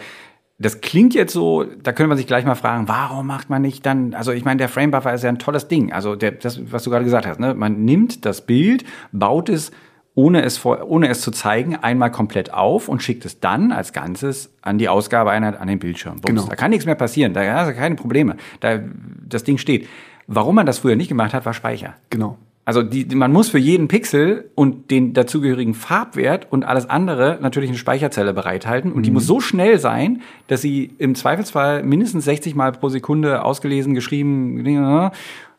das 0.59 0.81
klingt 0.81 1.15
jetzt 1.15 1.33
so, 1.33 1.63
da 1.63 1.93
könnte 1.93 2.09
man 2.09 2.17
sich 2.17 2.27
gleich 2.27 2.45
mal 2.45 2.55
fragen, 2.55 2.87
warum 2.87 3.25
macht 3.25 3.49
man 3.49 3.61
nicht 3.61 3.85
dann, 3.85 4.13
also 4.13 4.31
ich 4.31 4.45
meine, 4.45 4.57
der 4.57 4.69
Frame 4.69 4.91
Buffer 4.91 5.13
ist 5.13 5.23
ja 5.23 5.29
ein 5.29 5.39
tolles 5.39 5.67
Ding. 5.69 5.91
Also 5.91 6.15
der, 6.15 6.31
das, 6.31 6.71
was 6.71 6.83
du 6.83 6.91
gerade 6.91 7.05
gesagt 7.05 7.25
hast, 7.25 7.39
ne? 7.39 7.55
man 7.55 7.83
nimmt 7.83 8.25
das 8.25 8.45
Bild, 8.45 8.83
baut 9.11 9.49
es 9.49 9.71
ohne 10.19 10.43
es, 10.43 10.57
vor, 10.57 10.85
ohne 10.89 11.07
es 11.07 11.21
zu 11.21 11.31
zeigen, 11.31 11.77
einmal 11.77 12.11
komplett 12.11 12.53
auf 12.53 12.89
und 12.89 13.01
schickt 13.01 13.23
es 13.23 13.39
dann 13.39 13.71
als 13.71 13.93
Ganzes 13.93 14.51
an 14.61 14.77
die 14.77 14.89
Ausgabeeinheit 14.89 15.57
an 15.57 15.69
den 15.69 15.79
Bildschirm. 15.79 16.19
Bums. 16.19 16.25
Genau. 16.25 16.45
Da 16.45 16.57
kann 16.57 16.71
nichts 16.71 16.85
mehr 16.85 16.95
passieren, 16.95 17.33
da 17.33 17.41
hast 17.53 17.69
du 17.69 17.73
keine 17.73 17.95
Probleme. 17.95 18.35
Da, 18.59 18.79
das 19.25 19.45
Ding 19.45 19.57
steht. 19.57 19.87
Warum 20.27 20.55
man 20.55 20.65
das 20.65 20.79
früher 20.79 20.97
nicht 20.97 21.07
gemacht 21.07 21.33
hat, 21.33 21.45
war 21.45 21.53
Speicher. 21.53 21.95
Genau. 22.09 22.37
Also 22.65 22.83
die, 22.83 23.05
man 23.15 23.31
muss 23.31 23.47
für 23.47 23.57
jeden 23.57 23.87
Pixel 23.87 24.51
und 24.55 24.91
den 24.91 25.13
dazugehörigen 25.13 25.73
Farbwert 25.73 26.51
und 26.51 26.65
alles 26.65 26.89
andere 26.89 27.39
natürlich 27.41 27.69
eine 27.69 27.79
Speicherzelle 27.79 28.33
bereithalten. 28.33 28.91
Und 28.91 29.03
die 29.03 29.11
mhm. 29.11 29.15
muss 29.15 29.25
so 29.25 29.39
schnell 29.39 29.79
sein, 29.79 30.21
dass 30.47 30.61
sie 30.61 30.91
im 30.97 31.15
Zweifelsfall 31.15 31.81
mindestens 31.81 32.25
60 32.25 32.55
Mal 32.55 32.73
pro 32.73 32.89
Sekunde 32.89 33.45
ausgelesen, 33.45 33.95
geschrieben 33.95 34.65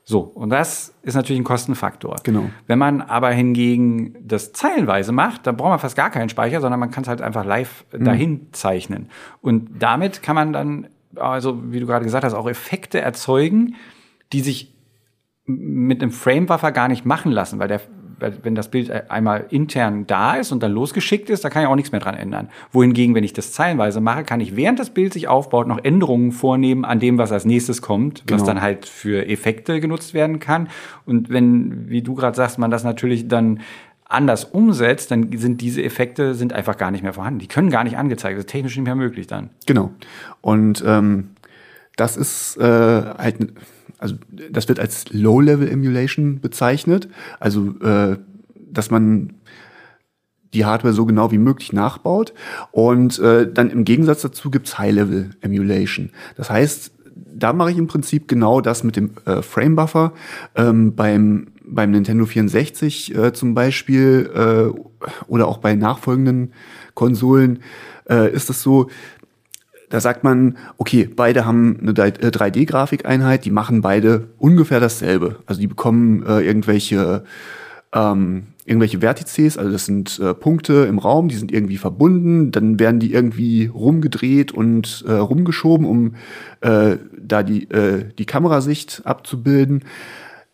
so, 0.05 0.21
und 0.21 0.51
das 0.51 0.95
ist 1.03 1.15
natürlich 1.15 1.41
ein 1.41 1.45
Kostenfaktor. 1.45 2.17
Genau. 2.25 2.51
Wenn 2.67 2.79
man 2.79 3.01
aber 3.01 3.31
hingegen 3.31 4.17
das 4.23 4.53
zeilenweise 4.53 5.13
macht, 5.13 5.47
dann 5.47 5.57
braucht 5.57 5.71
man 5.71 5.79
fast 5.79 5.97
gar 5.97 6.11
keinen 6.11 6.29
Speicher, 6.29 6.61
sondern 6.61 6.81
man 6.81 6.91
kann 6.91 7.03
es 7.03 7.09
halt 7.09 7.21
einfach 7.23 7.45
live 7.45 7.85
mhm. 7.93 8.05
dahin 8.05 8.47
zeichnen. 8.53 9.09
Und 9.41 9.71
damit 9.79 10.23
kann 10.23 10.35
man 10.35 10.53
dann, 10.53 10.89
also 11.15 11.73
wie 11.73 11.81
du 11.81 11.87
gerade 11.87 12.05
gesagt 12.05 12.25
hast, 12.25 12.35
auch 12.35 12.49
Effekte 12.49 13.01
erzeugen, 13.01 13.77
die 14.33 14.41
sich 14.41 14.75
mit 15.45 16.03
einem 16.03 16.13
Frame-Buffer 16.13 16.73
gar 16.73 16.89
nicht 16.89 17.05
machen 17.05 17.33
lassen, 17.33 17.59
weil 17.59 17.69
der 17.69 17.81
wenn 18.43 18.55
das 18.55 18.71
Bild 18.71 18.91
einmal 19.11 19.47
intern 19.51 20.07
da 20.07 20.35
ist 20.35 20.53
und 20.53 20.63
dann 20.63 20.73
losgeschickt 20.73 21.31
ist, 21.31 21.45
da 21.45 21.51
kann 21.51 21.63
ich 21.63 21.69
auch 21.69 21.77
nichts 21.77 21.93
mehr 21.93 22.01
dran 22.01 22.15
ändern. 22.15 22.49
Wohingegen, 22.73 23.15
wenn 23.15 23.25
ich 23.25 23.33
das 23.33 23.53
zeilenweise 23.53 24.01
mache, 24.01 24.25
kann 24.25 24.41
ich 24.41 24.57
während 24.57 24.79
das 24.79 24.91
Bild 24.91 25.13
sich 25.13 25.29
aufbaut 25.29 25.67
noch 25.67 25.83
Änderungen 25.83 26.33
vornehmen 26.33 26.85
an 26.85 27.01
dem, 27.01 27.19
was 27.19 27.33
als 27.33 27.45
nächstes 27.45 27.83
kommt, 27.83 28.27
genau. 28.27 28.41
was 28.41 28.47
dann 28.47 28.61
halt 28.61 28.87
für 28.87 29.27
Effekte 29.27 29.81
genutzt 29.81 30.15
werden 30.15 30.39
kann. 30.39 30.69
Und 31.07 31.31
wenn, 31.31 31.89
wie 31.89 32.03
du 32.03 32.15
gerade 32.15 32.37
sagst, 32.37 32.59
man 32.59 32.71
das 32.71 32.85
natürlich 32.85 33.29
dann 33.29 33.61
anders 34.11 34.45
umsetzt, 34.45 35.11
dann 35.11 35.31
sind 35.37 35.61
diese 35.61 35.83
Effekte 35.83 36.35
sind 36.35 36.53
einfach 36.53 36.77
gar 36.77 36.91
nicht 36.91 37.03
mehr 37.03 37.13
vorhanden. 37.13 37.39
Die 37.39 37.47
können 37.47 37.71
gar 37.71 37.85
nicht 37.85 37.97
angezeigt. 37.97 38.37
Das 38.37 38.45
ist 38.45 38.51
technisch 38.51 38.77
nicht 38.77 38.85
mehr 38.85 38.97
möglich 38.97 39.27
dann. 39.27 39.51
Genau. 39.67 39.93
Und 40.41 40.83
ähm, 40.85 41.31
das 41.97 42.17
ist 42.17 42.57
äh, 42.57 42.63
halt, 42.65 43.37
also 44.01 44.17
das 44.51 44.69
wird 44.69 44.81
als 44.81 45.13
Low-Level-Emulation 45.13 46.41
bezeichnet. 46.41 47.09
Also, 47.39 47.75
äh, 47.83 48.17
dass 48.73 48.91
man 48.91 49.35
die 50.55 50.65
Hardware 50.65 50.95
so 50.95 51.07
genau 51.07 51.31
wie 51.31 51.39
möglich 51.39 51.73
nachbaut. 51.73 52.33
Und 52.73 53.19
äh, 53.19 53.51
dann 53.53 53.71
im 53.71 53.85
Gegensatz 53.85 54.23
dazu 54.23 54.51
gibt's 54.51 54.79
High-Level-Emulation. 54.79 56.11
Das 56.37 56.51
heißt, 56.51 56.93
da 57.33 57.53
mache 57.53 57.71
ich 57.71 57.79
im 57.79 57.87
Prinzip 57.87 58.27
genau 58.27 58.61
das 58.61 58.83
mit 58.83 58.97
dem 58.97 59.13
äh, 59.27 59.43
Frame-Buffer. 59.43 60.13
Ähm, 60.57 60.95
beim 60.95 61.49
beim 61.73 61.93
Nintendo 61.93 62.27
64 62.27 63.15
äh, 63.15 63.33
zum 63.33 63.55
Beispiel 63.55 64.31
äh, 64.35 65.07
oder 65.29 65.47
auch 65.47 65.59
bei 65.59 65.77
nachfolgenden 65.77 66.53
Konsolen 66.95 67.61
äh, 68.09 68.33
ist 68.33 68.51
es 68.51 68.63
so, 68.63 68.91
da 69.91 70.01
sagt 70.01 70.25
man, 70.25 70.57
okay, 70.79 71.05
beide 71.05 71.45
haben 71.45 71.79
eine 71.81 71.93
3D-Grafikeinheit, 71.93 73.41
äh, 73.41 73.43
die 73.43 73.51
machen 73.51 73.83
beide 73.83 74.29
ungefähr 74.39 74.81
dasselbe. 74.81 75.37
Also 75.47 75.61
die 75.61 75.67
bekommen 75.67 76.25
äh, 76.25 76.41
irgendwelche 76.41 77.25
ähm, 77.93 78.45
irgendwelche 78.65 79.01
Vertices, 79.01 79.59
also 79.59 79.73
das 79.73 79.85
sind 79.85 80.21
äh, 80.21 80.33
Punkte 80.33 80.85
im 80.85 80.99
Raum, 80.99 81.29
die 81.29 81.35
sind 81.35 81.51
irgendwie 81.51 81.77
verbunden, 81.77 82.53
dann 82.53 82.79
werden 82.79 83.01
die 83.01 83.13
irgendwie 83.13 83.67
rumgedreht 83.67 84.53
und 84.53 85.05
äh, 85.09 85.13
rumgeschoben, 85.13 85.85
um 85.87 86.15
äh, 86.61 86.97
da 87.21 87.43
die, 87.43 87.69
äh, 87.71 88.05
die 88.17 88.27
Kamerasicht 88.27 89.03
abzubilden. 89.05 89.83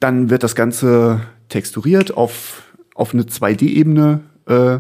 Dann 0.01 0.31
wird 0.31 0.45
das 0.45 0.55
Ganze 0.55 1.21
texturiert 1.51 2.17
auf, 2.17 2.63
auf 2.95 3.13
eine 3.13 3.25
2D-Ebene 3.25 4.21
äh, 4.47 4.79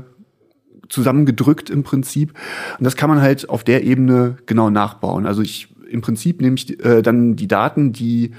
zusammengedrückt 0.89 1.71
im 1.71 1.83
Prinzip. 1.83 2.35
Und 2.79 2.85
das 2.85 2.97
kann 2.97 3.11
man 3.11 3.21
halt 3.21 3.49
auf 3.49 3.65
der 3.65 3.85
Ebene 3.85 4.37
genau 4.47 4.71
nachbauen. 4.71 5.27
Also 5.27 5.43
ich 5.43 5.69
im 5.89 6.01
Prinzip 6.01 6.41
nehme 6.41 6.57
ich 6.57 6.85
äh, 6.85 7.03
dann 7.03 7.37
die 7.37 7.49
Daten, 7.49 7.93
die 7.93 8.33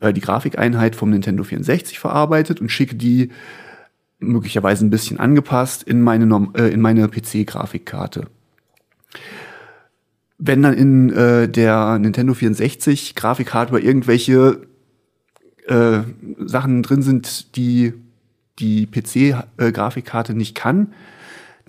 äh, 0.00 0.12
die 0.12 0.20
Grafikeinheit 0.20 0.96
vom 0.96 1.10
Nintendo 1.10 1.44
64 1.44 1.98
verarbeitet 1.98 2.60
und 2.60 2.70
schicke 2.70 2.96
die 2.96 3.30
möglicherweise 4.18 4.84
ein 4.84 4.90
bisschen 4.90 5.18
angepasst 5.18 5.82
in 5.82 6.02
meine, 6.02 6.48
äh, 6.54 6.72
in 6.72 6.80
meine 6.80 7.08
PC-Grafikkarte. 7.08 8.26
Wenn 10.38 10.62
dann 10.62 10.74
in 10.74 11.10
äh, 11.10 11.48
der 11.48 11.98
Nintendo 11.98 12.34
64 12.34 13.14
Grafikhardware 13.14 13.82
irgendwelche 13.82 14.66
äh, 15.66 16.00
Sachen 16.38 16.82
drin 16.82 17.02
sind, 17.02 17.56
die 17.56 17.94
die 18.58 18.86
PC-Grafikkarte 18.86 20.34
nicht 20.34 20.54
kann, 20.54 20.92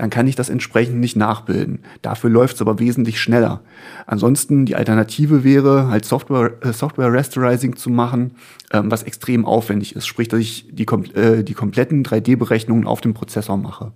dann 0.02 0.10
kann 0.10 0.26
ich 0.26 0.36
das 0.36 0.50
entsprechend 0.50 1.00
nicht 1.00 1.16
nachbilden. 1.16 1.84
Dafür 2.02 2.32
läuft 2.32 2.56
es 2.56 2.62
aber 2.62 2.80
wesentlich 2.80 3.22
schneller. 3.22 3.62
Ansonsten 4.08 4.66
die 4.66 4.76
Alternative 4.76 5.44
wäre, 5.44 5.90
halt 5.90 6.06
Software, 6.06 6.54
äh, 6.62 6.74
Software 6.74 7.14
Rasterizing 7.14 7.76
zu 7.76 7.92
machen, 7.92 8.32
ähm, 8.74 8.90
was 8.90 9.04
extrem 9.04 9.46
aufwendig 9.46 9.96
ist. 9.96 10.08
Sprich, 10.08 10.28
dass 10.28 10.40
ich 10.40 10.66
die, 10.72 10.88
äh, 11.14 11.44
die 11.44 11.54
kompletten 11.54 12.04
3D-Berechnungen 12.04 12.88
auf 12.88 13.02
dem 13.02 13.14
Prozessor 13.14 13.58
mache. 13.58 13.92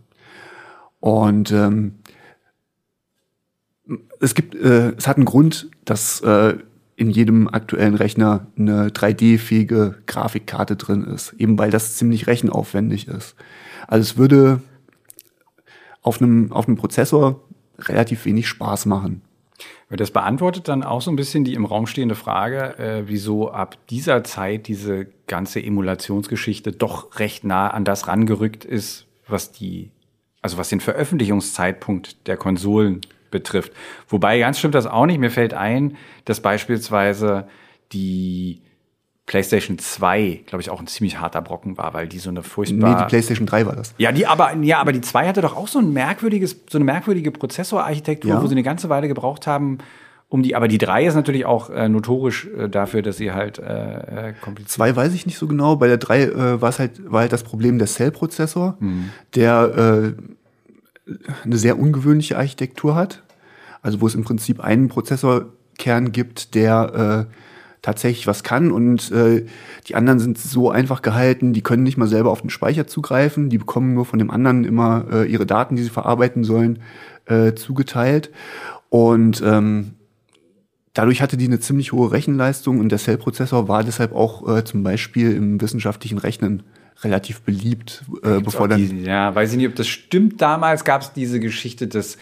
Und 1.00 1.52
ähm, 1.52 1.96
es 4.20 4.36
gibt, 4.36 4.54
äh, 4.54 4.92
es 4.96 5.08
hat 5.08 5.16
einen 5.16 5.26
Grund, 5.26 5.72
dass 5.86 6.22
äh, 6.22 6.58
in 6.98 7.10
jedem 7.10 7.48
aktuellen 7.48 7.96
Rechner 7.96 8.46
eine 8.56 8.90
3D-fähige 8.90 9.96
Grafikkarte 10.06 10.76
drin 10.76 11.04
ist, 11.04 11.34
eben 11.40 11.58
weil 11.58 11.72
das 11.72 11.96
ziemlich 11.96 12.28
rechenaufwendig 12.28 13.08
ist. 13.08 13.36
Also 13.88 14.04
es 14.04 14.18
würde 14.18 14.62
auf 16.06 16.22
einem, 16.22 16.52
auf 16.52 16.68
einem 16.68 16.78
Prozessor 16.78 17.42
relativ 17.80 18.26
wenig 18.26 18.48
Spaß 18.48 18.86
machen. 18.86 19.22
Das 19.90 20.12
beantwortet 20.12 20.68
dann 20.68 20.84
auch 20.84 21.02
so 21.02 21.12
ein 21.12 21.16
bisschen 21.16 21.44
die 21.44 21.56
im 21.56 21.66
Raum 21.66 21.88
stehende 21.88 22.16
Frage, 22.16 22.78
äh, 22.78 23.04
wieso 23.08 23.52
ab 23.52 23.78
dieser 23.90 24.24
Zeit 24.24 24.68
diese 24.68 25.08
ganze 25.28 25.64
Emulationsgeschichte 25.64 26.72
doch 26.72 27.20
recht 27.20 27.44
nah 27.44 27.70
an 27.70 27.86
das 27.86 28.08
rangerückt 28.08 28.66
ist, 28.66 29.08
was 29.28 29.52
die, 29.52 29.90
also 30.42 30.58
was 30.58 30.70
den 30.70 30.80
Veröffentlichungszeitpunkt 30.80 32.28
der 32.28 32.38
Konsolen 32.38 33.02
betrifft. 33.32 33.72
Wobei 34.08 34.40
ganz 34.40 34.60
stimmt 34.60 34.76
das 34.76 34.86
auch 34.86 35.08
nicht. 35.08 35.20
Mir 35.20 35.32
fällt 35.32 35.56
ein, 35.56 35.98
dass 36.26 36.40
beispielsweise 36.40 37.48
die 37.94 38.62
PlayStation 39.26 39.80
2, 39.80 40.44
glaube 40.46 40.62
ich, 40.62 40.70
auch 40.70 40.80
ein 40.80 40.88
ziemlich 40.88 41.20
harter 41.20 41.42
Brocken 41.42 41.78
war, 41.78 41.94
weil 41.94 42.08
die 42.08 42.20
so 42.20 42.30
eine 42.30 42.44
furchtbar. 42.44 42.92
Nee, 42.92 42.96
die 43.00 43.06
PlayStation 43.06 43.48
3 43.48 43.66
war 43.66 43.76
das. 43.76 43.96
Ja, 43.98 44.12
die 44.12 44.28
aber, 44.28 44.56
ja, 44.58 44.80
aber 44.80 44.92
die 44.92 45.02
2 45.02 45.28
hatte 45.28 45.42
doch 45.42 45.56
auch 45.56 45.68
so 45.68 45.80
ein 45.80 45.92
merkwürdiges, 45.94 46.56
so 46.70 46.78
eine 46.78 46.86
merkwürdige 46.86 47.32
Prozessorarchitektur, 47.32 48.32
ja. 48.32 48.42
wo 48.42 48.46
sie 48.46 48.54
eine 48.54 48.64
ganze 48.64 48.90
Weile 48.90 49.08
gebraucht 49.08 49.48
haben, 49.48 49.80
um 50.30 50.44
die, 50.44 50.56
aber 50.56 50.68
die 50.68 50.78
3 50.78 51.08
ist 51.08 51.16
natürlich 51.16 51.46
auch 51.46 51.72
äh, 51.72 51.90
notorisch 51.90 52.48
äh, 52.56 52.70
dafür, 52.70 53.02
dass 53.02 53.18
sie 53.18 53.32
halt 53.32 53.58
äh, 53.58 54.30
äh 54.30 54.34
kompliziert. 54.42 54.72
Zwei 54.72 54.96
weiß 54.96 55.14
ich 55.14 55.26
nicht 55.26 55.40
so 55.40 55.48
genau. 55.48 55.76
Bei 55.76 55.88
der 55.88 55.98
3 55.98 56.22
äh, 56.24 56.62
war 56.62 56.70
es 56.70 56.78
halt, 56.78 57.12
war 57.12 57.22
halt 57.22 57.34
das 57.34 57.44
Problem 57.44 57.80
der 57.80 57.88
Cell-Prozessor, 57.88 58.78
mhm. 58.80 59.10
der 59.34 60.16
äh, 61.08 61.12
eine 61.44 61.58
sehr 61.58 61.80
ungewöhnliche 61.80 62.38
Architektur 62.38 62.96
hat. 62.96 63.24
Also 63.82 64.02
wo 64.02 64.08
es 64.08 64.16
im 64.16 64.24
Prinzip 64.24 64.60
einen 64.60 64.88
Prozessorkern 64.88 66.12
gibt, 66.12 66.54
der 66.56 67.28
äh, 67.30 67.34
tatsächlich 67.86 68.26
was 68.26 68.44
kann 68.44 68.72
und 68.72 69.12
äh, 69.12 69.46
die 69.88 69.94
anderen 69.94 70.18
sind 70.18 70.40
so 70.40 70.72
einfach 70.72 71.04
gehalten, 71.04 71.54
die 71.54 71.62
können 71.62 71.84
nicht 71.84 71.98
mal 71.98 72.08
selber 72.08 72.32
auf 72.32 72.42
den 72.42 72.50
Speicher 72.50 72.88
zugreifen, 72.88 73.52
die 73.52 73.60
bekommen 73.60 73.94
nur 73.94 74.06
von 74.06 74.18
dem 74.18 74.32
anderen 74.32 74.64
immer 74.64 75.06
äh, 75.12 75.32
ihre 75.32 75.46
Daten, 75.46 75.76
die 75.76 75.84
sie 75.84 75.92
verarbeiten 75.92 76.44
sollen, 76.44 76.80
äh, 77.26 77.54
zugeteilt. 77.54 78.32
Und 78.90 79.44
ähm, 79.46 79.94
dadurch 80.94 81.22
hatte 81.22 81.38
die 81.38 81.46
eine 81.46 81.60
ziemlich 81.60 81.92
hohe 81.92 82.12
Rechenleistung 82.12 82.80
und 82.80 82.90
der 82.90 82.98
Cell-Prozessor 82.98 83.68
war 83.68 83.84
deshalb 83.84 84.16
auch 84.16 84.58
äh, 84.58 84.64
zum 84.64 84.82
Beispiel 84.82 85.34
im 85.34 85.62
wissenschaftlichen 85.62 86.18
Rechnen 86.18 86.64
relativ 87.04 87.42
beliebt, 87.42 88.04
äh, 88.24 88.40
bevor 88.40 88.68
dann. 88.68 88.80
Die, 88.80 89.04
ja, 89.04 89.36
weiß 89.36 89.52
ich 89.52 89.58
nicht, 89.58 89.68
ob 89.68 89.76
das 89.76 89.88
stimmt. 89.88 90.42
Damals 90.42 90.86
gab 90.86 91.02
es 91.02 91.14
diese 91.14 91.40
Geschichte, 91.40 91.86
dass 91.86 92.18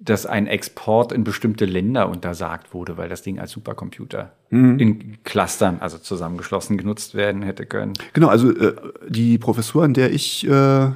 dass 0.00 0.26
ein 0.26 0.46
Export 0.46 1.12
in 1.12 1.24
bestimmte 1.24 1.64
Länder 1.64 2.08
untersagt 2.08 2.72
wurde, 2.72 2.96
weil 2.96 3.08
das 3.08 3.22
Ding 3.22 3.40
als 3.40 3.50
Supercomputer 3.50 4.32
mhm. 4.50 4.78
in 4.78 5.22
Clustern, 5.24 5.78
also 5.80 5.98
zusammengeschlossen, 5.98 6.78
genutzt 6.78 7.14
werden 7.14 7.42
hätte 7.42 7.66
können. 7.66 7.94
Genau, 8.12 8.28
also 8.28 8.50
äh, 8.52 8.76
die 9.08 9.38
Professur, 9.38 9.84
an 9.84 9.94
der 9.94 10.12
ich 10.12 10.48
äh, 10.48 10.90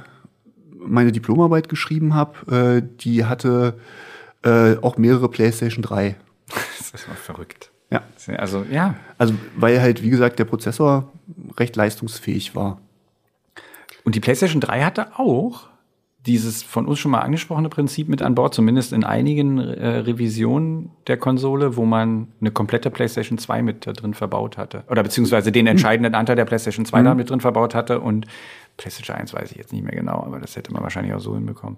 meine 0.85 1.11
Diplomarbeit 1.11 1.67
geschrieben 1.67 2.15
habe, 2.15 2.81
äh, 2.81 2.97
die 3.01 3.25
hatte 3.25 3.77
äh, 4.43 4.77
auch 4.77 4.97
mehrere 4.97 5.27
PlayStation 5.29 5.81
3. 5.81 6.15
das 6.77 6.91
ist 6.91 7.07
mal 7.07 7.15
verrückt. 7.15 7.71
Ja. 7.89 8.03
Also, 8.37 8.65
ja. 8.71 8.95
Also, 9.17 9.35
weil 9.55 9.81
halt, 9.81 10.01
wie 10.01 10.09
gesagt, 10.09 10.39
der 10.39 10.45
Prozessor 10.45 11.11
recht 11.57 11.75
leistungsfähig 11.75 12.55
war. 12.55 12.79
Und 14.03 14.15
die 14.15 14.19
PlayStation 14.19 14.61
3 14.61 14.83
hatte 14.83 15.19
auch 15.19 15.69
dieses 16.25 16.63
von 16.63 16.85
uns 16.85 16.99
schon 16.99 17.11
mal 17.11 17.19
angesprochene 17.19 17.69
Prinzip 17.69 18.07
mit 18.07 18.21
an 18.21 18.35
Bord, 18.35 18.53
zumindest 18.53 18.93
in 18.93 19.03
einigen 19.03 19.59
äh, 19.59 19.87
Revisionen 19.97 20.91
der 21.07 21.17
Konsole, 21.17 21.75
wo 21.75 21.85
man 21.85 22.27
eine 22.39 22.51
komplette 22.51 22.89
PlayStation 22.89 23.37
2 23.37 23.61
mit 23.61 23.85
drin 23.85 24.13
verbaut 24.13 24.57
hatte. 24.57 24.83
Oder 24.89 25.03
beziehungsweise 25.03 25.51
den 25.51 25.67
entscheidenden 25.67 26.15
Anteil 26.15 26.37
der 26.37 26.45
PlayStation 26.45 26.85
2 26.85 27.01
mhm. 27.01 27.05
da 27.05 27.15
mit 27.15 27.29
drin 27.29 27.41
verbaut 27.41 27.75
hatte 27.75 27.99
und 27.99 28.25
PlayStation 28.77 29.17
1 29.17 29.33
weiß 29.33 29.51
ich 29.51 29.57
jetzt 29.57 29.73
nicht 29.73 29.83
mehr 29.83 29.95
genau, 29.95 30.23
aber 30.23 30.39
das 30.39 30.55
hätte 30.55 30.71
man 30.71 30.81
wahrscheinlich 30.81 31.13
auch 31.13 31.19
so 31.19 31.35
hinbekommen. 31.35 31.77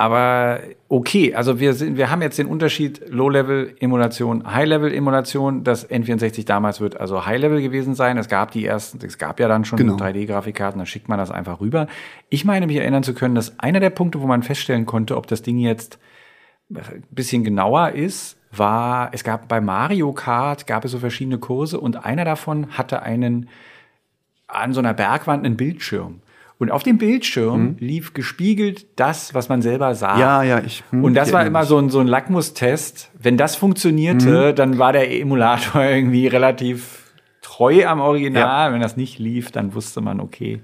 Aber 0.00 0.60
okay, 0.88 1.34
also 1.34 1.58
wir 1.58 1.74
sind, 1.74 1.96
wir 1.96 2.08
haben 2.08 2.22
jetzt 2.22 2.38
den 2.38 2.46
Unterschied 2.46 3.02
Low-Level-Emulation, 3.08 4.46
High-Level-Emulation. 4.46 5.64
Das 5.64 5.90
N64 5.90 6.46
damals 6.46 6.80
wird 6.80 7.00
also 7.00 7.26
High-Level 7.26 7.60
gewesen 7.60 7.96
sein. 7.96 8.16
Es 8.16 8.28
gab 8.28 8.52
die 8.52 8.64
ersten, 8.64 9.04
es 9.04 9.18
gab 9.18 9.40
ja 9.40 9.48
dann 9.48 9.64
schon 9.64 9.76
genau. 9.76 9.96
3D-Grafikkarten, 9.96 10.78
da 10.78 10.86
schickt 10.86 11.08
man 11.08 11.18
das 11.18 11.32
einfach 11.32 11.60
rüber. 11.60 11.88
Ich 12.28 12.44
meine 12.44 12.68
mich 12.68 12.76
erinnern 12.76 13.02
zu 13.02 13.12
können, 13.12 13.34
dass 13.34 13.58
einer 13.58 13.80
der 13.80 13.90
Punkte, 13.90 14.20
wo 14.20 14.28
man 14.28 14.44
feststellen 14.44 14.86
konnte, 14.86 15.16
ob 15.16 15.26
das 15.26 15.42
Ding 15.42 15.58
jetzt 15.58 15.98
ein 16.70 17.02
bisschen 17.10 17.42
genauer 17.42 17.90
ist, 17.90 18.38
war, 18.52 19.10
es 19.12 19.24
gab 19.24 19.48
bei 19.48 19.60
Mario 19.60 20.12
Kart 20.12 20.68
gab 20.68 20.84
es 20.84 20.92
so 20.92 21.00
verschiedene 21.00 21.38
Kurse 21.38 21.80
und 21.80 22.04
einer 22.04 22.24
davon 22.24 22.78
hatte 22.78 23.02
einen 23.02 23.48
an 24.46 24.72
so 24.72 24.78
einer 24.78 24.94
Bergwand 24.94 25.44
einen 25.44 25.56
Bildschirm. 25.56 26.20
Und 26.58 26.72
auf 26.72 26.82
dem 26.82 26.98
Bildschirm 26.98 27.62
mhm. 27.62 27.76
lief 27.78 28.14
gespiegelt 28.14 28.86
das, 28.96 29.32
was 29.32 29.48
man 29.48 29.62
selber 29.62 29.94
sah. 29.94 30.18
Ja, 30.18 30.42
ja, 30.42 30.58
ich. 30.58 30.82
Hm, 30.90 31.04
und 31.04 31.14
das 31.14 31.32
war 31.32 31.46
immer 31.46 31.64
so 31.64 31.78
ein, 31.78 31.88
so 31.88 32.00
ein 32.00 32.08
Lackmustest. 32.08 33.10
Wenn 33.16 33.36
das 33.36 33.54
funktionierte, 33.54 34.50
mhm. 34.50 34.54
dann 34.56 34.78
war 34.78 34.92
der 34.92 35.10
Emulator 35.12 35.82
irgendwie 35.88 36.26
relativ 36.26 37.12
treu 37.42 37.86
am 37.86 38.00
Original. 38.00 38.68
Ja. 38.68 38.72
Wenn 38.74 38.80
das 38.80 38.96
nicht 38.96 39.20
lief, 39.20 39.52
dann 39.52 39.74
wusste 39.74 40.00
man, 40.00 40.20
okay. 40.20 40.60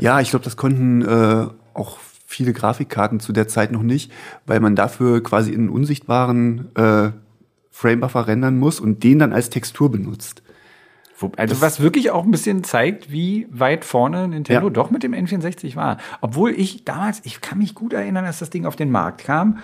Ja, 0.00 0.20
ich 0.20 0.30
glaube, 0.30 0.44
das 0.44 0.56
konnten 0.56 1.02
äh, 1.02 1.46
auch 1.74 1.98
viele 2.26 2.52
Grafikkarten 2.52 3.20
zu 3.20 3.32
der 3.32 3.46
Zeit 3.46 3.70
noch 3.70 3.82
nicht, 3.82 4.12
weil 4.44 4.58
man 4.58 4.74
dafür 4.74 5.22
quasi 5.22 5.52
in 5.52 5.60
einen 5.60 5.68
unsichtbaren 5.68 6.74
äh, 6.74 7.10
Framebuffer 7.70 8.26
rendern 8.26 8.58
muss 8.58 8.80
und 8.80 9.04
den 9.04 9.20
dann 9.20 9.32
als 9.32 9.50
Textur 9.50 9.90
benutzt. 9.90 10.42
Also 11.36 11.60
was 11.60 11.80
wirklich 11.80 12.10
auch 12.10 12.24
ein 12.24 12.30
bisschen 12.30 12.62
zeigt, 12.64 13.10
wie 13.10 13.46
weit 13.50 13.84
vorne 13.84 14.28
Nintendo 14.28 14.66
Ja. 14.66 14.70
doch 14.72 14.90
mit 14.90 15.02
dem 15.02 15.12
N64 15.12 15.74
war. 15.76 15.96
Obwohl 16.20 16.50
ich 16.50 16.84
damals, 16.84 17.20
ich 17.24 17.40
kann 17.40 17.58
mich 17.58 17.74
gut 17.74 17.92
erinnern, 17.92 18.24
als 18.24 18.38
das 18.38 18.50
Ding 18.50 18.66
auf 18.66 18.76
den 18.76 18.90
Markt 18.90 19.24
kam 19.24 19.58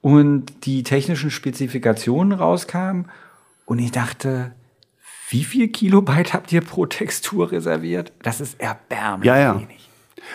und 0.00 0.66
die 0.66 0.82
technischen 0.82 1.30
Spezifikationen 1.30 2.32
rauskamen 2.38 3.06
und 3.64 3.78
ich 3.78 3.90
dachte, 3.92 4.52
wie 5.30 5.44
viel 5.44 5.68
Kilobyte 5.68 6.32
habt 6.34 6.52
ihr 6.52 6.60
pro 6.60 6.86
Textur 6.86 7.50
reserviert? 7.50 8.12
Das 8.22 8.40
ist 8.40 8.60
erbärmlich 8.60 9.26
Ja, 9.26 9.38
ja. 9.38 9.54
wenig. 9.56 9.88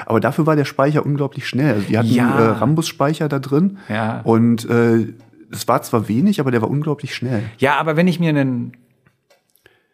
Aber 0.06 0.20
dafür 0.20 0.46
war 0.46 0.56
der 0.56 0.66
Speicher 0.66 1.06
unglaublich 1.06 1.48
schnell. 1.48 1.76
Also 1.76 1.88
die 1.88 1.98
hatten 1.98 2.10
Ja. 2.14 2.38
äh, 2.40 2.48
Rambus-Speicher 2.58 3.30
da 3.30 3.40
drin. 3.40 3.78
Ja. 3.88 4.22
Und 4.22 4.70
äh, 4.70 5.08
es 5.52 5.68
war 5.68 5.82
zwar 5.84 6.08
wenig, 6.08 6.40
aber 6.40 6.52
der 6.52 6.62
war 6.62 6.70
unglaublich 6.70 7.16
schnell. 7.16 7.44
Ja, 7.60 7.78
aber 7.78 7.96
wenn 7.96 8.08
ich 8.08 8.20
mir 8.20 8.30
einen, 8.30 8.74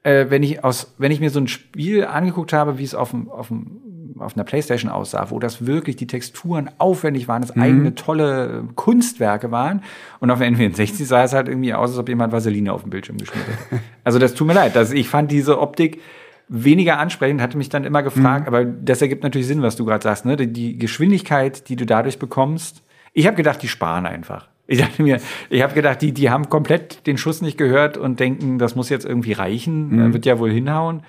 äh, 0.05 0.29
wenn 0.29 0.43
ich 0.43 0.63
aus, 0.63 0.93
wenn 0.99 1.11
ich 1.11 1.19
mir 1.19 1.31
so 1.31 1.39
ein 1.39 1.47
Spiel 1.47 2.05
angeguckt 2.05 2.53
habe, 2.53 2.77
wie 2.77 2.83
es 2.83 2.93
auf 2.93 3.09
dem, 3.09 3.27
auf 3.29 3.47
dem, 3.47 3.81
auf 4.19 4.35
einer 4.35 4.43
Playstation 4.43 4.91
aussah, 4.91 5.31
wo 5.31 5.39
das 5.39 5.65
wirklich 5.65 5.95
die 5.95 6.05
Texturen 6.05 6.69
aufwendig 6.77 7.27
waren, 7.27 7.41
das 7.41 7.57
eigene 7.57 7.95
tolle 7.95 8.65
Kunstwerke 8.75 9.51
waren, 9.51 9.81
und 10.19 10.29
auf 10.29 10.39
der 10.39 10.47
N64 10.49 11.05
sah 11.05 11.23
es 11.23 11.33
halt 11.33 11.49
irgendwie 11.49 11.73
aus, 11.73 11.89
als 11.89 11.99
ob 11.99 12.07
jemand 12.07 12.31
Vaseline 12.31 12.71
auf 12.71 12.83
dem 12.83 12.91
Bildschirm 12.91 13.17
geschmiert 13.17 13.47
hat. 13.47 13.79
Also 14.03 14.19
das 14.19 14.35
tut 14.35 14.45
mir 14.45 14.53
leid, 14.53 14.75
dass 14.75 14.91
ich 14.91 15.09
fand 15.09 15.31
diese 15.31 15.59
Optik 15.59 15.99
weniger 16.47 16.99
ansprechend, 16.99 17.41
hatte 17.41 17.57
mich 17.57 17.69
dann 17.69 17.83
immer 17.83 18.03
gefragt, 18.03 18.47
aber 18.47 18.63
das 18.63 19.01
ergibt 19.01 19.23
natürlich 19.23 19.47
Sinn, 19.47 19.63
was 19.63 19.75
du 19.75 19.83
gerade 19.83 20.03
sagst, 20.03 20.25
ne? 20.25 20.37
Die, 20.37 20.53
die 20.53 20.77
Geschwindigkeit, 20.77 21.67
die 21.69 21.75
du 21.75 21.87
dadurch 21.87 22.19
bekommst. 22.19 22.83
Ich 23.13 23.25
habe 23.25 23.35
gedacht, 23.35 23.63
die 23.63 23.67
sparen 23.67 24.05
einfach. 24.05 24.47
Ich 24.67 24.79
dachte 24.79 25.03
mir, 25.03 25.19
ich 25.49 25.61
habe 25.61 25.73
gedacht, 25.75 26.01
die, 26.01 26.11
die 26.11 26.29
haben 26.29 26.49
komplett 26.49 27.05
den 27.05 27.17
Schuss 27.17 27.41
nicht 27.41 27.57
gehört 27.57 27.97
und 27.97 28.19
denken, 28.19 28.57
das 28.57 28.75
muss 28.75 28.89
jetzt 28.89 29.05
irgendwie 29.05 29.33
reichen, 29.33 29.99
äh, 29.99 30.13
wird 30.13 30.25
ja 30.25 30.39
wohl 30.39 30.51
hinhauen. 30.51 31.03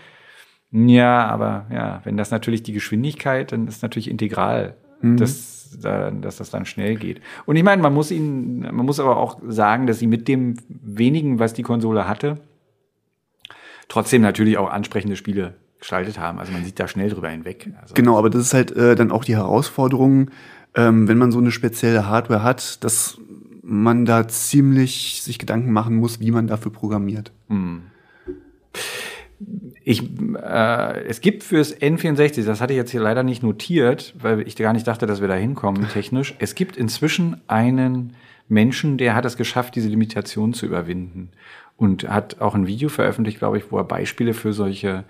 Ja, 0.73 1.27
aber 1.27 1.67
ja, 1.73 2.01
wenn 2.05 2.17
das 2.17 2.31
natürlich 2.31 2.63
die 2.63 2.73
Geschwindigkeit, 2.73 3.53
dann 3.53 3.67
ist 3.67 3.83
natürlich 3.83 4.11
integral, 4.11 4.77
dass, 5.17 5.79
da- 5.81 6.11
dass 6.11 6.37
das 6.37 6.51
dann 6.51 6.67
schnell 6.67 6.97
geht. 6.97 7.21
Und 7.47 7.57
ich 7.57 7.63
meine, 7.63 7.81
man 7.83 7.95
muss 7.95 8.11
ihnen, 8.11 8.61
man 8.61 8.85
muss 8.87 8.99
aber 9.01 9.17
auch 9.17 9.41
sagen, 9.47 9.87
dass 9.87 9.99
sie 10.01 10.07
mit 10.07 10.27
dem 10.29 10.57
wenigen, 10.69 11.39
was 11.39 11.55
die 11.55 11.63
Konsole 11.63 12.07
hatte, 12.09 12.41
trotzdem 13.89 14.23
natürlich 14.23 14.59
auch 14.59 14.71
ansprechende 14.71 15.17
Spiele 15.17 15.55
gestaltet 15.79 16.19
haben. 16.19 16.39
Also 16.39 16.53
man 16.53 16.65
sieht 16.65 16.81
da 16.81 16.89
schnell 16.89 17.11
drüber 17.11 17.29
hinweg. 17.29 17.71
Also, 17.81 17.95
Genau, 17.95 18.19
aber 18.19 18.31
das 18.31 18.43
ist 18.43 18.55
halt 18.55 18.73
äh, 18.73 18.95
dann 18.97 19.11
auch 19.13 19.25
die 19.25 19.37
Herausforderung, 19.37 20.31
ähm, 20.75 21.07
wenn 21.09 21.19
man 21.19 21.31
so 21.33 21.39
eine 21.39 21.51
spezielle 21.51 22.07
Hardware 22.09 22.43
hat, 22.43 22.83
dass 22.85 23.19
man 23.69 24.05
da 24.05 24.29
ziemlich 24.29 25.21
sich 25.23 25.39
Gedanken 25.41 25.73
machen 25.73 25.97
muss, 25.97 26.21
wie 26.21 26.31
man 26.31 26.47
dafür 26.47 26.71
programmiert. 26.73 27.33
Ich, 29.83 30.03
äh, 30.37 31.01
es 31.07 31.21
gibt 31.21 31.43
fürs 31.43 31.77
N64, 31.77 32.45
das 32.45 32.61
hatte 32.61 32.73
ich 32.73 32.77
jetzt 32.77 32.91
hier 32.93 33.01
leider 33.01 33.23
nicht 33.25 33.43
notiert, 33.43 34.15
weil 34.19 34.47
ich 34.47 34.55
gar 34.57 34.73
nicht 34.73 34.87
dachte, 34.87 35.07
dass 35.07 35.21
wir 35.21 35.29
da 35.29 35.35
hinkommen 35.35 35.89
technisch. 35.89 36.35
Es 36.39 36.55
gibt 36.55 36.77
inzwischen 36.77 37.41
einen 37.49 38.15
Menschen, 38.49 38.99
der 38.99 39.15
hat 39.17 39.25
es 39.25 39.37
geschafft, 39.37 39.75
diese 39.75 39.89
Limitation 39.89 40.55
zu 40.55 40.65
überwinden 40.67 41.31
und 41.77 42.09
hat 42.09 42.41
auch 42.41 42.55
ein 42.55 42.67
Video 42.69 42.89
veröffentlicht, 42.89 43.39
glaube 43.39 43.59
ich, 43.59 43.71
wo 43.73 43.79
er 43.79 43.85
Beispiele 43.85 44.33
für 44.33 44.53
solche 44.53 45.05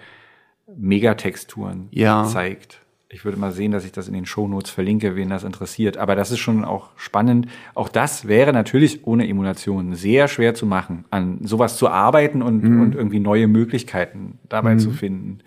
Megatexturen 0.77 1.89
Ja. 1.91 2.25
zeigt. 2.25 2.81
Ich 3.17 3.25
würde 3.25 3.39
mal 3.39 3.51
sehen, 3.51 3.73
dass 3.73 3.87
ich 3.87 3.93
das 3.93 4.09
in 4.09 4.13
den 4.13 4.27
Shownotes 4.27 4.71
verlinke, 4.71 5.17
wen 5.17 5.31
das 5.31 5.43
interessiert. 5.43 5.97
Aber 5.97 6.17
das 6.17 6.31
ist 6.31 6.39
schon 6.39 6.67
auch 6.67 6.91
spannend. 6.97 7.47
Auch 7.75 7.89
das 7.89 8.29
wäre 8.29 8.53
natürlich 8.53 9.07
ohne 9.07 9.27
Emulation 9.27 9.95
sehr 9.95 10.29
schwer 10.29 10.53
zu 10.53 10.67
machen, 10.67 11.07
an 11.09 11.39
sowas 11.41 11.79
zu 11.79 11.89
arbeiten 11.89 12.43
und, 12.43 12.63
und 12.63 12.95
irgendwie 12.95 13.19
neue 13.19 13.47
Möglichkeiten 13.47 14.39
dabei 14.51 14.77
zu 14.77 14.91
finden. 14.91 15.39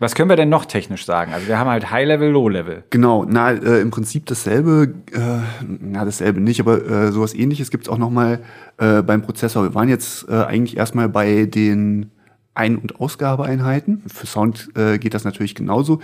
Was 0.00 0.14
können 0.14 0.28
wir 0.28 0.36
denn 0.36 0.50
noch 0.50 0.66
technisch 0.66 1.06
sagen? 1.06 1.32
Also 1.32 1.48
wir 1.48 1.58
haben 1.58 1.70
halt 1.70 1.90
High-Level, 1.90 2.30
Low-Level. 2.30 2.84
Genau, 2.90 3.24
na, 3.26 3.52
äh, 3.52 3.80
im 3.80 3.90
Prinzip 3.90 4.26
dasselbe, 4.26 4.92
äh, 5.10 5.64
na, 5.66 6.04
dasselbe 6.04 6.42
nicht, 6.42 6.60
aber 6.60 6.84
äh, 6.86 7.10
sowas 7.10 7.32
ähnliches 7.32 7.70
gibt's 7.70 7.88
auch 7.88 7.96
nochmal 7.96 8.40
äh, 8.76 9.00
beim 9.00 9.22
Prozessor. 9.22 9.64
Wir 9.64 9.74
waren 9.74 9.88
jetzt 9.88 10.28
äh, 10.28 10.34
eigentlich 10.34 10.76
erstmal 10.76 11.08
bei 11.08 11.46
den 11.46 12.10
Ein- 12.58 12.76
und 12.76 13.00
Ausgabeeinheiten. 13.00 14.02
Für 14.06 14.26
Sound 14.26 14.70
äh, 14.76 14.98
geht 14.98 15.14
das 15.14 15.24
natürlich 15.24 15.54
genauso. 15.54 16.00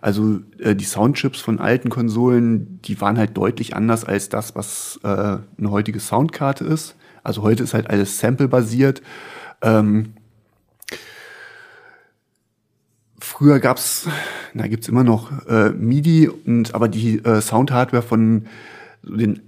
Also 0.00 0.40
äh, 0.58 0.76
die 0.76 0.84
Soundchips 0.84 1.40
von 1.40 1.58
alten 1.58 1.88
Konsolen, 1.88 2.80
die 2.82 3.00
waren 3.00 3.18
halt 3.18 3.36
deutlich 3.36 3.74
anders 3.74 4.04
als 4.04 4.28
das, 4.28 4.54
was 4.54 5.00
äh, 5.02 5.08
eine 5.08 5.70
heutige 5.70 6.00
Soundkarte 6.00 6.64
ist. 6.64 6.94
Also 7.22 7.42
heute 7.42 7.62
ist 7.62 7.74
halt 7.74 7.88
alles 7.88 8.18
Sample-basiert. 8.18 9.02
Ähm, 9.62 10.12
Früher 13.18 13.58
gab's, 13.58 14.06
na 14.52 14.68
gibt's 14.68 14.86
immer 14.86 15.02
noch 15.02 15.46
äh, 15.48 15.70
MIDI 15.70 16.28
und 16.28 16.74
aber 16.74 16.88
die 16.88 17.24
äh, 17.24 17.40
Soundhardware 17.40 18.02
von 18.02 18.46
den 19.02 19.40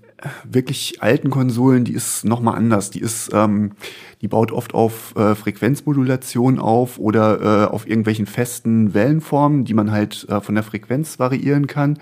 wirklich 0.45 1.03
alten 1.03 1.31
Konsolen, 1.31 1.85
die 1.85 1.93
ist 1.93 2.25
noch 2.25 2.41
mal 2.41 2.55
anders. 2.55 2.91
Die 2.91 3.01
ist, 3.01 3.31
ähm, 3.33 3.73
die 4.21 4.29
baut 4.29 4.53
oft 4.53 4.75
auf 4.75 5.15
äh, 5.17 5.35
Frequenzmodulation 5.35 6.59
auf 6.59 6.99
oder 6.99 7.41
äh, 7.41 7.67
auf 7.67 7.87
irgendwelchen 7.87 8.27
festen 8.27 8.95
Wellenformen, 8.95 9.65
die 9.65 9.75
man 9.75 9.91
halt 9.91 10.27
äh, 10.29 10.41
von 10.41 10.55
der 10.55 10.65
Frequenz 10.65 11.19
variieren 11.19 11.67
kann. 11.67 11.99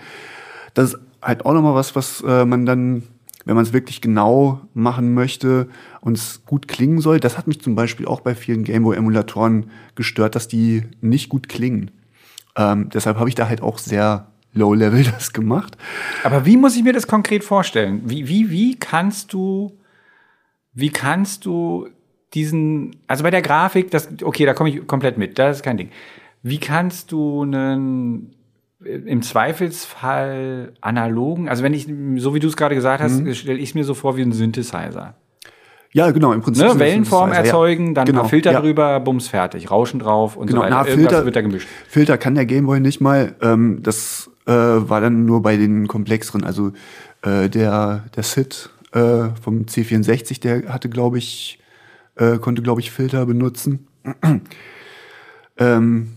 Das 0.74 0.94
ist 0.94 1.00
halt 1.22 1.44
auch 1.44 1.54
noch 1.54 1.62
mal 1.62 1.74
was, 1.74 1.96
was 1.96 2.22
äh, 2.26 2.44
man 2.44 2.66
dann, 2.66 3.02
wenn 3.44 3.56
man 3.56 3.64
es 3.64 3.72
wirklich 3.72 4.00
genau 4.00 4.60
machen 4.74 5.14
möchte 5.14 5.68
und 6.00 6.16
es 6.16 6.44
gut 6.46 6.68
klingen 6.68 7.00
soll, 7.00 7.20
das 7.20 7.36
hat 7.36 7.46
mich 7.46 7.60
zum 7.60 7.74
Beispiel 7.74 8.06
auch 8.06 8.20
bei 8.20 8.34
vielen 8.34 8.64
Gameboy-Emulatoren 8.64 9.70
gestört, 9.96 10.34
dass 10.34 10.48
die 10.48 10.82
nicht 11.00 11.28
gut 11.28 11.48
klingen. 11.48 11.90
Ähm, 12.56 12.88
deshalb 12.90 13.18
habe 13.18 13.28
ich 13.28 13.34
da 13.34 13.48
halt 13.48 13.60
auch 13.60 13.78
sehr 13.78 14.28
low-level 14.54 15.04
das 15.12 15.32
gemacht. 15.32 15.76
Aber 16.22 16.46
wie 16.46 16.56
muss 16.56 16.76
ich 16.76 16.82
mir 16.82 16.92
das 16.92 17.06
konkret 17.06 17.44
vorstellen? 17.44 18.02
Wie, 18.04 18.28
wie, 18.28 18.50
wie 18.50 18.76
kannst 18.76 19.32
du, 19.32 19.72
wie 20.72 20.90
kannst 20.90 21.44
du 21.44 21.88
diesen, 22.32 22.96
also 23.06 23.22
bei 23.22 23.30
der 23.30 23.42
Grafik, 23.42 23.90
das, 23.90 24.08
okay, 24.22 24.44
da 24.46 24.54
komme 24.54 24.70
ich 24.70 24.86
komplett 24.86 25.18
mit, 25.18 25.38
das 25.38 25.58
ist 25.58 25.62
kein 25.62 25.76
Ding. 25.76 25.90
Wie 26.42 26.58
kannst 26.58 27.12
du 27.12 27.42
einen, 27.42 28.34
im 28.84 29.22
Zweifelsfall 29.22 30.72
analogen, 30.80 31.48
also 31.48 31.62
wenn 31.62 31.72
ich, 31.74 31.88
so 32.16 32.34
wie 32.34 32.40
du 32.40 32.48
es 32.48 32.56
gerade 32.56 32.74
gesagt 32.74 33.02
hast, 33.02 33.36
stelle 33.36 33.58
ich 33.58 33.70
es 33.70 33.74
mir 33.74 33.84
so 33.84 33.94
vor 33.94 34.16
wie 34.16 34.22
ein 34.22 34.32
Synthesizer. 34.32 35.14
Ja, 35.92 36.10
genau, 36.10 36.32
im 36.32 36.40
Prinzip. 36.40 36.64
Ne? 36.64 36.78
Wellenform 36.78 37.30
Synthesizer, 37.30 37.44
ja. 37.46 37.52
erzeugen, 37.52 37.94
dann 37.94 38.02
ein 38.02 38.06
Genau, 38.06 38.20
paar 38.22 38.28
Filter 38.28 38.52
ja. 38.52 38.60
drüber, 38.60 38.98
bums, 39.00 39.28
fertig, 39.28 39.70
Rauschen 39.70 40.00
drauf 40.00 40.36
und 40.36 40.48
Genau, 40.48 40.60
so 40.60 40.66
weiter. 40.66 40.74
na, 40.74 40.88
Irgendwas 40.88 41.10
Filter, 41.12 41.24
wird 41.24 41.36
da 41.36 41.40
gemischt. 41.40 41.68
Filter 41.88 42.18
kann 42.18 42.34
der 42.34 42.46
Gameboy 42.46 42.80
nicht 42.80 43.00
mal. 43.00 43.36
Ähm, 43.40 43.78
das 43.82 44.28
äh, 44.46 44.52
war 44.52 45.00
dann 45.00 45.24
nur 45.24 45.42
bei 45.42 45.56
den 45.56 45.88
komplexeren. 45.88 46.44
Also 46.44 46.72
äh, 47.22 47.48
der, 47.48 48.04
der 48.14 48.22
Sid 48.22 48.70
äh, 48.92 49.28
vom 49.40 49.64
C64, 49.64 50.40
der 50.40 50.72
hatte, 50.72 50.88
glaube 50.88 51.18
ich, 51.18 51.58
äh, 52.16 52.38
konnte, 52.38 52.62
glaube 52.62 52.80
ich, 52.80 52.90
Filter 52.90 53.26
benutzen. 53.26 53.86
ähm, 55.58 56.08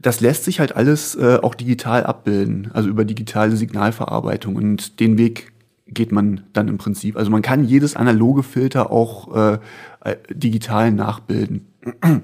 das 0.00 0.20
lässt 0.20 0.44
sich 0.44 0.60
halt 0.60 0.76
alles 0.76 1.14
äh, 1.16 1.38
auch 1.42 1.54
digital 1.54 2.04
abbilden, 2.04 2.70
also 2.72 2.88
über 2.88 3.04
digitale 3.04 3.56
Signalverarbeitung. 3.56 4.56
Und 4.56 5.00
den 5.00 5.18
Weg 5.18 5.52
geht 5.88 6.12
man 6.12 6.42
dann 6.52 6.68
im 6.68 6.78
Prinzip. 6.78 7.16
Also 7.16 7.30
man 7.30 7.42
kann 7.42 7.64
jedes 7.64 7.96
analoge 7.96 8.42
Filter 8.42 8.90
auch 8.90 9.34
äh, 9.34 9.58
äh, 10.04 10.16
digital 10.30 10.92
nachbilden. 10.92 11.66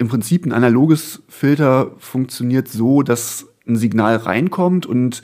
Im 0.00 0.08
Prinzip 0.08 0.46
ein 0.46 0.52
analoges 0.52 1.22
Filter 1.28 1.90
funktioniert 1.98 2.68
so, 2.68 3.02
dass 3.02 3.48
ein 3.68 3.76
Signal 3.76 4.16
reinkommt 4.16 4.86
und 4.86 5.22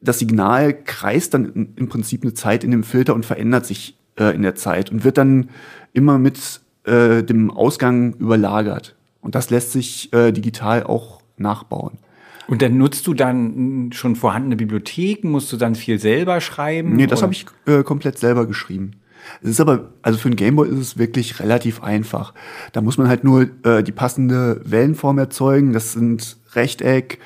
das 0.00 0.18
Signal 0.18 0.74
kreist 0.74 1.32
dann 1.32 1.68
im 1.76 1.88
Prinzip 1.88 2.22
eine 2.24 2.34
Zeit 2.34 2.64
in 2.64 2.72
dem 2.72 2.82
Filter 2.82 3.14
und 3.14 3.24
verändert 3.24 3.66
sich 3.66 3.96
äh, 4.18 4.34
in 4.34 4.42
der 4.42 4.56
Zeit 4.56 4.90
und 4.90 5.04
wird 5.04 5.16
dann 5.16 5.48
immer 5.92 6.18
mit 6.18 6.60
äh, 6.82 7.22
dem 7.22 7.52
Ausgang 7.52 8.14
überlagert. 8.14 8.96
Und 9.20 9.36
das 9.36 9.50
lässt 9.50 9.70
sich 9.70 10.12
äh, 10.12 10.32
digital 10.32 10.82
auch 10.82 11.20
nachbauen. 11.36 11.98
Und 12.48 12.62
dann 12.62 12.76
nutzt 12.76 13.06
du 13.06 13.14
dann 13.14 13.90
schon 13.92 14.16
vorhandene 14.16 14.56
Bibliotheken, 14.56 15.28
musst 15.28 15.52
du 15.52 15.56
dann 15.56 15.76
viel 15.76 16.00
selber 16.00 16.40
schreiben? 16.40 16.96
Nee, 16.96 17.06
das 17.06 17.22
habe 17.22 17.32
ich 17.32 17.46
äh, 17.66 17.84
komplett 17.84 18.18
selber 18.18 18.48
geschrieben. 18.48 18.96
Es 19.42 19.50
ist 19.50 19.60
aber, 19.60 19.92
also 20.02 20.18
für 20.18 20.28
einen 20.28 20.36
Gameboy 20.36 20.68
ist 20.68 20.78
es 20.78 20.98
wirklich 20.98 21.40
relativ 21.40 21.82
einfach. 21.82 22.34
Da 22.72 22.80
muss 22.80 22.98
man 22.98 23.08
halt 23.08 23.24
nur 23.24 23.48
äh, 23.64 23.82
die 23.82 23.92
passende 23.92 24.60
Wellenform 24.64 25.18
erzeugen. 25.18 25.72
Das 25.72 25.92
sind 25.92 26.36
Rechteck, 26.54 27.18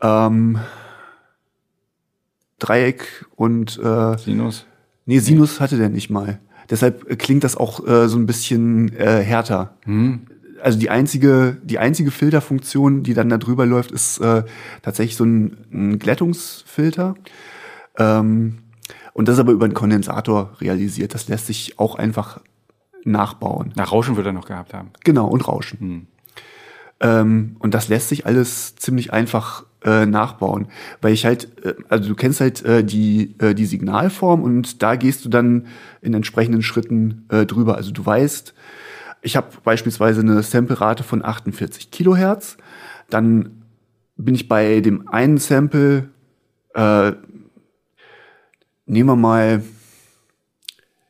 ähm, 0.00 0.58
Dreieck 2.58 3.26
und 3.36 3.78
äh, 3.78 4.18
Sinus. 4.18 4.66
nee, 5.06 5.18
Sinus 5.18 5.60
hatte 5.60 5.76
der 5.78 5.88
nicht 5.88 6.10
mal. 6.10 6.40
Deshalb 6.68 7.18
klingt 7.18 7.42
das 7.42 7.56
auch 7.56 7.86
äh, 7.86 8.08
so 8.08 8.16
ein 8.16 8.26
bisschen 8.26 8.94
äh, 8.96 9.22
härter. 9.22 9.74
also 10.62 10.78
die 10.78 10.90
einzige, 10.90 11.56
die 11.62 11.78
einzige 11.78 12.10
Filterfunktion, 12.10 13.02
die 13.02 13.14
dann 13.14 13.28
da 13.28 13.38
drüber 13.38 13.66
läuft, 13.66 13.90
ist 13.90 14.18
äh, 14.18 14.44
tatsächlich 14.82 15.16
so 15.16 15.24
ein, 15.24 15.56
ein 15.72 15.98
Glättungsfilter. 15.98 17.14
Ähm, 17.98 18.58
und 19.12 19.28
das 19.28 19.38
aber 19.38 19.52
über 19.52 19.64
einen 19.64 19.74
Kondensator 19.74 20.52
realisiert. 20.60 21.14
Das 21.14 21.28
lässt 21.28 21.46
sich 21.46 21.78
auch 21.78 21.96
einfach 21.96 22.40
nachbauen. 23.04 23.72
Nach 23.76 23.92
Rauschen 23.92 24.16
wird 24.16 24.26
er 24.26 24.32
noch 24.32 24.46
gehabt 24.46 24.74
haben. 24.74 24.90
Genau, 25.04 25.26
und 25.26 25.46
Rauschen. 25.46 25.78
Hm. 25.78 26.06
Ähm, 27.00 27.56
und 27.58 27.74
das 27.74 27.88
lässt 27.88 28.10
sich 28.10 28.26
alles 28.26 28.76
ziemlich 28.76 29.12
einfach 29.12 29.64
äh, 29.84 30.04
nachbauen. 30.06 30.68
Weil 31.00 31.14
ich 31.14 31.24
halt, 31.24 31.64
äh, 31.64 31.74
also 31.88 32.08
du 32.10 32.14
kennst 32.14 32.40
halt 32.40 32.62
äh, 32.64 32.84
die, 32.84 33.36
äh, 33.38 33.54
die 33.54 33.66
Signalform 33.66 34.42
und 34.42 34.82
da 34.82 34.96
gehst 34.96 35.24
du 35.24 35.28
dann 35.28 35.66
in 36.02 36.12
entsprechenden 36.14 36.62
Schritten 36.62 37.26
äh, 37.30 37.46
drüber. 37.46 37.76
Also 37.76 37.90
du 37.90 38.04
weißt, 38.04 38.54
ich 39.22 39.36
habe 39.36 39.48
beispielsweise 39.64 40.20
eine 40.20 40.42
Sample-Rate 40.42 41.02
von 41.02 41.24
48 41.24 41.90
Kilohertz. 41.90 42.56
Dann 43.08 43.62
bin 44.16 44.34
ich 44.34 44.48
bei 44.48 44.80
dem 44.80 45.08
einen 45.08 45.38
Sample, 45.38 46.10
äh, 46.74 47.12
nehmen 48.90 49.08
wir 49.08 49.16
mal, 49.16 49.62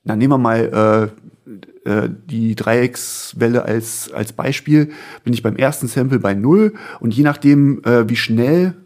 na, 0.04 0.14
nehmen 0.14 0.32
wir 0.32 0.38
mal 0.38 1.12
äh, 1.86 1.90
äh, 1.90 2.10
die 2.26 2.54
Dreieckswelle 2.54 3.64
als, 3.64 4.12
als 4.12 4.32
Beispiel, 4.32 4.92
bin 5.24 5.32
ich 5.32 5.42
beim 5.42 5.56
ersten 5.56 5.88
Sample 5.88 6.18
bei 6.18 6.34
null 6.34 6.74
und 7.00 7.14
je 7.14 7.22
nachdem, 7.22 7.82
äh, 7.84 8.08
wie 8.08 8.16
schnell, 8.16 8.76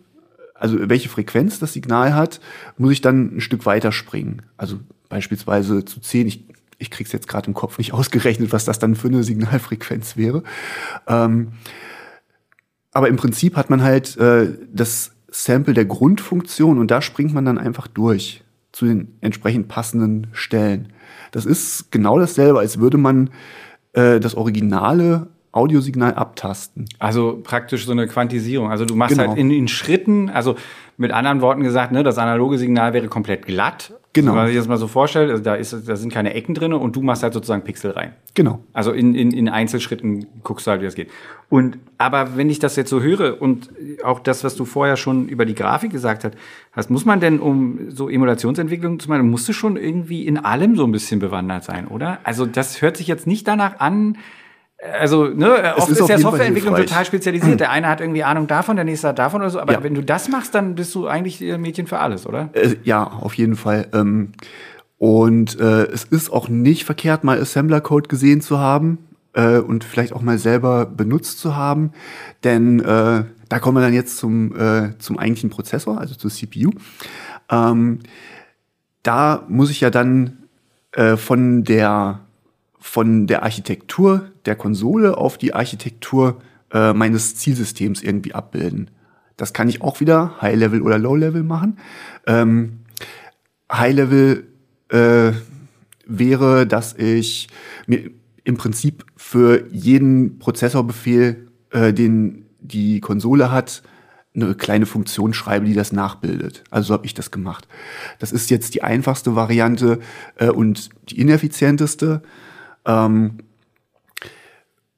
also 0.54 0.88
welche 0.88 1.08
Frequenz 1.08 1.58
das 1.58 1.72
Signal 1.72 2.14
hat, 2.14 2.40
muss 2.78 2.92
ich 2.92 3.00
dann 3.00 3.36
ein 3.36 3.40
Stück 3.40 3.66
weiter 3.66 3.90
springen. 3.90 4.42
Also 4.56 4.78
beispielsweise 5.08 5.84
zu 5.84 6.00
10, 6.00 6.28
ich, 6.28 6.44
ich 6.78 6.90
krieg's 6.90 7.12
jetzt 7.12 7.28
gerade 7.28 7.48
im 7.48 7.54
Kopf 7.54 7.78
nicht 7.78 7.92
ausgerechnet, 7.92 8.52
was 8.52 8.64
das 8.64 8.78
dann 8.78 8.94
für 8.94 9.08
eine 9.08 9.24
Signalfrequenz 9.24 10.16
wäre. 10.16 10.44
Ähm, 11.08 11.52
aber 12.92 13.08
im 13.08 13.16
Prinzip 13.16 13.56
hat 13.56 13.70
man 13.70 13.82
halt 13.82 14.16
äh, 14.18 14.56
das 14.72 15.10
Sample 15.28 15.74
der 15.74 15.84
Grundfunktion 15.84 16.78
und 16.78 16.92
da 16.92 17.02
springt 17.02 17.34
man 17.34 17.44
dann 17.44 17.58
einfach 17.58 17.88
durch 17.88 18.43
zu 18.74 18.86
den 18.86 19.16
entsprechend 19.20 19.68
passenden 19.68 20.26
Stellen. 20.32 20.92
Das 21.30 21.46
ist 21.46 21.92
genau 21.92 22.18
dasselbe, 22.18 22.58
als 22.58 22.80
würde 22.80 22.98
man 22.98 23.30
äh, 23.92 24.18
das 24.18 24.34
originale 24.34 25.28
Audiosignal 25.54 26.14
abtasten. 26.14 26.86
Also 26.98 27.40
praktisch 27.42 27.86
so 27.86 27.92
eine 27.92 28.08
Quantisierung. 28.08 28.70
Also 28.70 28.84
du 28.84 28.96
machst 28.96 29.16
genau. 29.16 29.28
halt 29.28 29.38
in, 29.38 29.50
in 29.50 29.68
Schritten, 29.68 30.28
also 30.28 30.56
mit 30.96 31.12
anderen 31.12 31.40
Worten 31.40 31.62
gesagt, 31.62 31.92
ne, 31.92 32.02
das 32.02 32.18
analoge 32.18 32.58
Signal 32.58 32.92
wäre 32.92 33.06
komplett 33.06 33.46
glatt. 33.46 33.92
Genau. 34.12 34.32
Wenn 34.32 34.36
man 34.36 34.46
sich 34.48 34.56
das 34.56 34.68
mal 34.68 34.78
so 34.78 34.86
vorstellt, 34.86 35.30
also 35.30 35.42
da, 35.42 35.56
ist, 35.56 35.88
da 35.88 35.96
sind 35.96 36.12
keine 36.12 36.34
Ecken 36.34 36.54
drin 36.54 36.72
und 36.72 36.94
du 36.94 37.02
machst 37.02 37.24
halt 37.24 37.34
sozusagen 37.34 37.62
Pixel 37.62 37.92
rein. 37.92 38.12
Genau. 38.34 38.60
Also 38.72 38.92
in, 38.92 39.14
in, 39.14 39.32
in 39.32 39.48
Einzelschritten 39.48 40.26
guckst 40.42 40.66
du 40.66 40.72
halt, 40.72 40.80
wie 40.80 40.84
das 40.84 40.94
geht. 40.94 41.10
Und 41.48 41.78
aber 41.98 42.36
wenn 42.36 42.48
ich 42.48 42.58
das 42.60 42.76
jetzt 42.76 42.90
so 42.90 43.00
höre 43.00 43.40
und 43.40 43.70
auch 44.04 44.20
das, 44.20 44.44
was 44.44 44.54
du 44.56 44.64
vorher 44.64 44.96
schon 44.96 45.28
über 45.28 45.44
die 45.44 45.54
Grafik 45.54 45.90
gesagt 45.90 46.28
hast, 46.72 46.90
muss 46.90 47.04
man 47.04 47.20
denn, 47.20 47.40
um 47.40 47.90
so 47.90 48.08
Emulationsentwicklung 48.08 49.00
zu 49.00 49.08
machen, 49.08 49.28
musst 49.30 49.48
du 49.48 49.52
schon 49.52 49.76
irgendwie 49.76 50.26
in 50.26 50.38
allem 50.38 50.76
so 50.76 50.84
ein 50.84 50.92
bisschen 50.92 51.18
bewandert 51.20 51.64
sein, 51.64 51.88
oder? 51.88 52.18
Also 52.24 52.46
das 52.46 52.82
hört 52.82 52.96
sich 52.96 53.08
jetzt 53.08 53.26
nicht 53.26 53.48
danach 53.48 53.80
an, 53.80 54.16
also, 54.82 55.26
ne, 55.26 55.74
oft 55.76 55.88
ist, 55.88 56.00
ist 56.00 56.08
ja 56.08 56.18
Softwareentwicklung 56.18 56.76
total 56.76 57.04
spezialisiert. 57.04 57.60
Der 57.60 57.70
eine 57.70 57.88
hat 57.88 58.00
irgendwie 58.00 58.24
Ahnung 58.24 58.46
davon, 58.46 58.76
der 58.76 58.84
nächste 58.84 59.08
hat 59.08 59.18
davon 59.18 59.40
oder 59.40 59.50
so. 59.50 59.60
Aber 59.60 59.72
ja. 59.72 59.82
wenn 59.82 59.94
du 59.94 60.02
das 60.02 60.28
machst, 60.28 60.54
dann 60.54 60.74
bist 60.74 60.94
du 60.94 61.06
eigentlich 61.06 61.40
Mädchen 61.40 61.86
für 61.86 61.98
alles, 61.98 62.26
oder? 62.26 62.50
Äh, 62.52 62.76
ja, 62.84 63.04
auf 63.04 63.34
jeden 63.34 63.56
Fall. 63.56 63.88
Ähm, 63.92 64.32
und 64.98 65.58
äh, 65.58 65.84
es 65.84 66.04
ist 66.04 66.30
auch 66.32 66.48
nicht 66.48 66.84
verkehrt, 66.84 67.24
mal 67.24 67.40
Assembler-Code 67.40 68.08
gesehen 68.08 68.40
zu 68.40 68.58
haben 68.58 68.98
äh, 69.32 69.58
und 69.58 69.84
vielleicht 69.84 70.12
auch 70.12 70.22
mal 70.22 70.38
selber 70.38 70.86
benutzt 70.86 71.38
zu 71.38 71.56
haben. 71.56 71.92
Denn 72.42 72.80
äh, 72.80 73.24
da 73.48 73.58
kommen 73.60 73.76
wir 73.76 73.82
dann 73.82 73.94
jetzt 73.94 74.18
zum, 74.18 74.58
äh, 74.58 74.98
zum 74.98 75.18
eigentlichen 75.18 75.50
Prozessor, 75.50 75.98
also 75.98 76.14
zur 76.14 76.30
CPU. 76.30 76.70
Ähm, 77.50 78.00
da 79.02 79.44
muss 79.48 79.70
ich 79.70 79.80
ja 79.80 79.90
dann 79.90 80.44
äh, 80.92 81.16
von 81.16 81.64
der 81.64 82.20
von 82.78 83.26
der 83.26 83.42
Architektur 83.42 84.30
der 84.46 84.56
Konsole 84.56 85.16
auf 85.16 85.38
die 85.38 85.54
Architektur 85.54 86.40
äh, 86.72 86.92
meines 86.92 87.36
Zielsystems 87.36 88.02
irgendwie 88.02 88.34
abbilden. 88.34 88.90
Das 89.36 89.52
kann 89.52 89.68
ich 89.68 89.82
auch 89.82 90.00
wieder 90.00 90.40
High-Level 90.40 90.82
oder 90.82 90.98
Low-Level 90.98 91.42
machen. 91.42 91.78
Ähm, 92.26 92.80
High-Level 93.72 94.46
äh, 94.90 95.32
wäre, 96.06 96.66
dass 96.66 96.94
ich 96.94 97.48
mir 97.86 98.10
im 98.44 98.56
Prinzip 98.56 99.04
für 99.16 99.66
jeden 99.72 100.38
Prozessorbefehl, 100.38 101.48
äh, 101.70 101.92
den 101.92 102.44
die 102.60 103.00
Konsole 103.00 103.50
hat, 103.50 103.82
eine 104.34 104.54
kleine 104.54 104.86
Funktion 104.86 105.32
schreibe, 105.32 105.66
die 105.66 105.74
das 105.74 105.92
nachbildet. 105.92 106.64
Also 106.70 106.88
so 106.88 106.94
habe 106.94 107.06
ich 107.06 107.14
das 107.14 107.30
gemacht. 107.30 107.68
Das 108.18 108.32
ist 108.32 108.50
jetzt 108.50 108.74
die 108.74 108.82
einfachste 108.82 109.36
Variante 109.36 110.00
äh, 110.36 110.48
und 110.48 110.90
die 111.08 111.20
ineffizienteste. 111.20 112.22
Ähm, 112.84 113.38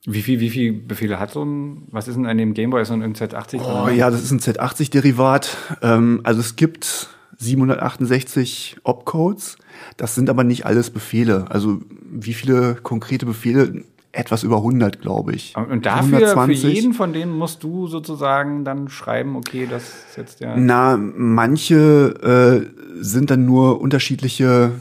wie 0.06 0.22
viel, 0.22 0.40
wie 0.40 0.50
viel 0.50 0.72
Befehle 0.72 1.18
hat 1.18 1.32
so 1.32 1.44
ein, 1.44 1.82
was 1.90 2.06
ist 2.06 2.14
denn 2.14 2.26
an 2.26 2.38
dem 2.38 2.54
Gameboy? 2.54 2.80
Ist 2.80 2.88
so 2.88 2.94
ein 2.94 3.14
Z80? 3.14 3.60
Oh, 3.60 3.88
ja, 3.88 4.08
das 4.08 4.22
ist 4.22 4.30
ein 4.30 4.38
Z80-Derivat. 4.38 5.56
Ähm, 5.82 6.20
also 6.22 6.40
es 6.40 6.54
gibt 6.54 7.08
768 7.38 8.76
Opcodes. 8.84 9.58
Das 9.96 10.14
sind 10.14 10.30
aber 10.30 10.44
nicht 10.44 10.64
alles 10.64 10.90
Befehle. 10.90 11.46
Also 11.48 11.80
wie 12.08 12.34
viele 12.34 12.76
konkrete 12.76 13.26
Befehle? 13.26 13.84
Etwas 14.12 14.44
über 14.44 14.56
100, 14.56 15.02
glaube 15.02 15.34
ich. 15.34 15.54
Und 15.54 15.84
dafür, 15.84 16.16
120. 16.16 16.60
für 16.62 16.68
jeden 16.68 16.94
von 16.94 17.12
denen 17.12 17.36
musst 17.36 17.62
du 17.62 17.86
sozusagen 17.86 18.64
dann 18.64 18.88
schreiben, 18.88 19.36
okay, 19.36 19.66
das 19.70 19.82
ist 19.82 20.16
jetzt 20.16 20.40
der... 20.40 20.56
Na, 20.56 20.96
manche 20.96 22.64
äh, 22.64 23.02
sind 23.02 23.30
dann 23.30 23.44
nur 23.44 23.78
unterschiedliche 23.78 24.72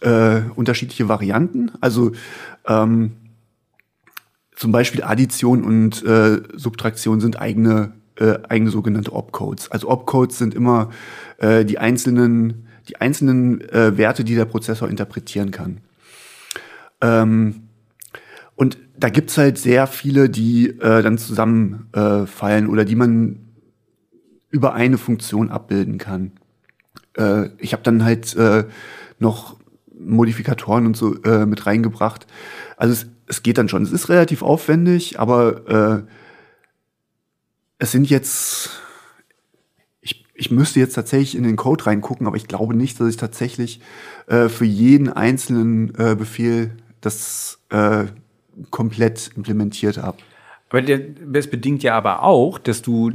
äh, 0.00 0.40
unterschiedliche 0.56 1.08
Varianten. 1.08 1.70
Also 1.80 2.12
ähm, 2.66 3.12
zum 4.60 4.72
Beispiel 4.72 5.02
Addition 5.02 5.64
und 5.64 6.04
äh, 6.04 6.42
Subtraktion 6.54 7.18
sind 7.18 7.40
eigene, 7.40 7.92
äh, 8.16 8.34
eigene 8.46 8.70
sogenannte 8.70 9.14
Opcodes. 9.14 9.70
Also 9.70 9.88
Opcodes 9.88 10.36
sind 10.36 10.54
immer 10.54 10.90
äh, 11.38 11.64
die 11.64 11.78
einzelnen, 11.78 12.68
die 12.86 13.00
einzelnen 13.00 13.62
äh, 13.70 13.96
Werte, 13.96 14.22
die 14.22 14.34
der 14.34 14.44
Prozessor 14.44 14.90
interpretieren 14.90 15.50
kann. 15.50 15.80
Ähm, 17.00 17.68
und 18.54 18.76
da 18.98 19.08
gibt's 19.08 19.38
halt 19.38 19.56
sehr 19.56 19.86
viele, 19.86 20.28
die 20.28 20.68
äh, 20.68 21.00
dann 21.00 21.16
zusammenfallen 21.16 22.66
äh, 22.66 22.68
oder 22.68 22.84
die 22.84 22.96
man 22.96 23.38
über 24.50 24.74
eine 24.74 24.98
Funktion 24.98 25.48
abbilden 25.48 25.96
kann. 25.96 26.32
Äh, 27.16 27.48
ich 27.56 27.72
habe 27.72 27.82
dann 27.82 28.04
halt 28.04 28.36
äh, 28.36 28.64
noch 29.18 29.56
Modifikatoren 29.98 30.84
und 30.84 30.98
so 30.98 31.14
äh, 31.22 31.46
mit 31.46 31.64
reingebracht. 31.64 32.26
Also 32.76 32.92
es, 32.92 33.06
es 33.30 33.44
geht 33.44 33.58
dann 33.58 33.68
schon. 33.68 33.82
Es 33.82 33.92
ist 33.92 34.08
relativ 34.08 34.42
aufwendig, 34.42 35.20
aber 35.20 36.02
äh, 36.04 36.12
es 37.78 37.92
sind 37.92 38.10
jetzt. 38.10 38.70
Ich, 40.00 40.24
ich 40.34 40.50
müsste 40.50 40.80
jetzt 40.80 40.94
tatsächlich 40.94 41.36
in 41.36 41.44
den 41.44 41.56
Code 41.56 41.86
reingucken, 41.86 42.26
aber 42.26 42.36
ich 42.36 42.48
glaube 42.48 42.74
nicht, 42.74 42.98
dass 42.98 43.08
ich 43.08 43.16
tatsächlich 43.16 43.80
äh, 44.26 44.48
für 44.48 44.64
jeden 44.64 45.08
einzelnen 45.08 45.94
äh, 45.96 46.16
Befehl 46.16 46.72
das 47.00 47.60
äh, 47.70 48.06
komplett 48.70 49.30
implementiert 49.36 49.98
habe. 49.98 50.18
Aber 50.68 50.82
das 50.82 51.46
bedingt 51.48 51.82
ja 51.84 51.96
aber 51.96 52.24
auch, 52.24 52.58
dass 52.58 52.82
du 52.82 53.12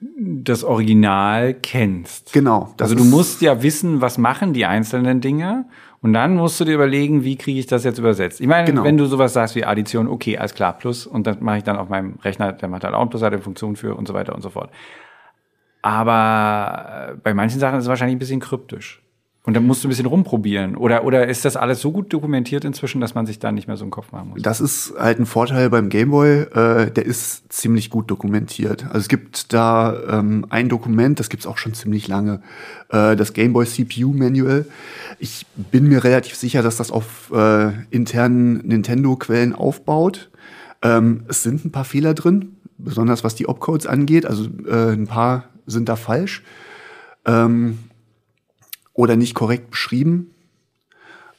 das 0.00 0.62
Original 0.62 1.54
kennst. 1.54 2.32
Genau. 2.32 2.74
Also 2.80 2.94
du 2.94 3.04
musst 3.04 3.40
ja 3.40 3.62
wissen, 3.62 4.00
was 4.00 4.18
machen 4.18 4.52
die 4.52 4.66
einzelnen 4.66 5.20
Dinge 5.20 5.66
und 6.06 6.12
dann 6.12 6.36
musst 6.36 6.60
du 6.60 6.64
dir 6.64 6.76
überlegen, 6.76 7.24
wie 7.24 7.34
kriege 7.34 7.58
ich 7.58 7.66
das 7.66 7.82
jetzt 7.82 7.98
übersetzt. 7.98 8.40
Ich 8.40 8.46
meine, 8.46 8.64
genau. 8.64 8.84
wenn 8.84 8.96
du 8.96 9.06
sowas 9.06 9.32
sagst 9.32 9.56
wie 9.56 9.64
Addition, 9.64 10.06
okay, 10.06 10.38
alles 10.38 10.54
klar, 10.54 10.78
Plus 10.78 11.04
und 11.04 11.26
das 11.26 11.40
mache 11.40 11.58
ich 11.58 11.64
dann 11.64 11.76
auf 11.76 11.88
meinem 11.88 12.14
Rechner, 12.22 12.52
der 12.52 12.68
macht 12.68 12.84
halt 12.84 12.94
auch 12.94 13.10
Plus, 13.10 13.22
hat 13.22 13.32
eine 13.32 13.42
Funktion 13.42 13.74
für 13.74 13.96
und 13.96 14.06
so 14.06 14.14
weiter 14.14 14.32
und 14.32 14.40
so 14.40 14.50
fort. 14.50 14.70
Aber 15.82 17.08
äh, 17.10 17.16
bei 17.24 17.34
manchen 17.34 17.58
Sachen 17.58 17.78
ist 17.78 17.86
es 17.86 17.88
wahrscheinlich 17.88 18.14
ein 18.14 18.20
bisschen 18.20 18.38
kryptisch. 18.38 19.02
Und 19.46 19.54
dann 19.54 19.64
musst 19.64 19.84
du 19.84 19.86
ein 19.86 19.90
bisschen 19.90 20.06
rumprobieren. 20.06 20.76
Oder, 20.76 21.04
oder 21.04 21.28
ist 21.28 21.44
das 21.44 21.56
alles 21.56 21.80
so 21.80 21.92
gut 21.92 22.12
dokumentiert 22.12 22.64
inzwischen, 22.64 23.00
dass 23.00 23.14
man 23.14 23.26
sich 23.26 23.38
da 23.38 23.52
nicht 23.52 23.68
mehr 23.68 23.76
so 23.76 23.84
einen 23.84 23.92
Kopf 23.92 24.10
machen 24.10 24.30
muss? 24.30 24.42
Das 24.42 24.60
ist 24.60 24.94
halt 24.98 25.20
ein 25.20 25.26
Vorteil 25.26 25.70
beim 25.70 25.88
Gameboy. 25.88 26.40
Äh, 26.52 26.90
der 26.90 27.06
ist 27.06 27.52
ziemlich 27.52 27.88
gut 27.88 28.10
dokumentiert. 28.10 28.86
Also 28.86 28.98
es 28.98 29.08
gibt 29.08 29.52
da 29.52 30.18
ähm, 30.18 30.46
ein 30.50 30.68
Dokument, 30.68 31.20
das 31.20 31.28
gibt's 31.28 31.46
auch 31.46 31.58
schon 31.58 31.74
ziemlich 31.74 32.08
lange. 32.08 32.42
Äh, 32.88 33.14
das 33.14 33.34
Gameboy 33.34 33.64
CPU 33.66 34.12
Manual. 34.12 34.66
Ich 35.20 35.46
bin 35.54 35.86
mir 35.86 36.02
relativ 36.02 36.34
sicher, 36.34 36.62
dass 36.62 36.76
das 36.76 36.90
auf 36.90 37.30
äh, 37.32 37.70
internen 37.90 38.66
Nintendo-Quellen 38.66 39.54
aufbaut. 39.54 40.28
Ähm, 40.82 41.22
es 41.28 41.44
sind 41.44 41.64
ein 41.64 41.70
paar 41.70 41.84
Fehler 41.84 42.14
drin, 42.14 42.56
besonders 42.78 43.22
was 43.22 43.36
die 43.36 43.48
Opcodes 43.48 43.86
angeht. 43.86 44.26
Also 44.26 44.48
äh, 44.66 44.92
ein 44.92 45.06
paar 45.06 45.44
sind 45.66 45.88
da 45.88 45.94
falsch. 45.94 46.42
Ähm, 47.26 47.78
oder 48.96 49.14
nicht 49.14 49.34
korrekt 49.34 49.70
beschrieben. 49.70 50.34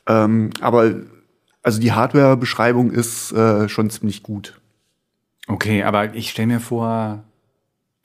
Ähm, 0.07 0.51
aber 0.61 1.01
also 1.63 1.81
die 1.81 1.91
Hardware-Beschreibung 1.91 2.91
ist 2.91 3.33
äh, 3.33 3.67
schon 3.67 3.89
ziemlich 3.89 4.23
gut. 4.23 4.61
Okay, 5.47 5.83
aber 5.83 6.15
ich 6.15 6.29
stelle 6.29 6.47
mir 6.47 6.59
vor, 6.59 7.23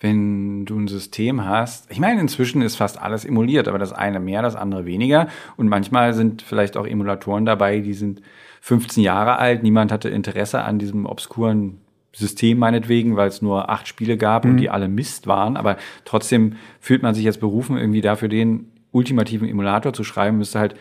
wenn 0.00 0.64
du 0.64 0.76
ein 0.78 0.88
System 0.88 1.44
hast, 1.44 1.90
ich 1.90 2.00
meine, 2.00 2.20
inzwischen 2.20 2.60
ist 2.60 2.76
fast 2.76 3.00
alles 3.00 3.24
emuliert, 3.24 3.68
aber 3.68 3.78
das 3.78 3.92
eine 3.92 4.18
mehr, 4.18 4.42
das 4.42 4.56
andere 4.56 4.84
weniger. 4.84 5.28
Und 5.56 5.68
manchmal 5.68 6.12
sind 6.12 6.42
vielleicht 6.42 6.76
auch 6.76 6.86
Emulatoren 6.86 7.44
dabei, 7.44 7.78
die 7.80 7.94
sind 7.94 8.20
15 8.62 9.02
Jahre 9.02 9.38
alt, 9.38 9.62
niemand 9.62 9.92
hatte 9.92 10.08
Interesse 10.08 10.62
an 10.62 10.78
diesem 10.78 11.06
obskuren 11.06 11.78
System 12.12 12.58
meinetwegen, 12.58 13.16
weil 13.16 13.28
es 13.28 13.42
nur 13.42 13.70
acht 13.70 13.86
Spiele 13.88 14.16
gab 14.16 14.44
mhm. 14.44 14.52
und 14.52 14.56
die 14.58 14.70
alle 14.70 14.88
Mist 14.88 15.26
waren. 15.26 15.56
Aber 15.56 15.76
trotzdem 16.04 16.56
fühlt 16.80 17.02
man 17.02 17.14
sich 17.14 17.24
jetzt 17.24 17.40
berufen, 17.40 17.76
irgendwie 17.76 18.02
dafür 18.02 18.28
den 18.28 18.71
ultimativen 18.92 19.48
Emulator 19.48 19.92
zu 19.92 20.04
schreiben, 20.04 20.38
müsste 20.38 20.58
halt 20.58 20.76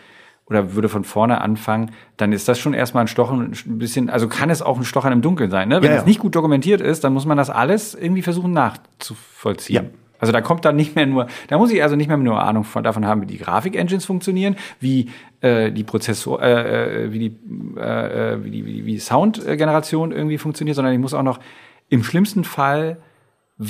oder 0.46 0.74
würde 0.74 0.88
von 0.88 1.04
vorne 1.04 1.40
anfangen, 1.40 1.92
dann 2.16 2.32
ist 2.32 2.48
das 2.48 2.58
schon 2.58 2.74
erstmal 2.74 3.04
ein 3.04 3.08
Stochen, 3.08 3.52
ein 3.66 3.78
bisschen, 3.78 4.10
also 4.10 4.28
kann 4.28 4.50
es 4.50 4.60
auch 4.60 4.76
ein 4.76 4.84
Stochern 4.84 5.12
im 5.12 5.22
Dunkeln 5.22 5.50
sein. 5.50 5.68
Ne? 5.68 5.82
Wenn 5.82 5.92
ja, 5.92 5.98
es 5.98 6.04
nicht 6.04 6.20
gut 6.20 6.34
dokumentiert 6.34 6.80
ist, 6.80 7.04
dann 7.04 7.12
muss 7.12 7.26
man 7.26 7.36
das 7.36 7.48
alles 7.48 7.94
irgendwie 7.94 8.22
versuchen 8.22 8.52
nachzuvollziehen. 8.52 9.84
Ja. 9.84 9.90
Also 10.18 10.30
da 10.30 10.40
kommt 10.40 10.64
dann 10.64 10.76
nicht 10.76 10.94
mehr 10.94 11.06
nur, 11.06 11.26
da 11.48 11.58
muss 11.58 11.72
ich 11.72 11.82
also 11.82 11.96
nicht 11.96 12.06
mehr 12.06 12.16
nur 12.16 12.40
Ahnung 12.40 12.62
von, 12.62 12.84
davon 12.84 13.06
haben, 13.06 13.22
wie 13.22 13.26
die 13.26 13.38
Grafik-Engines 13.38 14.04
funktionieren, 14.04 14.56
wie 14.78 15.10
äh, 15.40 15.72
die 15.72 15.82
Prozessor, 15.82 16.40
äh, 16.40 17.06
äh 17.06 17.12
wie 17.12 17.18
die, 17.18 17.36
äh, 17.76 18.34
äh, 18.34 18.44
wie 18.44 18.50
die, 18.50 18.64
wie 18.64 18.92
die 18.92 18.98
Soundgeneration 19.00 20.12
irgendwie 20.12 20.38
funktioniert, 20.38 20.76
sondern 20.76 20.94
ich 20.94 21.00
muss 21.00 21.12
auch 21.12 21.24
noch 21.24 21.40
im 21.88 22.04
schlimmsten 22.04 22.44
Fall 22.44 22.98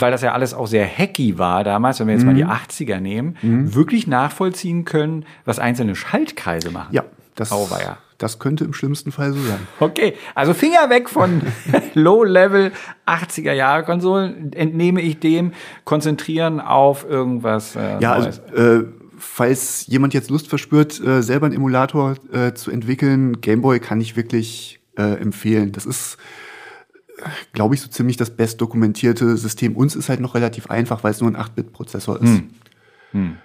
weil 0.00 0.10
das 0.10 0.22
ja 0.22 0.32
alles 0.32 0.54
auch 0.54 0.66
sehr 0.66 0.86
hacky 0.86 1.38
war 1.38 1.64
damals, 1.64 2.00
wenn 2.00 2.06
wir 2.06 2.14
jetzt 2.14 2.22
mhm. 2.22 2.28
mal 2.28 2.34
die 2.34 2.46
80er 2.46 3.00
nehmen, 3.00 3.36
mhm. 3.42 3.74
wirklich 3.74 4.06
nachvollziehen 4.06 4.84
können, 4.84 5.24
was 5.44 5.58
einzelne 5.58 5.94
Schaltkreise 5.94 6.70
machen. 6.70 6.88
Ja, 6.92 7.04
das, 7.34 7.52
Auweia. 7.52 7.98
das 8.18 8.38
könnte 8.38 8.64
im 8.64 8.72
schlimmsten 8.72 9.12
Fall 9.12 9.32
so 9.32 9.40
sein. 9.40 9.58
Okay, 9.80 10.14
also 10.34 10.54
Finger 10.54 10.88
weg 10.88 11.10
von 11.10 11.42
Low-Level 11.94 12.72
80er 13.06 13.52
Jahre 13.52 13.84
Konsolen, 13.84 14.52
entnehme 14.52 15.02
ich 15.02 15.20
dem, 15.20 15.52
konzentrieren 15.84 16.60
auf 16.60 17.08
irgendwas. 17.08 17.76
Äh, 17.76 18.00
ja, 18.00 18.12
also, 18.12 18.28
Neues. 18.28 18.40
also 18.50 18.80
äh, 18.80 18.84
falls 19.18 19.86
jemand 19.86 20.14
jetzt 20.14 20.30
Lust 20.30 20.48
verspürt, 20.48 21.00
äh, 21.00 21.22
selber 21.22 21.46
einen 21.46 21.54
Emulator 21.54 22.16
äh, 22.32 22.54
zu 22.54 22.70
entwickeln, 22.70 23.40
Gameboy 23.40 23.78
kann 23.80 24.00
ich 24.00 24.16
wirklich 24.16 24.80
äh, 24.96 25.20
empfehlen. 25.20 25.72
Das 25.72 25.86
ist 25.86 26.16
glaube 27.52 27.74
ich, 27.74 27.80
so 27.80 27.88
ziemlich 27.88 28.16
das 28.16 28.30
bestdokumentierte 28.30 29.36
System. 29.36 29.76
Uns 29.76 29.94
ist 29.94 30.08
halt 30.08 30.20
noch 30.20 30.34
relativ 30.34 30.68
einfach, 30.68 31.04
weil 31.04 31.12
es 31.12 31.20
nur 31.20 31.30
ein 31.30 31.36
8-Bit-Prozessor 31.36 32.20
ist. 32.20 32.28
Hm. 32.28 32.50
Hm. 33.12 33.36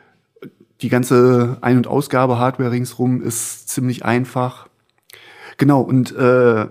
Die 0.82 0.90
ganze 0.90 1.58
Ein- 1.62 1.78
und 1.78 1.88
Ausgabe-Hardware 1.88 2.72
ringsrum 2.72 3.22
ist 3.22 3.70
ziemlich 3.70 4.06
einfach. 4.06 4.68
Genau, 5.58 5.82
und 5.82 6.16
äh, 6.16 6.68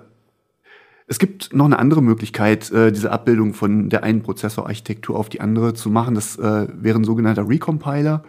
es 1.08 1.18
gibt 1.18 1.52
noch 1.52 1.66
eine 1.66 1.78
andere 1.78 2.02
Möglichkeit, 2.02 2.70
äh, 2.72 2.90
diese 2.90 3.12
Abbildung 3.12 3.54
von 3.54 3.88
der 3.88 4.02
einen 4.02 4.22
Prozessorarchitektur 4.22 5.16
auf 5.16 5.28
die 5.28 5.40
andere 5.40 5.74
zu 5.74 5.90
machen. 5.90 6.14
Das 6.14 6.36
äh, 6.38 6.66
wäre 6.72 6.98
ein 6.98 7.04
sogenannter 7.04 7.48
Recompiler, 7.48 8.24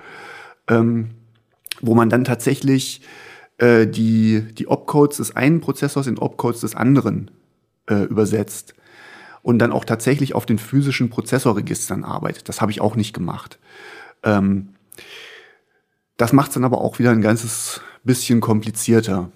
ähm, 0.67 1.09
wo 1.82 1.95
man 1.95 2.09
dann 2.09 2.23
tatsächlich 2.23 3.01
äh, 3.57 3.88
die, 3.88 4.41
die 4.53 4.67
Opcodes 4.67 5.17
des 5.17 5.36
einen 5.36 5.61
Prozessors 5.61 6.07
in 6.07 6.19
Opcodes 6.19 6.61
des 6.61 6.75
anderen 6.75 7.32
äh, 7.88 8.03
übersetzt 8.03 8.75
und 9.41 9.59
dann 9.59 9.71
auch 9.71 9.85
tatsächlich 9.85 10.35
auf 10.35 10.45
den 10.45 10.59
physischen 10.59 11.09
Prozessorregistern 11.09 12.03
arbeitet. 12.03 12.49
Das 12.49 12.61
habe 12.61 12.71
ich 12.71 12.81
auch 12.81 12.95
nicht 12.95 13.13
gemacht. 13.13 13.59
Ähm, 14.23 14.69
das 16.17 16.33
macht 16.33 16.49
es 16.49 16.53
dann 16.55 16.63
aber 16.63 16.81
auch 16.81 16.99
wieder 16.99 17.11
ein 17.11 17.21
ganzes 17.21 17.81
bisschen 18.03 18.41
komplizierter. 18.41 19.31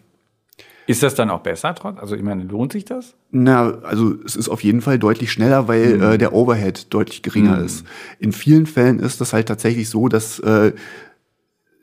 Ist 0.87 1.03
das 1.03 1.15
dann 1.15 1.29
auch 1.29 1.41
besser 1.41 1.75
trotz? 1.75 1.99
Also 1.99 2.15
ich 2.15 2.23
meine, 2.23 2.43
lohnt 2.43 2.73
sich 2.73 2.85
das? 2.85 3.13
Na, 3.29 3.79
also 3.83 4.15
es 4.25 4.35
ist 4.35 4.49
auf 4.49 4.63
jeden 4.63 4.81
Fall 4.81 4.99
deutlich 4.99 5.31
schneller, 5.31 5.67
weil 5.67 5.97
mhm. 5.97 6.03
äh, 6.03 6.17
der 6.17 6.33
Overhead 6.33 6.93
deutlich 6.93 7.21
geringer 7.21 7.57
mhm. 7.57 7.65
ist. 7.65 7.85
In 8.19 8.33
vielen 8.33 8.65
Fällen 8.65 8.99
ist 8.99 9.21
das 9.21 9.31
halt 9.31 9.47
tatsächlich 9.47 9.89
so, 9.89 10.07
dass 10.07 10.39
äh, 10.39 10.73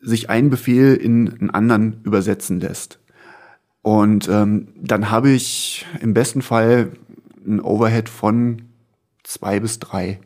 sich 0.02 0.28
ein 0.28 0.50
Befehl 0.50 0.94
in 0.94 1.32
einen 1.40 1.50
anderen 1.50 2.00
übersetzen 2.04 2.60
lässt. 2.60 2.98
Und 3.82 4.28
ähm, 4.28 4.68
dann 4.76 5.10
habe 5.10 5.30
ich 5.30 5.86
im 6.00 6.14
besten 6.14 6.42
Fall 6.42 6.92
ein 7.46 7.60
Overhead 7.60 8.08
von 8.08 8.62
zwei 9.22 9.60
bis 9.60 9.78
drei. 9.78 10.20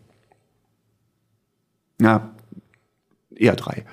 Ja, 2.00 2.34
eher 3.34 3.56
drei. 3.56 3.84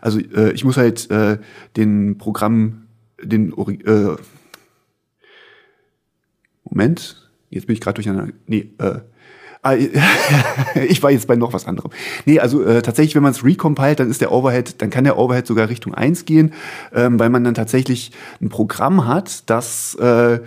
Also 0.00 0.18
äh, 0.18 0.52
ich 0.52 0.64
muss 0.64 0.76
halt 0.76 1.10
äh, 1.10 1.38
den 1.76 2.18
Programm, 2.18 2.86
den 3.22 3.52
äh, 3.52 4.16
Moment, 6.64 7.30
jetzt 7.50 7.66
bin 7.66 7.74
ich 7.74 7.80
gerade 7.80 7.96
durcheinander. 7.96 8.32
Nee, 8.46 8.70
äh, 8.78 9.00
ich 10.88 11.02
war 11.02 11.12
jetzt 11.12 11.28
bei 11.28 11.36
noch 11.36 11.52
was 11.52 11.66
anderem. 11.66 11.92
Nee, 12.24 12.40
also 12.40 12.64
äh, 12.64 12.82
tatsächlich, 12.82 13.14
wenn 13.14 13.22
man 13.22 13.32
es 13.32 13.44
recompiled, 13.44 14.00
dann 14.00 14.10
ist 14.10 14.20
der 14.20 14.32
Overhead, 14.32 14.82
dann 14.82 14.90
kann 14.90 15.04
der 15.04 15.18
Overhead 15.18 15.46
sogar 15.46 15.68
Richtung 15.68 15.94
1 15.94 16.24
gehen, 16.24 16.52
ähm, 16.92 17.18
weil 17.20 17.30
man 17.30 17.44
dann 17.44 17.54
tatsächlich 17.54 18.10
ein 18.40 18.48
Programm 18.48 19.06
hat, 19.06 19.48
das 19.48 19.94
äh, 19.96 20.40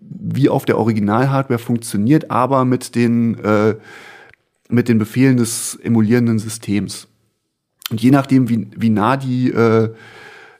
wie 0.00 0.48
auf 0.48 0.64
der 0.64 0.78
Original-Hardware 0.78 1.58
funktioniert, 1.58 2.30
aber 2.30 2.64
mit 2.64 2.94
den, 2.94 3.38
äh, 3.44 3.76
mit 4.70 4.88
den 4.88 4.98
Befehlen 4.98 5.36
des 5.36 5.78
emulierenden 5.82 6.38
Systems. 6.38 7.08
Und 7.90 8.00
je 8.00 8.10
nachdem, 8.10 8.48
wie, 8.48 8.68
wie 8.76 8.90
nah 8.90 9.16
die, 9.18 9.50
äh, 9.50 9.92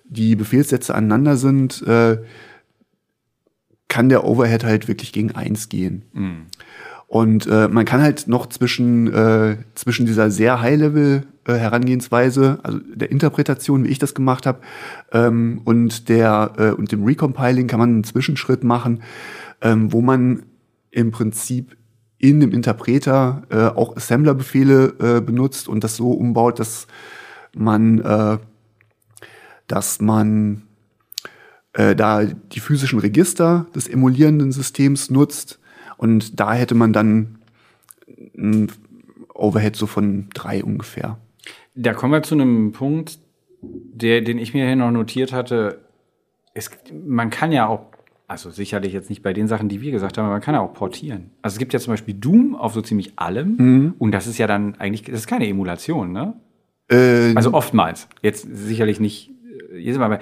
die 0.04 0.36
Befehlssätze 0.36 0.94
aneinander 0.94 1.36
sind, 1.36 1.82
äh, 1.86 2.18
kann 3.88 4.10
der 4.10 4.24
Overhead 4.24 4.64
halt 4.64 4.88
wirklich 4.88 5.12
gegen 5.12 5.32
eins 5.32 5.70
gehen. 5.70 6.02
Mhm. 6.12 6.46
Und 7.08 7.46
äh, 7.46 7.68
man 7.68 7.86
kann 7.86 8.02
halt 8.02 8.28
noch 8.28 8.46
zwischen, 8.50 9.12
äh, 9.12 9.56
zwischen 9.74 10.04
dieser 10.04 10.30
sehr 10.30 10.60
High-Level 10.60 11.24
äh, 11.46 11.52
also 11.54 12.78
der 12.94 13.10
Interpretation, 13.10 13.84
wie 13.84 13.88
ich 13.88 13.98
das 13.98 14.14
gemacht 14.14 14.44
habe, 14.44 14.60
ähm, 15.12 15.62
und 15.64 16.10
der 16.10 16.52
äh, 16.58 16.70
und 16.70 16.92
dem 16.92 17.04
Recompiling 17.04 17.66
kann 17.66 17.80
man 17.80 17.88
einen 17.88 18.04
Zwischenschritt 18.04 18.62
machen, 18.62 19.02
ähm, 19.62 19.90
wo 19.90 20.02
man 20.02 20.42
im 20.90 21.10
Prinzip 21.10 21.78
in 22.18 22.40
dem 22.40 22.52
Interpreter 22.52 23.42
äh, 23.48 23.56
auch 23.56 23.96
Assembler-Befehle 23.96 24.94
äh, 25.00 25.20
benutzt 25.22 25.66
und 25.66 25.84
das 25.84 25.96
so 25.96 26.10
umbaut, 26.10 26.58
dass 26.58 26.88
man, 27.56 28.00
äh, 28.00 28.38
dass 29.66 30.02
man 30.02 30.62
äh, 31.72 31.96
da 31.96 32.24
die 32.24 32.60
physischen 32.60 32.98
Register 32.98 33.66
des 33.74 33.88
emulierenden 33.88 34.52
Systems 34.52 35.10
nutzt 35.10 35.57
und 35.98 36.40
da 36.40 36.54
hätte 36.54 36.74
man 36.74 36.94
dann 36.94 37.38
ein 38.36 38.72
Overhead 39.34 39.76
so 39.76 39.86
von 39.86 40.28
drei 40.32 40.64
ungefähr. 40.64 41.18
Da 41.74 41.92
kommen 41.92 42.12
wir 42.12 42.22
zu 42.22 42.34
einem 42.34 42.72
Punkt, 42.72 43.18
der, 43.60 44.20
den 44.22 44.38
ich 44.38 44.54
mir 44.54 44.66
hier 44.66 44.76
noch 44.76 44.90
notiert 44.90 45.32
hatte. 45.32 45.80
Es, 46.54 46.70
man 47.06 47.30
kann 47.30 47.52
ja 47.52 47.66
auch, 47.66 47.86
also 48.26 48.50
sicherlich 48.50 48.92
jetzt 48.92 49.10
nicht 49.10 49.22
bei 49.22 49.32
den 49.32 49.48
Sachen, 49.48 49.68
die 49.68 49.80
wir 49.80 49.90
gesagt 49.90 50.18
haben, 50.18 50.24
aber 50.24 50.34
man 50.34 50.40
kann 50.40 50.54
ja 50.54 50.60
auch 50.60 50.72
portieren. 50.72 51.30
Also 51.42 51.56
es 51.56 51.58
gibt 51.58 51.72
ja 51.72 51.80
zum 51.80 51.92
Beispiel 51.92 52.14
Doom 52.14 52.54
auf 52.54 52.74
so 52.74 52.80
ziemlich 52.80 53.12
allem. 53.16 53.56
Mhm. 53.56 53.94
Und 53.98 54.12
das 54.12 54.26
ist 54.26 54.38
ja 54.38 54.46
dann 54.46 54.76
eigentlich, 54.76 55.02
das 55.02 55.20
ist 55.20 55.26
keine 55.26 55.48
Emulation, 55.48 56.12
ne? 56.12 56.34
Äh, 56.88 57.34
also 57.34 57.52
oftmals. 57.54 58.08
Jetzt 58.22 58.48
sicherlich 58.50 59.00
nicht 59.00 59.30
äh, 59.72 59.78
jedes 59.78 59.98
Mal, 59.98 60.06
aber 60.06 60.18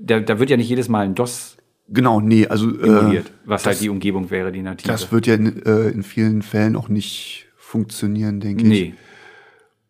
da, 0.00 0.20
da 0.20 0.38
wird 0.38 0.50
ja 0.50 0.56
nicht 0.56 0.68
jedes 0.68 0.88
Mal 0.88 1.04
ein 1.04 1.14
DOS 1.14 1.58
Genau, 1.92 2.20
nee, 2.20 2.46
also 2.46 2.70
äh, 2.70 3.22
was 3.44 3.66
halt 3.66 3.80
die 3.80 3.88
Umgebung 3.88 4.30
wäre, 4.30 4.52
die 4.52 4.62
native. 4.62 4.88
Das 4.88 5.10
wird 5.10 5.26
ja 5.26 5.34
in, 5.34 5.64
äh, 5.64 5.88
in 5.88 6.02
vielen 6.04 6.42
Fällen 6.42 6.76
auch 6.76 6.88
nicht 6.88 7.46
funktionieren, 7.56 8.40
denke 8.40 8.66
nee. 8.66 8.82
ich. 8.82 8.94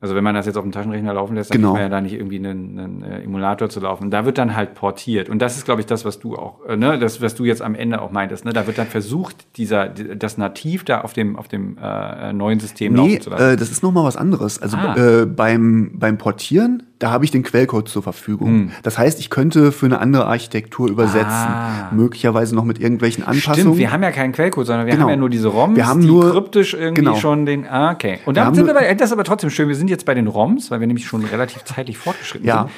Also 0.03 0.15
wenn 0.15 0.25
man 0.25 0.35
das 0.35 0.47
jetzt 0.47 0.57
auf 0.57 0.63
dem 0.63 0.73
Taschenrechner 0.73 1.13
laufen 1.13 1.35
lässt, 1.35 1.51
dann 1.51 1.61
genau. 1.61 1.75
man 1.75 1.83
ja 1.83 1.89
da 1.91 2.01
nicht 2.01 2.15
irgendwie 2.15 2.37
einen, 2.37 2.79
einen 2.79 3.03
äh, 3.03 3.23
Emulator 3.23 3.69
zu 3.69 3.81
laufen. 3.81 4.11
Da 4.11 4.25
wird 4.25 4.39
dann 4.39 4.57
halt 4.57 4.75
portiert. 4.75 5.29
Und 5.29 5.41
das 5.41 5.59
ist, 5.59 5.67
glaube 5.67 5.83
ich, 5.83 5.87
das, 5.87 6.07
was 6.07 6.19
du 6.19 6.37
auch, 6.37 6.65
äh, 6.65 6.75
ne, 6.75 6.99
das, 6.99 7.21
was 7.21 7.35
du 7.35 7.45
jetzt 7.45 7.61
am 7.61 7.75
Ende 7.75 8.01
auch 8.01 8.11
meintest. 8.11 8.47
Ne? 8.47 8.55
Da 8.55 8.67
wird 8.67 8.79
dann 8.79 8.87
versucht, 8.87 9.59
dieser, 9.59 9.91
das 9.91 10.39
Nativ 10.39 10.85
da 10.85 11.03
auf 11.03 11.13
dem, 11.13 11.37
auf 11.37 11.49
dem 11.49 11.77
äh, 11.77 12.33
neuen 12.33 12.61
System 12.61 12.95
nee, 12.95 12.99
laufen 12.99 13.21
zu 13.21 13.31
lassen. 13.31 13.45
Äh, 13.45 13.57
das 13.59 13.71
ist 13.71 13.83
nochmal 13.83 14.05
was 14.05 14.17
anderes. 14.17 14.61
Also 14.63 14.79
ah. 14.79 14.97
äh, 14.97 15.27
beim, 15.27 15.91
beim 15.99 16.17
Portieren, 16.17 16.85
da 17.01 17.11
habe 17.11 17.25
ich 17.25 17.31
den 17.31 17.43
Quellcode 17.43 17.89
zur 17.89 18.03
Verfügung. 18.03 18.49
Hm. 18.49 18.71
Das 18.83 18.99
heißt, 18.99 19.19
ich 19.21 19.31
könnte 19.31 19.73
für 19.73 19.87
eine 19.87 20.01
andere 20.01 20.27
Architektur 20.27 20.89
übersetzen. 20.89 21.29
Ah. 21.31 21.89
Möglicherweise 21.93 22.55
noch 22.55 22.65
mit 22.65 22.79
irgendwelchen 22.79 23.25
Anpassungen. 23.25 23.61
Stimmt, 23.61 23.79
wir 23.79 23.91
haben 23.91 24.03
ja 24.03 24.13
keinen 24.13 24.33
Quellcode, 24.33 24.67
sondern 24.67 24.87
wir 24.87 24.93
genau. 24.93 25.05
haben 25.05 25.11
ja 25.11 25.17
nur 25.17 25.31
diese 25.31 25.49
ROMs, 25.49 25.77
wir 25.77 25.87
haben 25.87 26.03
die 26.03 26.07
nur, 26.07 26.31
kryptisch 26.31 26.75
irgendwie 26.75 27.03
genau. 27.03 27.17
schon 27.17 27.47
den. 27.47 27.67
Ah, 27.67 27.93
okay. 27.93 28.19
Und 28.27 28.37
dann 28.37 28.55
sind 28.55 28.67
wir 28.67 28.75
bei, 28.75 28.93
das 28.95 29.09
ist 29.09 29.13
aber 29.15 29.25
trotzdem 29.25 29.49
schön, 29.49 29.69
wir 29.69 29.75
sind 29.75 29.89
jetzt 29.89 30.05
bei 30.05 30.15
den 30.15 30.27
ROMs, 30.27 30.71
weil 30.71 30.81
wir 30.81 30.87
nämlich 30.87 31.07
schon 31.07 31.25
relativ 31.25 31.65
zeitlich 31.65 31.97
fortgeschritten 31.97 32.47
ja. 32.47 32.59
sind. 32.65 32.71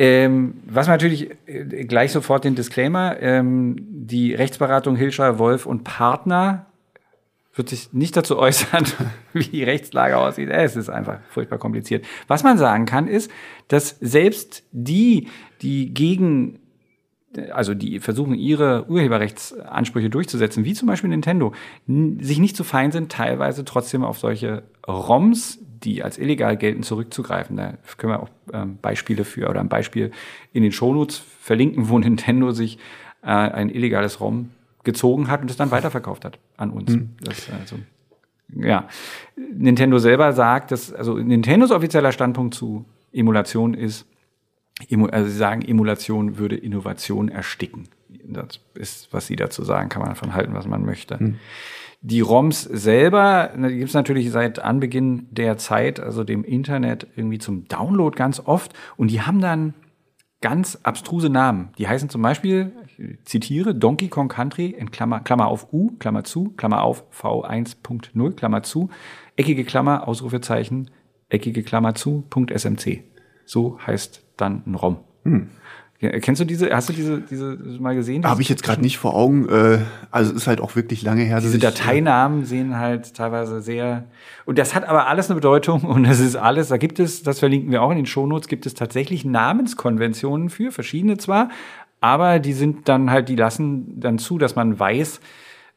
Ähm, 0.00 0.54
was 0.64 0.86
natürlich 0.86 1.30
äh, 1.46 1.84
gleich 1.84 2.12
sofort 2.12 2.44
den 2.44 2.54
Disclaimer, 2.54 3.20
ähm, 3.20 3.74
die 3.80 4.32
Rechtsberatung 4.34 4.94
Hilscher, 4.94 5.40
Wolf 5.40 5.66
und 5.66 5.82
Partner 5.82 6.67
wird 7.58 7.68
sich 7.68 7.92
nicht 7.92 8.16
dazu 8.16 8.38
äußern, 8.38 8.84
wie 9.32 9.44
die 9.44 9.64
Rechtslage 9.64 10.16
aussieht. 10.16 10.48
Es 10.48 10.76
ist 10.76 10.88
einfach 10.88 11.18
furchtbar 11.30 11.58
kompliziert. 11.58 12.06
Was 12.26 12.42
man 12.42 12.56
sagen 12.56 12.86
kann, 12.86 13.08
ist, 13.08 13.30
dass 13.66 13.96
selbst 14.00 14.64
die, 14.72 15.28
die 15.60 15.92
gegen 15.92 16.60
also 17.52 17.74
die 17.74 18.00
versuchen 18.00 18.34
ihre 18.34 18.88
Urheberrechtsansprüche 18.88 20.08
durchzusetzen, 20.08 20.64
wie 20.64 20.72
zum 20.72 20.88
Beispiel 20.88 21.10
Nintendo, 21.10 21.52
sich 21.86 22.38
nicht 22.38 22.56
zu 22.56 22.64
fein 22.64 22.90
sind, 22.90 23.12
teilweise 23.12 23.64
trotzdem 23.66 24.02
auf 24.02 24.18
solche 24.18 24.62
ROMs, 24.86 25.58
die 25.60 26.02
als 26.02 26.18
illegal 26.18 26.56
gelten, 26.56 26.82
zurückzugreifen. 26.82 27.56
Da 27.56 27.74
können 27.98 28.14
wir 28.14 28.22
auch 28.22 28.30
ähm, 28.52 28.78
Beispiele 28.80 29.24
für 29.24 29.48
oder 29.48 29.60
ein 29.60 29.68
Beispiel 29.68 30.10
in 30.52 30.62
den 30.62 30.72
Shownotes 30.72 31.22
verlinken, 31.40 31.88
wo 31.88 31.98
Nintendo 31.98 32.50
sich 32.50 32.78
äh, 33.22 33.28
ein 33.28 33.68
illegales 33.68 34.20
ROM 34.20 34.50
gezogen 34.84 35.28
hat 35.28 35.42
und 35.42 35.50
es 35.50 35.56
dann 35.56 35.70
weiterverkauft 35.70 36.24
hat 36.24 36.38
an 36.56 36.70
uns. 36.70 36.90
Mhm. 36.90 37.10
Das, 37.20 37.48
also, 37.50 37.76
ja. 38.54 38.88
Nintendo 39.36 39.98
selber 39.98 40.32
sagt, 40.32 40.70
dass, 40.70 40.92
also 40.92 41.16
Nintendos 41.18 41.70
offizieller 41.70 42.12
Standpunkt 42.12 42.54
zu 42.54 42.84
Emulation 43.12 43.74
ist, 43.74 44.06
also 45.10 45.28
sie 45.28 45.36
sagen, 45.36 45.62
Emulation 45.62 46.38
würde 46.38 46.56
Innovation 46.56 47.28
ersticken. 47.28 47.88
Das 48.24 48.60
ist, 48.74 49.12
was 49.12 49.26
sie 49.26 49.36
dazu 49.36 49.64
sagen, 49.64 49.88
kann 49.88 50.02
man 50.02 50.10
davon 50.10 50.34
halten, 50.34 50.54
was 50.54 50.66
man 50.66 50.84
möchte. 50.84 51.18
Hm. 51.18 51.36
Die 52.00 52.20
ROMs 52.20 52.62
selber, 52.62 53.50
die 53.56 53.76
gibt 53.76 53.88
es 53.88 53.94
natürlich 53.94 54.30
seit 54.30 54.60
Anbeginn 54.60 55.26
der 55.32 55.58
Zeit, 55.58 55.98
also 55.98 56.22
dem 56.22 56.44
Internet, 56.44 57.08
irgendwie 57.16 57.38
zum 57.38 57.66
Download 57.66 58.16
ganz 58.16 58.40
oft. 58.44 58.72
Und 58.96 59.10
die 59.10 59.22
haben 59.22 59.40
dann 59.40 59.74
ganz 60.40 60.78
abstruse 60.84 61.28
Namen. 61.28 61.70
Die 61.78 61.88
heißen 61.88 62.08
zum 62.08 62.22
Beispiel, 62.22 62.72
zitiere, 63.24 63.74
Donkey 63.74 64.08
Kong 64.08 64.28
Country, 64.28 64.66
in 64.66 64.90
Klammer, 64.90 65.20
Klammer 65.20 65.46
auf 65.46 65.72
U, 65.72 65.92
Klammer 65.98 66.24
zu, 66.24 66.50
Klammer 66.56 66.82
auf 66.82 67.04
V1.0, 67.12 68.32
Klammer 68.32 68.62
zu, 68.62 68.90
eckige 69.36 69.64
Klammer, 69.64 70.08
Ausrufezeichen, 70.08 70.90
eckige 71.28 71.62
Klammer 71.62 71.94
zu, 71.94 72.24
Punkt 72.28 72.50
SMC. 72.50 73.04
So 73.44 73.78
heißt 73.86 74.24
dann 74.36 74.62
ein 74.66 74.74
ROM. 74.74 74.98
Hm. 75.24 75.48
Kennst 76.00 76.40
du 76.40 76.44
diese, 76.44 76.70
hast 76.70 76.88
du 76.88 76.92
diese, 76.92 77.20
diese 77.22 77.58
mal 77.80 77.96
gesehen? 77.96 78.24
Habe 78.24 78.40
ich 78.40 78.48
jetzt 78.48 78.62
gerade 78.62 78.80
nicht 78.80 78.98
vor 78.98 79.14
Augen. 79.14 79.48
Äh, 79.48 79.80
also 80.12 80.32
ist 80.32 80.46
halt 80.46 80.60
auch 80.60 80.76
wirklich 80.76 81.02
lange 81.02 81.22
her. 81.22 81.40
Diese 81.40 81.58
Dateinamen 81.58 82.44
sehen 82.44 82.78
halt 82.78 83.14
teilweise 83.14 83.60
sehr. 83.60 84.04
Und 84.44 84.58
das 84.58 84.76
hat 84.76 84.84
aber 84.84 85.08
alles 85.08 85.28
eine 85.28 85.34
Bedeutung 85.34 85.82
und 85.82 86.04
das 86.04 86.20
ist 86.20 86.36
alles, 86.36 86.68
da 86.68 86.76
gibt 86.76 87.00
es, 87.00 87.24
das 87.24 87.40
verlinken 87.40 87.72
wir 87.72 87.82
auch 87.82 87.90
in 87.90 87.96
den 87.96 88.06
Shownotes, 88.06 88.46
gibt 88.46 88.64
es 88.64 88.74
tatsächlich 88.74 89.24
Namenskonventionen 89.24 90.50
für, 90.50 90.70
verschiedene 90.70 91.18
zwar, 91.18 91.48
aber 92.00 92.38
die 92.38 92.52
sind 92.52 92.88
dann 92.88 93.10
halt, 93.10 93.28
die 93.28 93.36
lassen 93.36 94.00
dann 94.00 94.18
zu, 94.18 94.38
dass 94.38 94.56
man 94.56 94.78
weiß, 94.78 95.20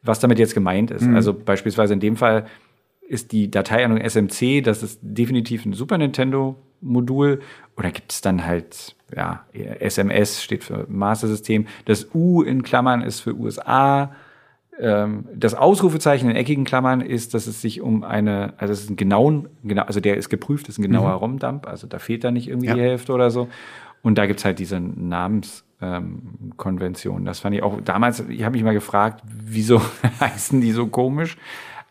was 0.04 0.20
damit 0.20 0.40
jetzt 0.40 0.54
gemeint 0.54 0.92
ist. 0.92 1.04
Mhm. 1.04 1.16
Also 1.16 1.34
beispielsweise 1.34 1.94
in 1.94 2.00
dem 2.00 2.16
Fall 2.16 2.46
ist 3.08 3.32
die 3.32 3.52
Dateiendung 3.52 4.00
SMC, 4.00 4.62
das 4.64 4.84
ist 4.84 5.00
definitiv 5.02 5.66
ein 5.66 5.74
Super 5.74 5.98
Nintendo 5.98 6.56
Modul. 6.82 7.42
Oder 7.78 7.92
gibt 7.92 8.12
es 8.12 8.22
dann 8.22 8.46
halt, 8.46 8.96
ja, 9.16 9.46
SMS 9.54 10.44
steht 10.44 10.64
für 10.64 10.86
Master 10.88 11.28
System. 11.28 11.68
Das 11.86 12.08
U 12.14 12.42
in 12.42 12.64
Klammern 12.64 13.02
ist 13.02 13.20
für 13.20 13.36
USA. 13.36 14.14
Ähm, 14.80 15.26
das 15.36 15.54
Ausrufezeichen 15.54 16.30
in 16.30 16.36
eckigen 16.36 16.64
Klammern 16.64 17.02
ist, 17.02 17.34
dass 17.34 17.48
es 17.48 17.62
sich 17.62 17.82
um 17.82 18.04
eine, 18.04 18.54
also 18.58 18.72
es 18.74 18.84
ist 18.84 18.90
ein 18.90 18.96
genauen, 18.96 19.50
genau, 19.64 19.84
also 19.84 20.00
der 20.00 20.18
ist 20.18 20.30
geprüft, 20.30 20.70
ist 20.70 20.80
ein 20.80 20.84
genauer 20.84 21.12
mhm. 21.12 21.18
ROM-Dump, 21.18 21.68
also 21.68 21.88
da 21.88 22.00
fehlt 22.00 22.24
da 22.24 22.32
nicht 22.32 22.48
irgendwie 22.48 22.68
ja. 22.68 22.76
die 22.76 22.82
Hälfte 22.82 23.14
oder 23.14 23.30
so. 23.30 23.50
Und 24.02 24.18
da 24.18 24.26
gibt's 24.26 24.46
halt 24.46 24.60
diese 24.60 24.80
Namenskonvention. 24.80 27.20
Ähm, 27.20 27.26
das 27.26 27.40
fand 27.40 27.56
ich 27.56 27.64
auch 27.64 27.82
damals, 27.82 28.22
ich 28.28 28.44
habe 28.44 28.54
mich 28.54 28.64
mal 28.64 28.74
gefragt, 28.74 29.24
wieso 29.26 29.82
heißen 30.20 30.62
die 30.62 30.72
so 30.72 30.88
komisch? 30.88 31.38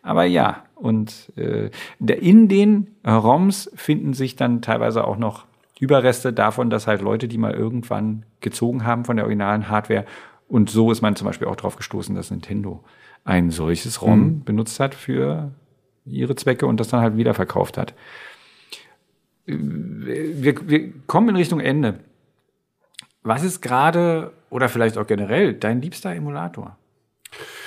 Aber 0.02 0.24
ja, 0.24 0.64
und 0.74 1.32
äh, 1.36 1.70
in 1.98 2.48
den 2.48 2.88
ROMs 3.06 3.70
finden 3.74 4.14
sich 4.14 4.34
dann 4.34 4.62
teilweise 4.62 5.06
auch 5.06 5.18
noch 5.18 5.44
Überreste 5.78 6.32
davon, 6.32 6.70
dass 6.70 6.86
halt 6.86 7.00
Leute, 7.00 7.28
die 7.28 7.38
mal 7.38 7.54
irgendwann 7.54 8.24
gezogen 8.40 8.84
haben 8.84 9.04
von 9.04 9.16
der 9.16 9.24
originalen 9.24 9.68
Hardware. 9.68 10.04
Und 10.48 10.70
so 10.70 10.90
ist 10.90 11.00
man 11.00 11.16
zum 11.16 11.26
Beispiel 11.26 11.48
auch 11.48 11.56
drauf 11.56 11.76
gestoßen, 11.76 12.14
dass 12.14 12.30
Nintendo 12.30 12.82
ein 13.24 13.50
solches 13.50 14.02
ROM 14.02 14.20
mhm. 14.20 14.44
benutzt 14.44 14.80
hat 14.80 14.94
für 14.94 15.52
ihre 16.04 16.34
Zwecke 16.34 16.66
und 16.66 16.80
das 16.80 16.88
dann 16.88 17.00
halt 17.00 17.16
wieder 17.16 17.34
verkauft 17.34 17.78
hat. 17.78 17.94
Wir, 19.58 20.68
wir 20.68 20.92
kommen 21.06 21.30
in 21.30 21.36
Richtung 21.36 21.60
Ende. 21.60 22.00
Was 23.22 23.42
ist 23.42 23.60
gerade 23.60 24.32
oder 24.48 24.68
vielleicht 24.68 24.96
auch 24.96 25.06
generell 25.06 25.54
dein 25.54 25.82
liebster 25.82 26.14
Emulator? 26.14 26.76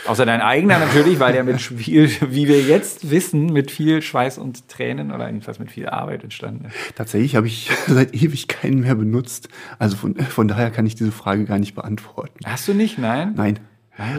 Außer 0.05 0.25
dein 0.25 0.41
eigener 0.41 0.79
natürlich, 0.79 1.19
weil 1.19 1.31
der 1.31 1.45
mit 1.45 1.61
viel, 1.61 2.09
wie 2.29 2.47
wir 2.47 2.61
jetzt 2.61 3.09
wissen, 3.09 3.45
mit 3.53 3.71
viel 3.71 4.01
Schweiß 4.01 4.37
und 4.37 4.67
Tränen 4.67 5.11
oder 5.11 5.27
jedenfalls 5.27 5.59
mit 5.59 5.71
viel 5.71 5.87
Arbeit 5.87 6.23
entstanden 6.23 6.65
ist. 6.65 6.75
Tatsächlich 6.95 7.37
habe 7.37 7.47
ich 7.47 7.71
seit 7.87 8.13
ewig 8.13 8.49
keinen 8.49 8.81
mehr 8.81 8.95
benutzt. 8.95 9.47
Also 9.79 9.95
von, 9.95 10.15
von 10.15 10.47
daher 10.47 10.71
kann 10.71 10.85
ich 10.85 10.95
diese 10.95 11.13
Frage 11.13 11.45
gar 11.45 11.57
nicht 11.57 11.75
beantworten. 11.75 12.39
Hast 12.45 12.67
du 12.67 12.73
nicht? 12.73 12.97
Nein? 12.97 13.33
Nein. 13.35 13.59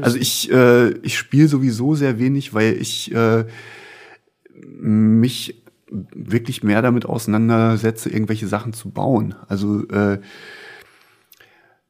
Also 0.01 0.17
ich, 0.17 0.51
äh, 0.53 0.91
ich 0.99 1.19
spiele 1.19 1.49
sowieso 1.49 1.95
sehr 1.95 2.19
wenig, 2.19 2.55
weil 2.55 2.75
ich 2.75 3.13
äh, 3.13 3.45
mich 4.55 5.64
wirklich 6.15 6.63
mehr 6.63 6.83
damit 6.83 7.07
auseinandersetze, 7.07 8.11
irgendwelche 8.11 8.49
Sachen 8.49 8.73
zu 8.73 8.91
bauen. 8.91 9.35
Also 9.49 9.87
äh, 9.89 10.21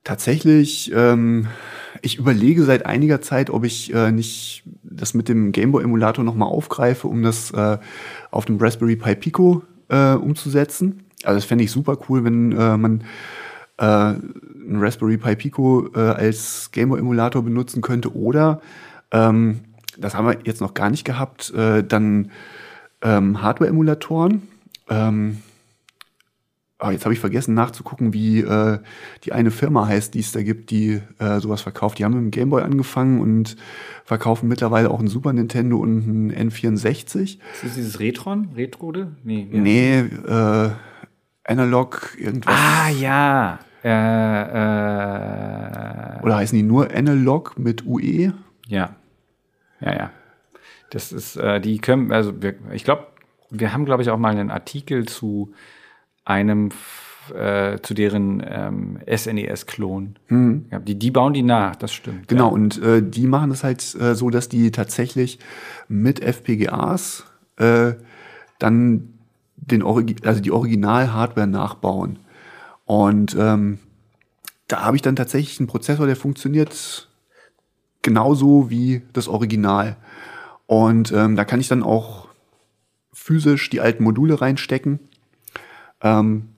tatsächlich 0.02 0.92
ähm, 0.94 1.48
ich 2.04 2.18
überlege 2.18 2.64
seit 2.64 2.86
einiger 2.86 3.20
Zeit, 3.20 3.50
ob 3.50 3.64
ich 3.64 3.92
äh, 3.94 4.12
nicht 4.12 4.64
das 4.82 5.14
mit 5.14 5.28
dem 5.28 5.52
Gameboy-Emulator 5.52 6.24
nochmal 6.24 6.48
aufgreife, 6.48 7.08
um 7.08 7.22
das 7.22 7.50
äh, 7.52 7.78
auf 8.30 8.44
dem 8.44 8.58
Raspberry 8.58 8.96
Pi 8.96 9.14
Pico 9.14 9.62
äh, 9.88 10.12
umzusetzen. 10.12 11.04
Also 11.24 11.36
das 11.38 11.44
fände 11.44 11.64
ich 11.64 11.70
super 11.70 11.96
cool, 12.08 12.24
wenn 12.24 12.52
äh, 12.52 12.76
man 12.76 13.04
äh, 13.78 13.84
einen 13.84 14.76
Raspberry 14.76 15.16
Pi 15.16 15.36
Pico 15.36 15.88
äh, 15.94 15.98
als 15.98 16.70
Gameboy-Emulator 16.72 17.42
benutzen 17.42 17.80
könnte. 17.80 18.14
Oder, 18.14 18.60
ähm, 19.10 19.60
das 19.96 20.14
haben 20.14 20.26
wir 20.26 20.38
jetzt 20.44 20.60
noch 20.60 20.74
gar 20.74 20.90
nicht 20.90 21.04
gehabt, 21.04 21.54
äh, 21.54 21.82
dann 21.82 22.30
ähm, 23.04 23.40
Hardware-Emulatoren. 23.42 24.42
Ähm, 24.88 25.38
Oh, 26.80 26.90
jetzt 26.90 27.04
habe 27.04 27.14
ich 27.14 27.20
vergessen 27.20 27.54
nachzugucken, 27.54 28.12
wie 28.12 28.40
äh, 28.40 28.78
die 29.22 29.32
eine 29.32 29.50
Firma 29.52 29.86
heißt, 29.86 30.12
die 30.12 30.18
es 30.18 30.32
da 30.32 30.42
gibt, 30.42 30.70
die 30.70 31.00
äh, 31.18 31.38
sowas 31.40 31.62
verkauft. 31.62 31.98
Die 31.98 32.04
haben 32.04 32.12
mit 32.12 32.20
dem 32.24 32.30
Gameboy 32.32 32.62
angefangen 32.62 33.20
und 33.20 33.56
verkaufen 34.04 34.48
mittlerweile 34.48 34.90
auch 34.90 34.98
ein 35.00 35.06
Super 35.06 35.32
Nintendo 35.32 35.78
und 35.78 36.06
ein 36.06 36.50
N64. 36.50 37.22
Ist 37.22 37.38
das 37.62 37.74
dieses 37.74 38.00
Retron? 38.00 38.50
Retrode? 38.56 39.12
Nee, 39.22 39.48
ja. 39.50 39.60
nee 39.60 39.98
äh, 40.00 40.70
Analog 41.44 42.16
irgendwas. 42.18 42.54
Ah, 42.54 42.90
ja. 42.90 43.60
Äh, 43.84 43.88
äh, 46.18 46.22
Oder 46.22 46.36
heißen 46.36 46.56
die 46.56 46.64
nur 46.64 46.92
Analog 46.94 47.58
mit 47.58 47.86
UE? 47.86 48.34
Ja. 48.66 48.96
Ja, 49.80 49.94
ja. 49.96 50.10
Das 50.90 51.12
ist, 51.12 51.36
äh, 51.36 51.60
die 51.60 51.78
können, 51.78 52.12
also 52.12 52.42
wir, 52.42 52.54
ich 52.72 52.84
glaube, 52.84 53.06
wir 53.50 53.72
haben, 53.72 53.84
glaube 53.84 54.02
ich, 54.02 54.10
auch 54.10 54.18
mal 54.18 54.30
einen 54.30 54.50
Artikel 54.50 55.06
zu 55.06 55.52
einem 56.24 56.70
äh, 57.32 57.78
zu 57.80 57.94
deren 57.94 58.42
ähm, 58.46 58.98
SNES-Klon. 59.06 60.16
Mhm. 60.28 60.66
Ja, 60.70 60.78
die, 60.78 60.98
die 60.98 61.10
bauen 61.10 61.32
die 61.32 61.42
nach, 61.42 61.76
das 61.76 61.92
stimmt. 61.92 62.28
Genau, 62.28 62.48
ja. 62.48 62.52
und 62.52 62.82
äh, 62.82 63.02
die 63.02 63.26
machen 63.26 63.50
das 63.50 63.64
halt 63.64 63.82
äh, 63.94 64.14
so, 64.14 64.30
dass 64.30 64.48
die 64.48 64.70
tatsächlich 64.70 65.38
mit 65.88 66.20
FPGAs 66.20 67.24
äh, 67.56 67.94
dann 68.58 69.14
den 69.56 69.82
Origi 69.82 70.16
also 70.24 70.40
die 70.40 70.50
Original-Hardware 70.50 71.46
nachbauen. 71.46 72.18
Und 72.84 73.34
ähm, 73.38 73.78
da 74.68 74.82
habe 74.82 74.96
ich 74.96 75.02
dann 75.02 75.16
tatsächlich 75.16 75.58
einen 75.58 75.68
Prozessor, 75.68 76.06
der 76.06 76.16
funktioniert 76.16 77.08
genauso 78.02 78.68
wie 78.70 79.02
das 79.12 79.28
Original. 79.28 79.96
Und 80.66 81.12
ähm, 81.12 81.36
da 81.36 81.44
kann 81.44 81.60
ich 81.60 81.68
dann 81.68 81.82
auch 81.82 82.28
physisch 83.12 83.70
die 83.70 83.80
alten 83.80 84.02
Module 84.02 84.40
reinstecken 84.40 85.00
ähm, 86.04 86.50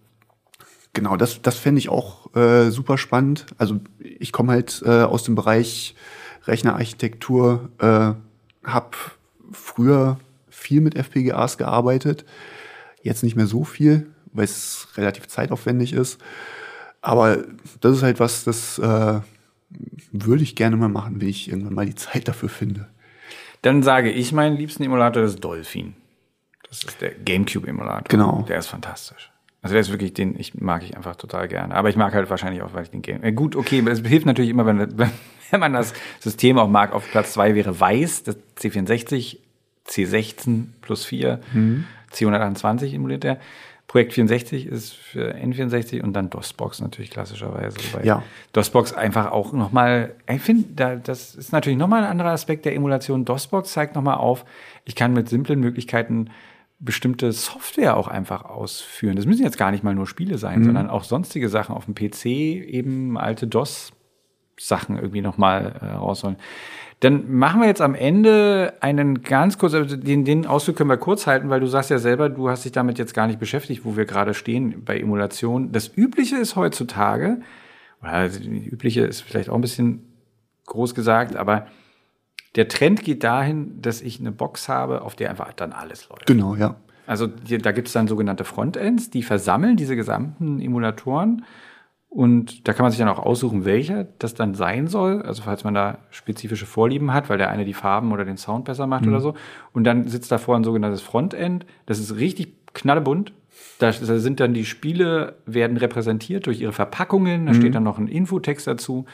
genau, 0.93 1.17
das, 1.17 1.41
das 1.41 1.57
fände 1.57 1.79
ich 1.79 1.89
auch 1.89 2.35
äh, 2.35 2.71
super 2.71 2.99
spannend. 2.99 3.47
Also 3.57 3.81
ich 4.01 4.33
komme 4.33 4.53
halt 4.53 4.83
äh, 4.85 5.03
aus 5.03 5.23
dem 5.23 5.37
Bereich 5.37 5.95
Rechnerarchitektur, 6.47 7.71
äh, 7.79 8.69
habe 8.69 8.91
früher 9.53 10.19
viel 10.51 10.81
mit 10.81 10.97
FPGAs 10.97 11.59
gearbeitet, 11.59 12.25
jetzt 13.03 13.23
nicht 13.23 13.37
mehr 13.37 13.47
so 13.47 13.65
viel, 13.65 14.09
weil 14.33 14.45
es 14.45 14.89
relativ 14.97 15.29
zeitaufwendig 15.29 15.93
ist. 15.93 16.19
Aber 17.01 17.45
das 17.81 17.99
ist 17.99 18.03
halt 18.03 18.19
was, 18.19 18.43
das 18.43 18.81
äh, 18.81 19.21
würde 20.11 20.43
ich 20.43 20.57
gerne 20.57 20.77
mal 20.77 20.89
machen, 20.89 21.21
wenn 21.21 21.29
ich 21.29 21.49
irgendwann 21.49 21.75
mal 21.75 21.87
die 21.87 21.95
Zeit 21.95 22.27
dafür 22.27 22.49
finde. 22.49 22.89
Dann 23.63 23.83
sage 23.83 24.11
ich, 24.11 24.33
meinen 24.33 24.57
liebsten 24.57 24.83
Emulator 24.83 25.23
ist 25.23 25.41
Dolphin. 25.41 25.95
Das 26.69 26.85
ist 26.85 27.01
der 27.01 27.11
GameCube-Emulator. 27.11 28.05
Genau. 28.09 28.45
Der 28.49 28.59
ist 28.59 28.67
fantastisch. 28.67 29.31
Also 29.63 29.75
der 29.75 29.81
ist 29.81 29.91
wirklich 29.91 30.15
den, 30.15 30.39
ich 30.39 30.55
mag 30.55 30.83
ich 30.83 30.97
einfach 30.97 31.17
total 31.17 31.49
gerne. 31.49 31.75
Aber 31.75 31.89
ich 31.89 31.97
mag 31.97 32.15
halt 32.15 32.31
wahrscheinlich 32.31 32.63
auch, 32.63 32.75
weil 32.75 32.85
ich 32.85 32.91
den 32.91 33.03
Game. 33.03 33.23
Äh, 33.25 33.33
gut, 33.33 33.57
okay, 33.57 33.83
es 33.89 34.01
hilft 34.01 34.27
natürlich 34.27 34.51
immer, 34.51 34.67
wenn, 34.67 34.99
wenn 35.51 35.61
man 35.61 35.73
das 35.73 35.93
System 36.21 36.59
auch 36.59 36.69
mag. 36.69 36.93
Auf 36.93 37.11
Platz 37.11 37.33
zwei 37.33 37.55
wäre 37.55 37.79
Weiß, 37.79 38.23
das 38.23 38.37
C64, 38.59 39.39
C16 39.89 40.67
plus 40.83 41.05
4, 41.05 41.41
mhm. 41.53 41.85
C128 42.13 42.95
emuliert 42.95 43.25
der. 43.25 43.41
Projekt 43.87 44.15
64 44.15 44.67
ist 44.67 44.95
für 44.95 45.35
N64 45.37 46.03
und 46.03 46.13
dann 46.13 46.29
DOSBox 46.29 46.81
natürlich 46.81 47.11
klassischerweise. 47.11 47.79
Ja. 48.03 48.23
DOSBox 48.53 48.93
einfach 48.93 49.31
auch 49.31 49.53
nochmal, 49.53 50.15
ich 50.29 50.43
finde, 50.43 50.65
da, 50.75 50.97
das 50.97 51.37
ist 51.37 51.53
natürlich 51.53 51.79
nochmal 51.79 52.03
ein 52.03 52.11
anderer 52.11 52.31
Aspekt 52.31 52.65
der 52.65 52.75
Emulation. 52.75 53.25
DOSBox 53.25 53.73
zeigt 53.73 53.95
nochmal 53.95 54.17
auf, 54.17 54.45
ich 54.85 54.97
kann 54.97 55.13
mit 55.13 55.29
simplen 55.29 55.61
Möglichkeiten 55.61 56.31
bestimmte 56.79 57.33
Software 57.33 57.97
auch 57.97 58.09
einfach 58.09 58.45
ausführen. 58.45 59.17
Das 59.17 59.25
müssen 59.25 59.45
jetzt 59.45 59.57
gar 59.57 59.71
nicht 59.71 59.85
mal 59.85 59.95
nur 59.95 60.07
Spiele 60.07 60.37
sein, 60.37 60.63
sondern 60.63 60.91
auch 60.91 61.05
sonstige 61.05 61.49
Sachen 61.49 61.75
auf 61.75 61.87
dem 61.87 61.95
PC, 61.95 62.27
eben 62.27 63.17
alte 63.17 63.47
DOS-Sachen 63.47 64.97
irgendwie 64.97 65.23
nochmal 65.23 65.77
äh, 65.81 65.87
rausholen. 65.95 66.37
Dann 67.01 67.31
machen 67.35 67.61
wir 67.61 67.69
jetzt 67.69 67.83
am 67.83 67.95
Ende 67.95 68.75
einen 68.81 69.23
ganz 69.23 69.59
kurz, 69.59 69.75
also 69.75 69.97
den, 69.97 70.25
den 70.25 70.47
Ausflug 70.47 70.77
können 70.77 70.89
wir 70.89 70.97
kurz 70.97 71.27
halten, 71.27 71.51
weil 71.51 71.61
du 71.61 71.67
sagst 71.67 71.91
ja 71.91 71.99
selber, 71.99 72.31
du 72.31 72.49
hast 72.49 72.65
dich 72.65 72.73
damit 72.73 72.99
jetzt 72.99 73.13
gar 73.13 73.27
nicht 73.27 73.39
beschäftigt, 73.39 73.85
wo 73.85 73.97
wir 73.97 74.07
gerade 74.07 74.33
stehen 74.33 74.83
bei 74.85 74.99
Emulation. 74.99 75.73
Das 75.73 75.95
Übliche 75.95 76.37
ist 76.37 76.57
heutzutage, 76.57 77.41
oder 78.01 78.13
also 78.13 78.41
Übliche 78.41 79.03
ist 79.03 79.21
vielleicht 79.21 79.51
auch 79.51 79.57
ein 79.57 79.61
bisschen 79.61 80.11
groß 80.65 80.95
gesagt, 80.95 81.37
aber 81.37 81.67
der 82.57 82.69
Trend 82.69 83.05
geht 83.05 83.23
dahin, 83.23 83.83
dass 83.83 84.01
ich 84.01 84.19
eine 84.19 84.33
Box 84.33 84.69
habe, 84.69 85.03
auf 85.03 85.15
der 85.15 85.29
einfach 85.29 85.53
dann 85.53 85.73
alles 85.73 86.09
läuft. 86.09 86.27
Genau, 86.27 86.55
ja. 86.55 86.77
Also 87.07 87.29
da 87.29 87.73
gibt 87.73 87.89
es 87.89 87.93
dann 87.93 88.09
sogenannte 88.09 88.45
Frontends, 88.45 89.11
die 89.11 89.23
versammeln 89.23 89.77
diese 89.77 89.97
gesamten 89.97 90.61
Emulatoren 90.61 91.45
und 92.17 92.67
da 92.67 92.73
kann 92.73 92.83
man 92.83 92.91
sich 92.91 92.99
dann 92.99 93.11
auch 93.11 93.19
aussuchen, 93.19 93.67
welcher 93.67 94.07
das 94.19 94.33
dann 94.33 94.55
sein 94.55 94.89
soll. 94.89 95.21
Also 95.21 95.43
falls 95.43 95.65
man 95.65 95.75
da 95.75 95.99
spezifische 96.11 96.65
Vorlieben 96.65 97.13
hat, 97.13 97.29
weil 97.29 97.37
der 97.37 97.51
eine 97.51 97.67
die 97.67 97.75
Farben 97.75 98.11
oder 98.11 98.25
den 98.25 98.39
Sound 98.39 98.65
besser 98.65 98.87
macht 98.87 99.07
oder 99.07 99.21
so. 99.21 99.35
Und 99.75 99.85
dann 99.85 100.09
sitzt 100.09 100.33
davor 100.33 100.57
ein 100.57 100.65
sogenanntes 100.65 101.03
Frontend. 101.03 101.67
Das 101.85 101.99
ist 101.99 102.17
richtig 102.17 102.55
knallebunt. 102.73 103.35
Da 103.79 103.93
sind 103.93 104.41
dann 104.41 104.55
die 104.55 104.65
Spiele, 104.65 105.35
werden 105.45 105.77
repräsentiert 105.77 106.47
durch 106.47 106.63
ihre 106.63 106.73
Verpackungen. 106.73 107.45
Da 107.45 107.53
steht 107.53 107.75
dann 107.75 107.85
noch 107.85 107.99
ein 107.99 108.09
Infotext 108.09 108.67
dazu. 108.67 109.05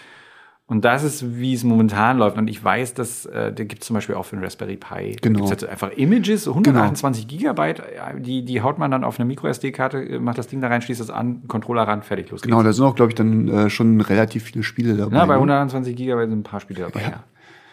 Und 0.73 0.87
das 0.87 1.03
ist, 1.03 1.39
wie 1.39 1.53
es 1.53 1.65
momentan 1.65 2.17
läuft. 2.17 2.39
Und 2.39 2.49
ich 2.49 2.65
weiß, 2.65 2.95
dass 2.95 3.27
äh, 3.27 3.53
da 3.53 3.65
gibt 3.65 3.83
es 3.83 3.87
zum 3.89 3.93
Beispiel 3.93 4.15
auch 4.15 4.23
für 4.23 4.37
den 4.37 4.43
Raspberry 4.43 4.79
Pi. 4.79 5.17
Genau. 5.21 5.47
Halt 5.47 5.69
einfach 5.69 5.91
Images, 5.91 6.49
128 6.49 7.29
Gigabyte, 7.29 7.81
äh, 7.81 8.19
die, 8.19 8.43
die 8.43 8.63
haut 8.63 8.79
man 8.79 8.91
dann 8.91 9.05
auf 9.05 9.21
eine 9.21 9.27
Micro-SD-Karte, 9.27 9.99
äh, 9.99 10.19
macht 10.19 10.39
das 10.39 10.47
Ding 10.49 10.63
da 10.63 10.69
rein, 10.69 10.81
schließt 10.81 11.03
es 11.03 11.11
an, 11.11 11.43
Controller 11.47 11.83
ran, 11.83 12.03
fertig, 12.03 12.31
los 12.31 12.41
geht's. 12.41 12.51
Genau, 12.51 12.63
da 12.63 12.73
sind 12.73 12.87
auch, 12.87 12.95
glaube 12.95 13.11
ich, 13.11 13.15
dann 13.17 13.49
äh, 13.49 13.69
schon 13.69 14.01
relativ 14.01 14.45
viele 14.45 14.63
Spiele 14.63 14.97
dabei. 14.97 15.15
Ja, 15.15 15.27
bei 15.27 15.35
ne? 15.35 15.41
120 15.41 15.95
Gigabyte 15.95 16.31
sind 16.31 16.39
ein 16.39 16.43
paar 16.43 16.61
Spiele 16.61 16.81
dabei, 16.81 17.03
ja. 17.03 17.25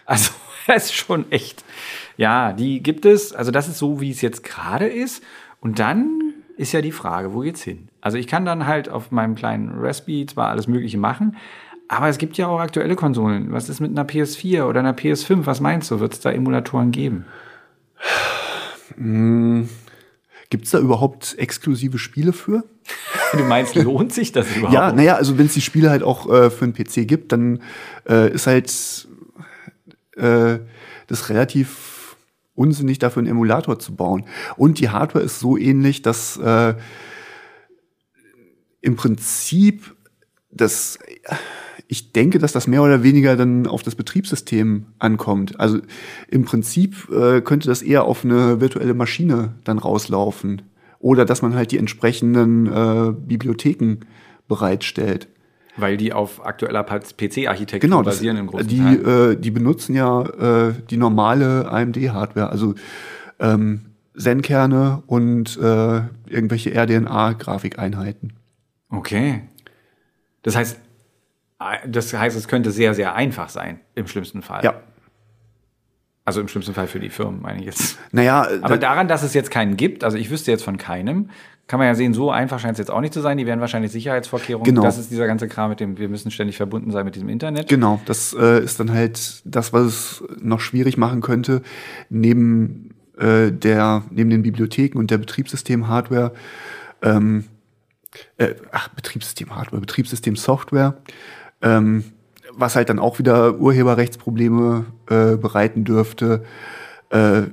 Also, 0.05 0.31
das 0.67 0.87
ist 0.87 0.95
schon 0.95 1.31
echt. 1.31 1.63
Ja, 2.17 2.51
die 2.51 2.83
gibt 2.83 3.05
es. 3.05 3.31
Also, 3.31 3.51
das 3.51 3.69
ist 3.69 3.77
so, 3.77 4.01
wie 4.01 4.11
es 4.11 4.19
jetzt 4.19 4.43
gerade 4.43 4.87
ist. 4.87 5.23
Und 5.61 5.79
dann 5.79 6.33
ist 6.57 6.73
ja 6.73 6.81
die 6.81 6.91
Frage, 6.91 7.33
wo 7.33 7.39
geht's 7.39 7.63
hin? 7.63 7.87
Also, 8.01 8.17
ich 8.17 8.27
kann 8.27 8.43
dann 8.43 8.67
halt 8.67 8.89
auf 8.89 9.09
meinem 9.11 9.35
kleinen 9.35 9.71
Raspberry 9.79 10.25
zwar 10.25 10.49
alles 10.49 10.67
Mögliche 10.67 10.97
machen, 10.97 11.37
aber 11.89 12.07
es 12.07 12.17
gibt 12.19 12.37
ja 12.37 12.47
auch 12.47 12.59
aktuelle 12.59 12.95
Konsolen. 12.95 13.51
Was 13.51 13.67
ist 13.67 13.79
mit 13.79 13.91
einer 13.91 14.07
PS4 14.07 14.63
oder 14.63 14.79
einer 14.79 14.93
PS5? 14.93 15.45
Was 15.45 15.59
meinst 15.59 15.89
du? 15.91 15.99
Wird 15.99 16.13
es 16.13 16.19
da 16.21 16.31
Emulatoren 16.31 16.91
geben? 16.91 17.25
Gibt 20.49 20.65
es 20.65 20.71
da 20.71 20.79
überhaupt 20.79 21.35
exklusive 21.37 21.97
Spiele 21.97 22.31
für? 22.31 22.63
Du 23.31 23.43
meinst, 23.43 23.75
lohnt 23.75 24.11
sich 24.11 24.31
das 24.31 24.47
überhaupt? 24.55 24.73
Ja, 24.73 24.91
naja, 24.91 25.13
also 25.13 25.37
wenn 25.37 25.45
es 25.45 25.53
die 25.53 25.61
Spiele 25.61 25.91
halt 25.91 26.01
auch 26.01 26.27
äh, 26.31 26.49
für 26.49 26.65
einen 26.65 26.73
PC 26.73 27.07
gibt, 27.07 27.31
dann 27.31 27.61
äh, 28.09 28.33
ist 28.33 28.47
halt 28.47 29.07
äh, 30.15 30.57
das 31.05 31.29
relativ 31.29 32.15
unsinnig, 32.55 32.97
dafür 32.97 33.19
einen 33.19 33.29
Emulator 33.29 33.77
zu 33.77 33.95
bauen. 33.95 34.25
Und 34.57 34.79
die 34.79 34.89
Hardware 34.89 35.23
ist 35.23 35.39
so 35.39 35.57
ähnlich, 35.57 36.01
dass 36.01 36.37
äh, 36.37 36.73
im 38.81 38.95
Prinzip 38.95 39.95
das, 40.49 40.97
ich 41.91 42.11
denke, 42.13 42.37
dass 42.37 42.51
das 42.51 42.67
mehr 42.67 42.83
oder 42.83 43.01
weniger 43.01 43.35
dann 43.35 43.65
auf 43.65 43.81
das 43.81 43.95
Betriebssystem 43.95 44.85
ankommt. 44.99 45.59
Also 45.59 45.79
im 46.29 46.45
Prinzip 46.45 47.09
äh, 47.09 47.41
könnte 47.41 47.67
das 47.67 47.81
eher 47.81 48.03
auf 48.03 48.23
eine 48.23 48.61
virtuelle 48.61 48.93
Maschine 48.93 49.55
dann 49.63 49.79
rauslaufen. 49.79 50.61
Oder 50.99 51.25
dass 51.25 51.41
man 51.41 51.55
halt 51.55 51.71
die 51.71 51.79
entsprechenden 51.79 52.67
äh, 52.67 53.11
Bibliotheken 53.11 54.01
bereitstellt. 54.47 55.29
Weil 55.77 55.97
die 55.97 56.13
auf 56.13 56.45
aktueller 56.45 56.83
PC-Architektur 56.83 57.79
Genau, 57.79 58.03
basieren 58.03 58.37
im 58.37 58.47
großen 58.47 58.67
die, 58.67 58.77
Teil. 58.77 59.31
äh, 59.31 59.35
die 59.35 59.49
benutzen 59.49 59.95
ja 59.95 60.67
äh, 60.67 60.73
die 60.91 60.97
normale 60.97 61.71
AMD-Hardware, 61.71 62.51
also 62.51 62.75
ähm, 63.39 63.85
Zen-Kerne 64.15 65.01
und 65.07 65.57
äh, 65.57 66.01
irgendwelche 66.27 66.71
RDNA-Grafikeinheiten. 66.75 68.33
Okay. 68.91 69.41
Das 70.43 70.55
heißt, 70.55 70.77
das 71.87 72.13
heißt, 72.13 72.37
es 72.37 72.47
könnte 72.47 72.71
sehr, 72.71 72.93
sehr 72.93 73.15
einfach 73.15 73.49
sein, 73.49 73.79
im 73.95 74.07
schlimmsten 74.07 74.41
Fall. 74.41 74.63
Ja. 74.63 74.81
Also 76.25 76.41
im 76.41 76.47
schlimmsten 76.47 76.73
Fall 76.73 76.87
für 76.87 76.99
die 76.99 77.09
Firmen, 77.09 77.41
meine 77.41 77.59
ich 77.59 77.65
jetzt. 77.65 77.97
Naja, 78.11 78.47
Aber 78.61 78.77
da, 78.77 78.89
daran, 78.89 79.07
dass 79.07 79.23
es 79.23 79.33
jetzt 79.33 79.51
keinen 79.51 79.77
gibt, 79.77 80.03
also 80.03 80.15
ich 80.15 80.29
wüsste 80.29 80.51
jetzt 80.51 80.63
von 80.63 80.77
keinem, 80.77 81.29
kann 81.69 81.77
man 81.77 81.87
ja 81.87 81.95
sehen, 81.95 82.15
so 82.15 82.31
einfach 82.31 82.59
scheint 82.59 82.73
es 82.73 82.79
jetzt 82.79 82.89
auch 82.89 82.99
nicht 82.99 83.13
zu 83.13 83.21
sein. 83.21 83.37
Die 83.37 83.45
werden 83.45 83.59
wahrscheinlich 83.59 83.91
Sicherheitsvorkehrungen. 83.91 84.65
Genau. 84.65 84.81
Das 84.81 84.97
ist 84.97 85.11
dieser 85.11 85.27
ganze 85.27 85.47
Kram 85.47 85.69
mit 85.69 85.79
dem, 85.79 85.99
wir 85.99 86.09
müssen 86.09 86.31
ständig 86.31 86.57
verbunden 86.57 86.89
sein 86.89 87.05
mit 87.05 87.13
diesem 87.13 87.29
Internet. 87.29 87.67
genau, 87.67 88.01
das 88.05 88.33
äh, 88.33 88.63
ist 88.63 88.79
dann 88.79 88.91
halt 88.91 89.43
das, 89.45 89.71
was 89.71 89.85
es 89.85 90.23
noch 90.41 90.61
schwierig 90.61 90.97
machen 90.97 91.21
könnte, 91.21 91.61
neben 92.09 92.95
äh, 93.19 93.51
der, 93.51 94.03
neben 94.09 94.31
den 94.31 94.41
Bibliotheken 94.41 94.97
und 94.97 95.11
der 95.11 95.19
Betriebssystem-Hardware, 95.19 96.33
ähm, 97.03 97.45
äh, 98.37 98.55
ach, 98.71 98.89
Betriebssystem-Hardware, 98.89 99.79
Betriebssystem-Software, 99.79 100.97
ähm, 101.61 102.03
was 102.51 102.75
halt 102.75 102.89
dann 102.89 102.99
auch 102.99 103.19
wieder 103.19 103.59
Urheberrechtsprobleme 103.59 104.85
äh, 105.07 105.37
bereiten 105.37 105.83
dürfte, 105.83 106.43
äh, 107.09 107.43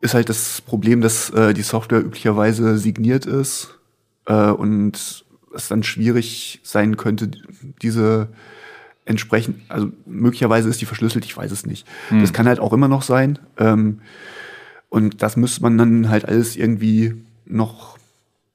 ist 0.00 0.14
halt 0.14 0.28
das 0.28 0.60
Problem, 0.60 1.00
dass 1.00 1.30
äh, 1.30 1.54
die 1.54 1.62
Software 1.62 2.00
üblicherweise 2.00 2.76
signiert 2.78 3.26
ist 3.26 3.78
äh, 4.26 4.50
und 4.50 5.24
es 5.54 5.68
dann 5.68 5.82
schwierig 5.82 6.60
sein 6.62 6.96
könnte, 6.96 7.30
diese 7.80 8.28
entsprechend, 9.06 9.60
also 9.68 9.90
möglicherweise 10.06 10.68
ist 10.68 10.80
die 10.80 10.86
verschlüsselt, 10.86 11.24
ich 11.24 11.36
weiß 11.36 11.52
es 11.52 11.66
nicht. 11.66 11.86
Das 12.20 12.32
kann 12.32 12.46
halt 12.46 12.58
auch 12.58 12.72
immer 12.72 12.88
noch 12.88 13.02
sein. 13.02 13.38
Ähm, 13.58 14.00
und 14.88 15.22
das 15.22 15.36
müsste 15.36 15.62
man 15.62 15.76
dann 15.76 16.08
halt 16.08 16.24
alles 16.24 16.56
irgendwie 16.56 17.14
noch 17.44 17.98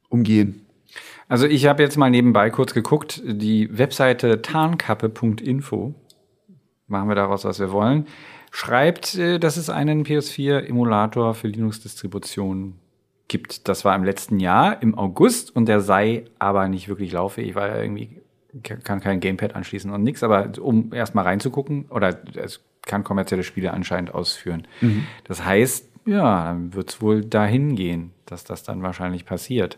umgehen. 0.09 0.61
Also 1.29 1.45
ich 1.45 1.67
habe 1.67 1.83
jetzt 1.83 1.95
mal 1.95 2.09
nebenbei 2.09 2.49
kurz 2.49 2.73
geguckt, 2.73 3.21
die 3.23 3.69
Webseite 3.77 4.41
tarnkappe.info, 4.41 5.93
machen 6.87 7.07
wir 7.07 7.15
daraus, 7.15 7.45
was 7.45 7.59
wir 7.59 7.71
wollen, 7.71 8.07
schreibt, 8.51 9.13
äh, 9.15 9.39
dass 9.39 9.55
es 9.55 9.69
einen 9.69 10.03
PS4-Emulator 10.03 11.35
für 11.35 11.47
Linux-Distribution 11.47 12.79
gibt. 13.27 13.67
Das 13.67 13.85
war 13.85 13.95
im 13.95 14.03
letzten 14.03 14.39
Jahr, 14.39 14.81
im 14.81 14.97
August, 14.97 15.55
und 15.55 15.67
der 15.67 15.81
sei 15.81 16.25
aber 16.39 16.67
nicht 16.67 16.89
wirklich 16.89 17.11
lauffähig, 17.11 17.53
weil 17.53 17.69
er 17.69 17.83
irgendwie 17.83 18.21
kann 18.83 18.99
kein 18.99 19.19
Gamepad 19.19 19.55
anschließen 19.55 19.91
und 19.91 20.01
nichts, 20.01 20.23
aber 20.23 20.49
um 20.59 20.91
erstmal 20.91 21.25
reinzugucken, 21.25 21.85
oder 21.91 22.17
es 22.35 22.61
kann 22.81 23.03
kommerzielle 23.03 23.43
Spiele 23.43 23.71
anscheinend 23.71 24.15
ausführen. 24.15 24.67
Das 25.25 25.45
heißt, 25.45 25.87
ja, 26.07 26.45
dann 26.45 26.73
wird 26.73 26.89
es 26.89 27.01
wohl 27.03 27.23
dahin 27.23 27.75
gehen, 27.75 28.13
dass 28.25 28.45
das 28.45 28.63
dann 28.63 28.81
wahrscheinlich 28.81 29.25
passiert. 29.27 29.77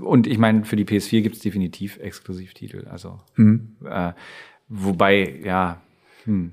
Und 0.00 0.26
ich 0.26 0.38
meine, 0.38 0.64
für 0.64 0.76
die 0.76 0.84
PS4 0.84 1.22
gibt 1.22 1.36
es 1.36 1.42
definitiv 1.42 1.98
Exklusivtitel. 1.98 2.86
Also, 2.88 3.20
äh, 3.84 4.12
wobei, 4.68 5.40
ja, 5.44 5.82
hm. 6.24 6.52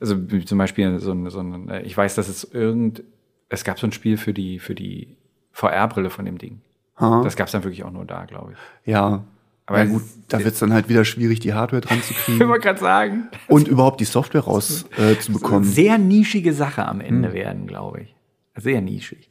also 0.00 0.16
zum 0.44 0.58
Beispiel 0.58 0.98
so 0.98 1.12
ein, 1.12 1.30
so 1.30 1.40
ein, 1.40 1.68
äh, 1.68 1.82
ich 1.82 1.96
weiß, 1.96 2.16
dass 2.16 2.28
es 2.28 2.44
irgend, 2.44 3.04
es 3.48 3.64
gab 3.64 3.78
so 3.78 3.86
ein 3.86 3.92
Spiel 3.92 4.16
für 4.16 4.34
die, 4.34 4.58
für 4.58 4.74
die 4.74 5.16
VR-Brille 5.52 6.10
von 6.10 6.24
dem 6.24 6.38
Ding. 6.38 6.60
Aha. 6.96 7.22
Das 7.22 7.36
gab 7.36 7.46
es 7.46 7.52
dann 7.52 7.64
wirklich 7.64 7.84
auch 7.84 7.92
nur 7.92 8.04
da, 8.04 8.24
glaube 8.24 8.52
ich. 8.52 8.90
Ja. 8.90 9.24
Aber 9.66 9.78
ja, 9.78 9.84
gut, 9.84 10.02
da 10.28 10.38
wird 10.38 10.54
es 10.54 10.60
dann 10.60 10.72
halt 10.72 10.88
wieder 10.88 11.04
schwierig, 11.04 11.40
die 11.40 11.52
Hardware 11.52 11.82
dran 11.82 12.02
zu 12.02 12.12
Ich 12.12 12.18
kriegen 12.24 12.48
wollte 12.48 12.64
gerade 12.64 12.80
sagen. 12.80 13.28
und 13.48 13.68
überhaupt 13.68 14.00
die 14.00 14.06
Software 14.06 14.40
raus 14.40 14.86
äh, 14.96 15.16
zu 15.18 15.32
bekommen. 15.32 15.64
Sehr 15.64 15.98
nischige 15.98 16.54
Sache 16.54 16.86
am 16.86 17.00
Ende 17.00 17.32
werden, 17.34 17.66
glaube 17.66 18.00
ich. 18.00 18.14
Sehr 18.56 18.80
nischig. 18.80 19.30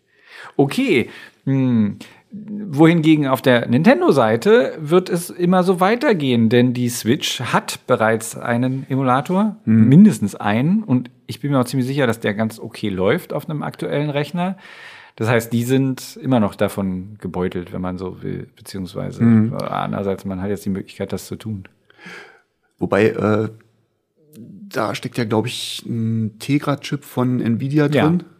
Okay. 0.55 1.09
Hm. 1.45 1.97
Wohingegen 2.29 3.27
auf 3.27 3.41
der 3.41 3.67
Nintendo-Seite 3.69 4.77
wird 4.79 5.09
es 5.09 5.29
immer 5.29 5.63
so 5.63 5.79
weitergehen, 5.79 6.49
denn 6.49 6.73
die 6.73 6.89
Switch 6.89 7.39
hat 7.39 7.79
bereits 7.87 8.37
einen 8.37 8.85
Emulator, 8.89 9.55
mindestens 9.63 10.35
einen, 10.35 10.83
und 10.83 11.09
ich 11.25 11.39
bin 11.39 11.51
mir 11.51 11.59
auch 11.59 11.65
ziemlich 11.65 11.87
sicher, 11.87 12.05
dass 12.05 12.19
der 12.19 12.33
ganz 12.33 12.59
okay 12.59 12.89
läuft 12.89 13.31
auf 13.31 13.49
einem 13.49 13.63
aktuellen 13.63 14.09
Rechner. 14.09 14.57
Das 15.15 15.29
heißt, 15.29 15.53
die 15.53 15.63
sind 15.63 16.19
immer 16.21 16.39
noch 16.39 16.55
davon 16.55 17.17
gebeutelt, 17.19 17.71
wenn 17.71 17.81
man 17.81 17.97
so 17.97 18.21
will, 18.21 18.47
beziehungsweise 18.55 19.23
andererseits, 19.69 20.25
man 20.25 20.41
hat 20.41 20.49
jetzt 20.49 20.65
die 20.65 20.69
Möglichkeit, 20.69 21.13
das 21.13 21.27
zu 21.27 21.37
tun. 21.37 21.63
Wobei, 22.77 23.07
äh, 23.07 23.49
da 24.69 24.93
steckt 24.95 25.17
ja, 25.17 25.23
glaube 25.23 25.47
ich, 25.47 25.83
ein 25.87 26.37
Tegra-Chip 26.39 27.03
von 27.03 27.39
Nvidia 27.39 27.87
Ja. 28.21 28.36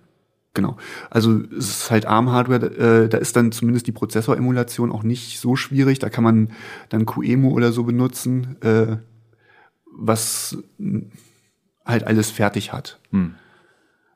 Genau. 0.57 0.75
Also 1.11 1.43
es 1.55 1.69
ist 1.69 1.91
halt 1.91 2.07
ARM-Hardware, 2.07 3.03
äh, 3.05 3.09
da 3.09 3.19
ist 3.19 3.35
dann 3.35 3.51
zumindest 3.51 3.85
die 3.85 3.91
Prozessoremulation 3.91 4.91
auch 4.91 5.03
nicht 5.03 5.39
so 5.39 5.55
schwierig. 5.55 5.99
Da 5.99 6.09
kann 6.09 6.23
man 6.23 6.49
dann 6.89 7.05
QEMU 7.05 7.51
oder 7.51 7.71
so 7.71 7.83
benutzen, 7.83 8.59
äh, 8.63 8.97
was 9.85 10.57
halt 11.85 12.05
alles 12.05 12.31
fertig 12.31 12.73
hat. 12.73 12.99
Hm. 13.11 13.35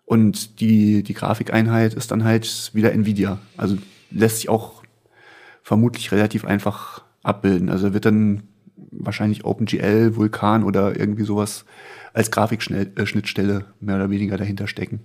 Und 0.05 0.59
die, 0.61 1.03
die 1.03 1.13
Grafikeinheit 1.13 1.93
ist 1.93 2.09
dann 2.09 2.23
halt 2.23 2.71
wieder 2.73 2.91
Nvidia. 2.91 3.37
Also 3.55 3.77
lässt 4.09 4.37
sich 4.37 4.49
auch 4.49 4.81
vermutlich 5.61 6.11
relativ 6.11 6.43
einfach 6.43 7.03
abbilden. 7.21 7.69
Also 7.69 7.93
wird 7.93 8.05
dann 8.05 8.47
wahrscheinlich 8.89 9.45
OpenGL, 9.45 10.15
Vulkan 10.15 10.63
oder 10.63 10.99
irgendwie 10.99 11.23
sowas 11.23 11.65
als 12.13 12.31
Grafikschnittstelle 12.31 13.59
äh, 13.59 13.85
mehr 13.85 13.97
oder 13.97 14.09
weniger 14.09 14.37
dahinter 14.37 14.65
stecken. 14.65 15.01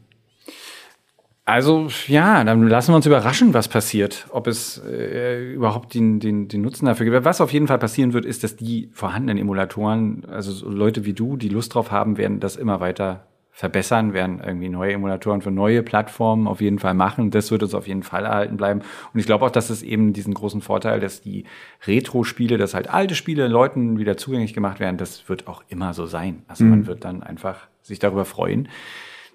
Also 1.49 1.87
ja, 2.09 2.43
dann 2.43 2.67
lassen 2.67 2.91
wir 2.91 2.97
uns 2.97 3.07
überraschen, 3.07 3.55
was 3.55 3.69
passiert, 3.69 4.27
ob 4.31 4.49
es 4.49 4.83
äh, 4.85 5.53
überhaupt 5.53 5.95
den, 5.95 6.19
den, 6.19 6.49
den 6.49 6.61
Nutzen 6.61 6.87
dafür 6.87 7.07
gibt. 7.07 7.25
Was 7.25 7.41
auf 7.41 7.53
jeden 7.53 7.69
Fall 7.69 7.79
passieren 7.79 8.13
wird, 8.13 8.25
ist, 8.25 8.43
dass 8.43 8.57
die 8.57 8.91
vorhandenen 8.93 9.39
Emulatoren, 9.39 10.25
also 10.29 10.51
so 10.51 10.69
Leute 10.69 11.05
wie 11.05 11.13
du, 11.13 11.37
die 11.37 11.49
Lust 11.49 11.73
drauf 11.73 11.93
haben, 11.93 12.19
werden 12.19 12.41
das 12.41 12.57
immer 12.57 12.81
weiter 12.81 13.29
verbessern, 13.53 14.13
werden 14.13 14.43
irgendwie 14.45 14.69
neue 14.69 14.95
Emulatoren 14.95 15.41
für 15.41 15.53
neue 15.53 15.85
Plattformen 15.85 16.49
auf 16.49 16.61
jeden 16.61 16.81
Fall 16.81 16.95
machen. 16.95 17.31
Das 17.31 17.53
wird 17.53 17.63
uns 17.63 17.75
auf 17.75 17.87
jeden 17.87 18.03
Fall 18.03 18.25
erhalten 18.25 18.57
bleiben. 18.57 18.81
Und 19.15 19.21
ich 19.21 19.27
glaube 19.27 19.47
auch, 19.47 19.51
dass 19.51 19.71
es 19.71 19.85
eben 19.85 20.13
diesen 20.13 20.35
großen 20.35 20.61
Vorteil, 20.61 20.99
dass 20.99 21.23
die 21.23 21.45
Retro-Spiele, 21.87 22.59
dass 22.59 22.75
halt 22.75 22.91
alte 22.91 23.15
Spiele 23.15 23.47
Leuten 23.47 24.01
wieder 24.01 24.17
zugänglich 24.17 24.53
gemacht 24.53 24.81
werden, 24.81 24.97
das 24.97 25.29
wird 25.29 25.47
auch 25.47 25.63
immer 25.69 25.95
so 25.95 26.07
sein. 26.07 26.43
Also 26.49 26.65
mhm. 26.65 26.71
man 26.71 26.87
wird 26.89 27.05
dann 27.05 27.23
einfach 27.23 27.69
sich 27.83 28.01
darüber 28.01 28.25
freuen 28.25 28.69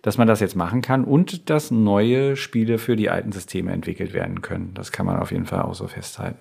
dass 0.01 0.17
man 0.17 0.27
das 0.27 0.39
jetzt 0.39 0.55
machen 0.55 0.81
kann 0.81 1.03
und 1.03 1.49
dass 1.49 1.71
neue 1.71 2.35
Spiele 2.35 2.77
für 2.77 2.95
die 2.95 3.09
alten 3.09 3.31
Systeme 3.31 3.71
entwickelt 3.71 4.13
werden 4.13 4.41
können. 4.41 4.73
Das 4.73 4.91
kann 4.91 5.05
man 5.05 5.19
auf 5.19 5.31
jeden 5.31 5.45
Fall 5.45 5.61
auch 5.61 5.75
so 5.75 5.87
festhalten. 5.87 6.39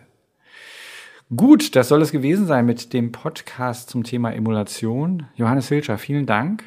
Gut, 1.34 1.76
das 1.76 1.88
soll 1.88 2.02
es 2.02 2.10
gewesen 2.10 2.46
sein 2.46 2.66
mit 2.66 2.92
dem 2.92 3.12
Podcast 3.12 3.90
zum 3.90 4.02
Thema 4.02 4.32
Emulation. 4.32 5.28
Johannes 5.36 5.68
Hilscher, 5.68 5.96
vielen 5.96 6.26
Dank. 6.26 6.64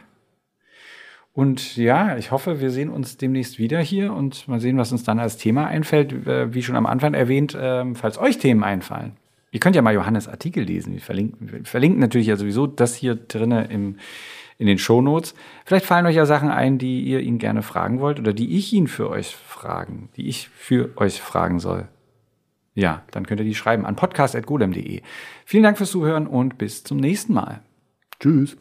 Und 1.34 1.76
ja, 1.76 2.16
ich 2.16 2.32
hoffe, 2.32 2.62
wir 2.62 2.70
sehen 2.70 2.90
uns 2.90 3.18
demnächst 3.18 3.58
wieder 3.58 3.80
hier 3.80 4.14
und 4.14 4.48
mal 4.48 4.60
sehen, 4.60 4.78
was 4.78 4.92
uns 4.92 5.04
dann 5.04 5.20
als 5.20 5.38
Thema 5.38 5.66
einfällt. 5.68 6.28
Äh, 6.28 6.54
wie 6.54 6.62
schon 6.62 6.76
am 6.76 6.86
Anfang 6.86 7.16
erwähnt, 7.16 7.58
ähm, 7.60 7.96
falls 7.96 8.20
euch 8.20 8.38
Themen 8.38 8.64
einfallen. 8.64 9.18
Ihr 9.52 9.60
könnt 9.60 9.76
ja 9.76 9.82
mal 9.82 9.94
Johannes 9.94 10.28
Artikel 10.28 10.64
lesen. 10.64 10.94
Wir 10.94 11.02
verlinken, 11.02 11.52
wir 11.52 11.66
verlinken 11.66 12.00
natürlich 12.00 12.28
ja 12.28 12.38
sowieso 12.38 12.66
das 12.68 12.96
hier 12.96 13.16
drinnen 13.16 13.70
im 13.70 13.96
in 14.64 14.68
den 14.68 14.78
Shownotes. 14.78 15.36
Vielleicht 15.66 15.86
fallen 15.86 16.06
euch 16.06 16.16
ja 16.16 16.26
Sachen 16.26 16.50
ein, 16.50 16.78
die 16.78 17.02
ihr 17.02 17.20
ihn 17.20 17.38
gerne 17.38 17.62
fragen 17.64 18.00
wollt 18.00 18.18
oder 18.18 18.32
die 18.32 18.58
ich 18.58 18.72
ihn 18.72 18.88
für 18.88 19.10
euch 19.10 19.36
fragen, 19.36 20.08
die 20.16 20.30
ich 20.30 20.48
für 20.48 20.96
euch 20.96 21.22
fragen 21.22 21.60
soll. 21.60 21.90
Ja, 22.74 23.04
dann 23.12 23.28
könnt 23.28 23.42
ihr 23.42 23.46
die 23.46 23.56
schreiben 23.56 23.86
an 23.86 23.98
podcast.golem.de. 23.98 25.02
Vielen 25.46 25.64
Dank 25.64 25.78
fürs 25.78 25.92
Zuhören 25.92 26.28
und 26.28 26.58
bis 26.58 26.86
zum 26.86 26.98
nächsten 26.98 27.34
Mal. 27.34 27.62
Tschüss. 28.22 28.56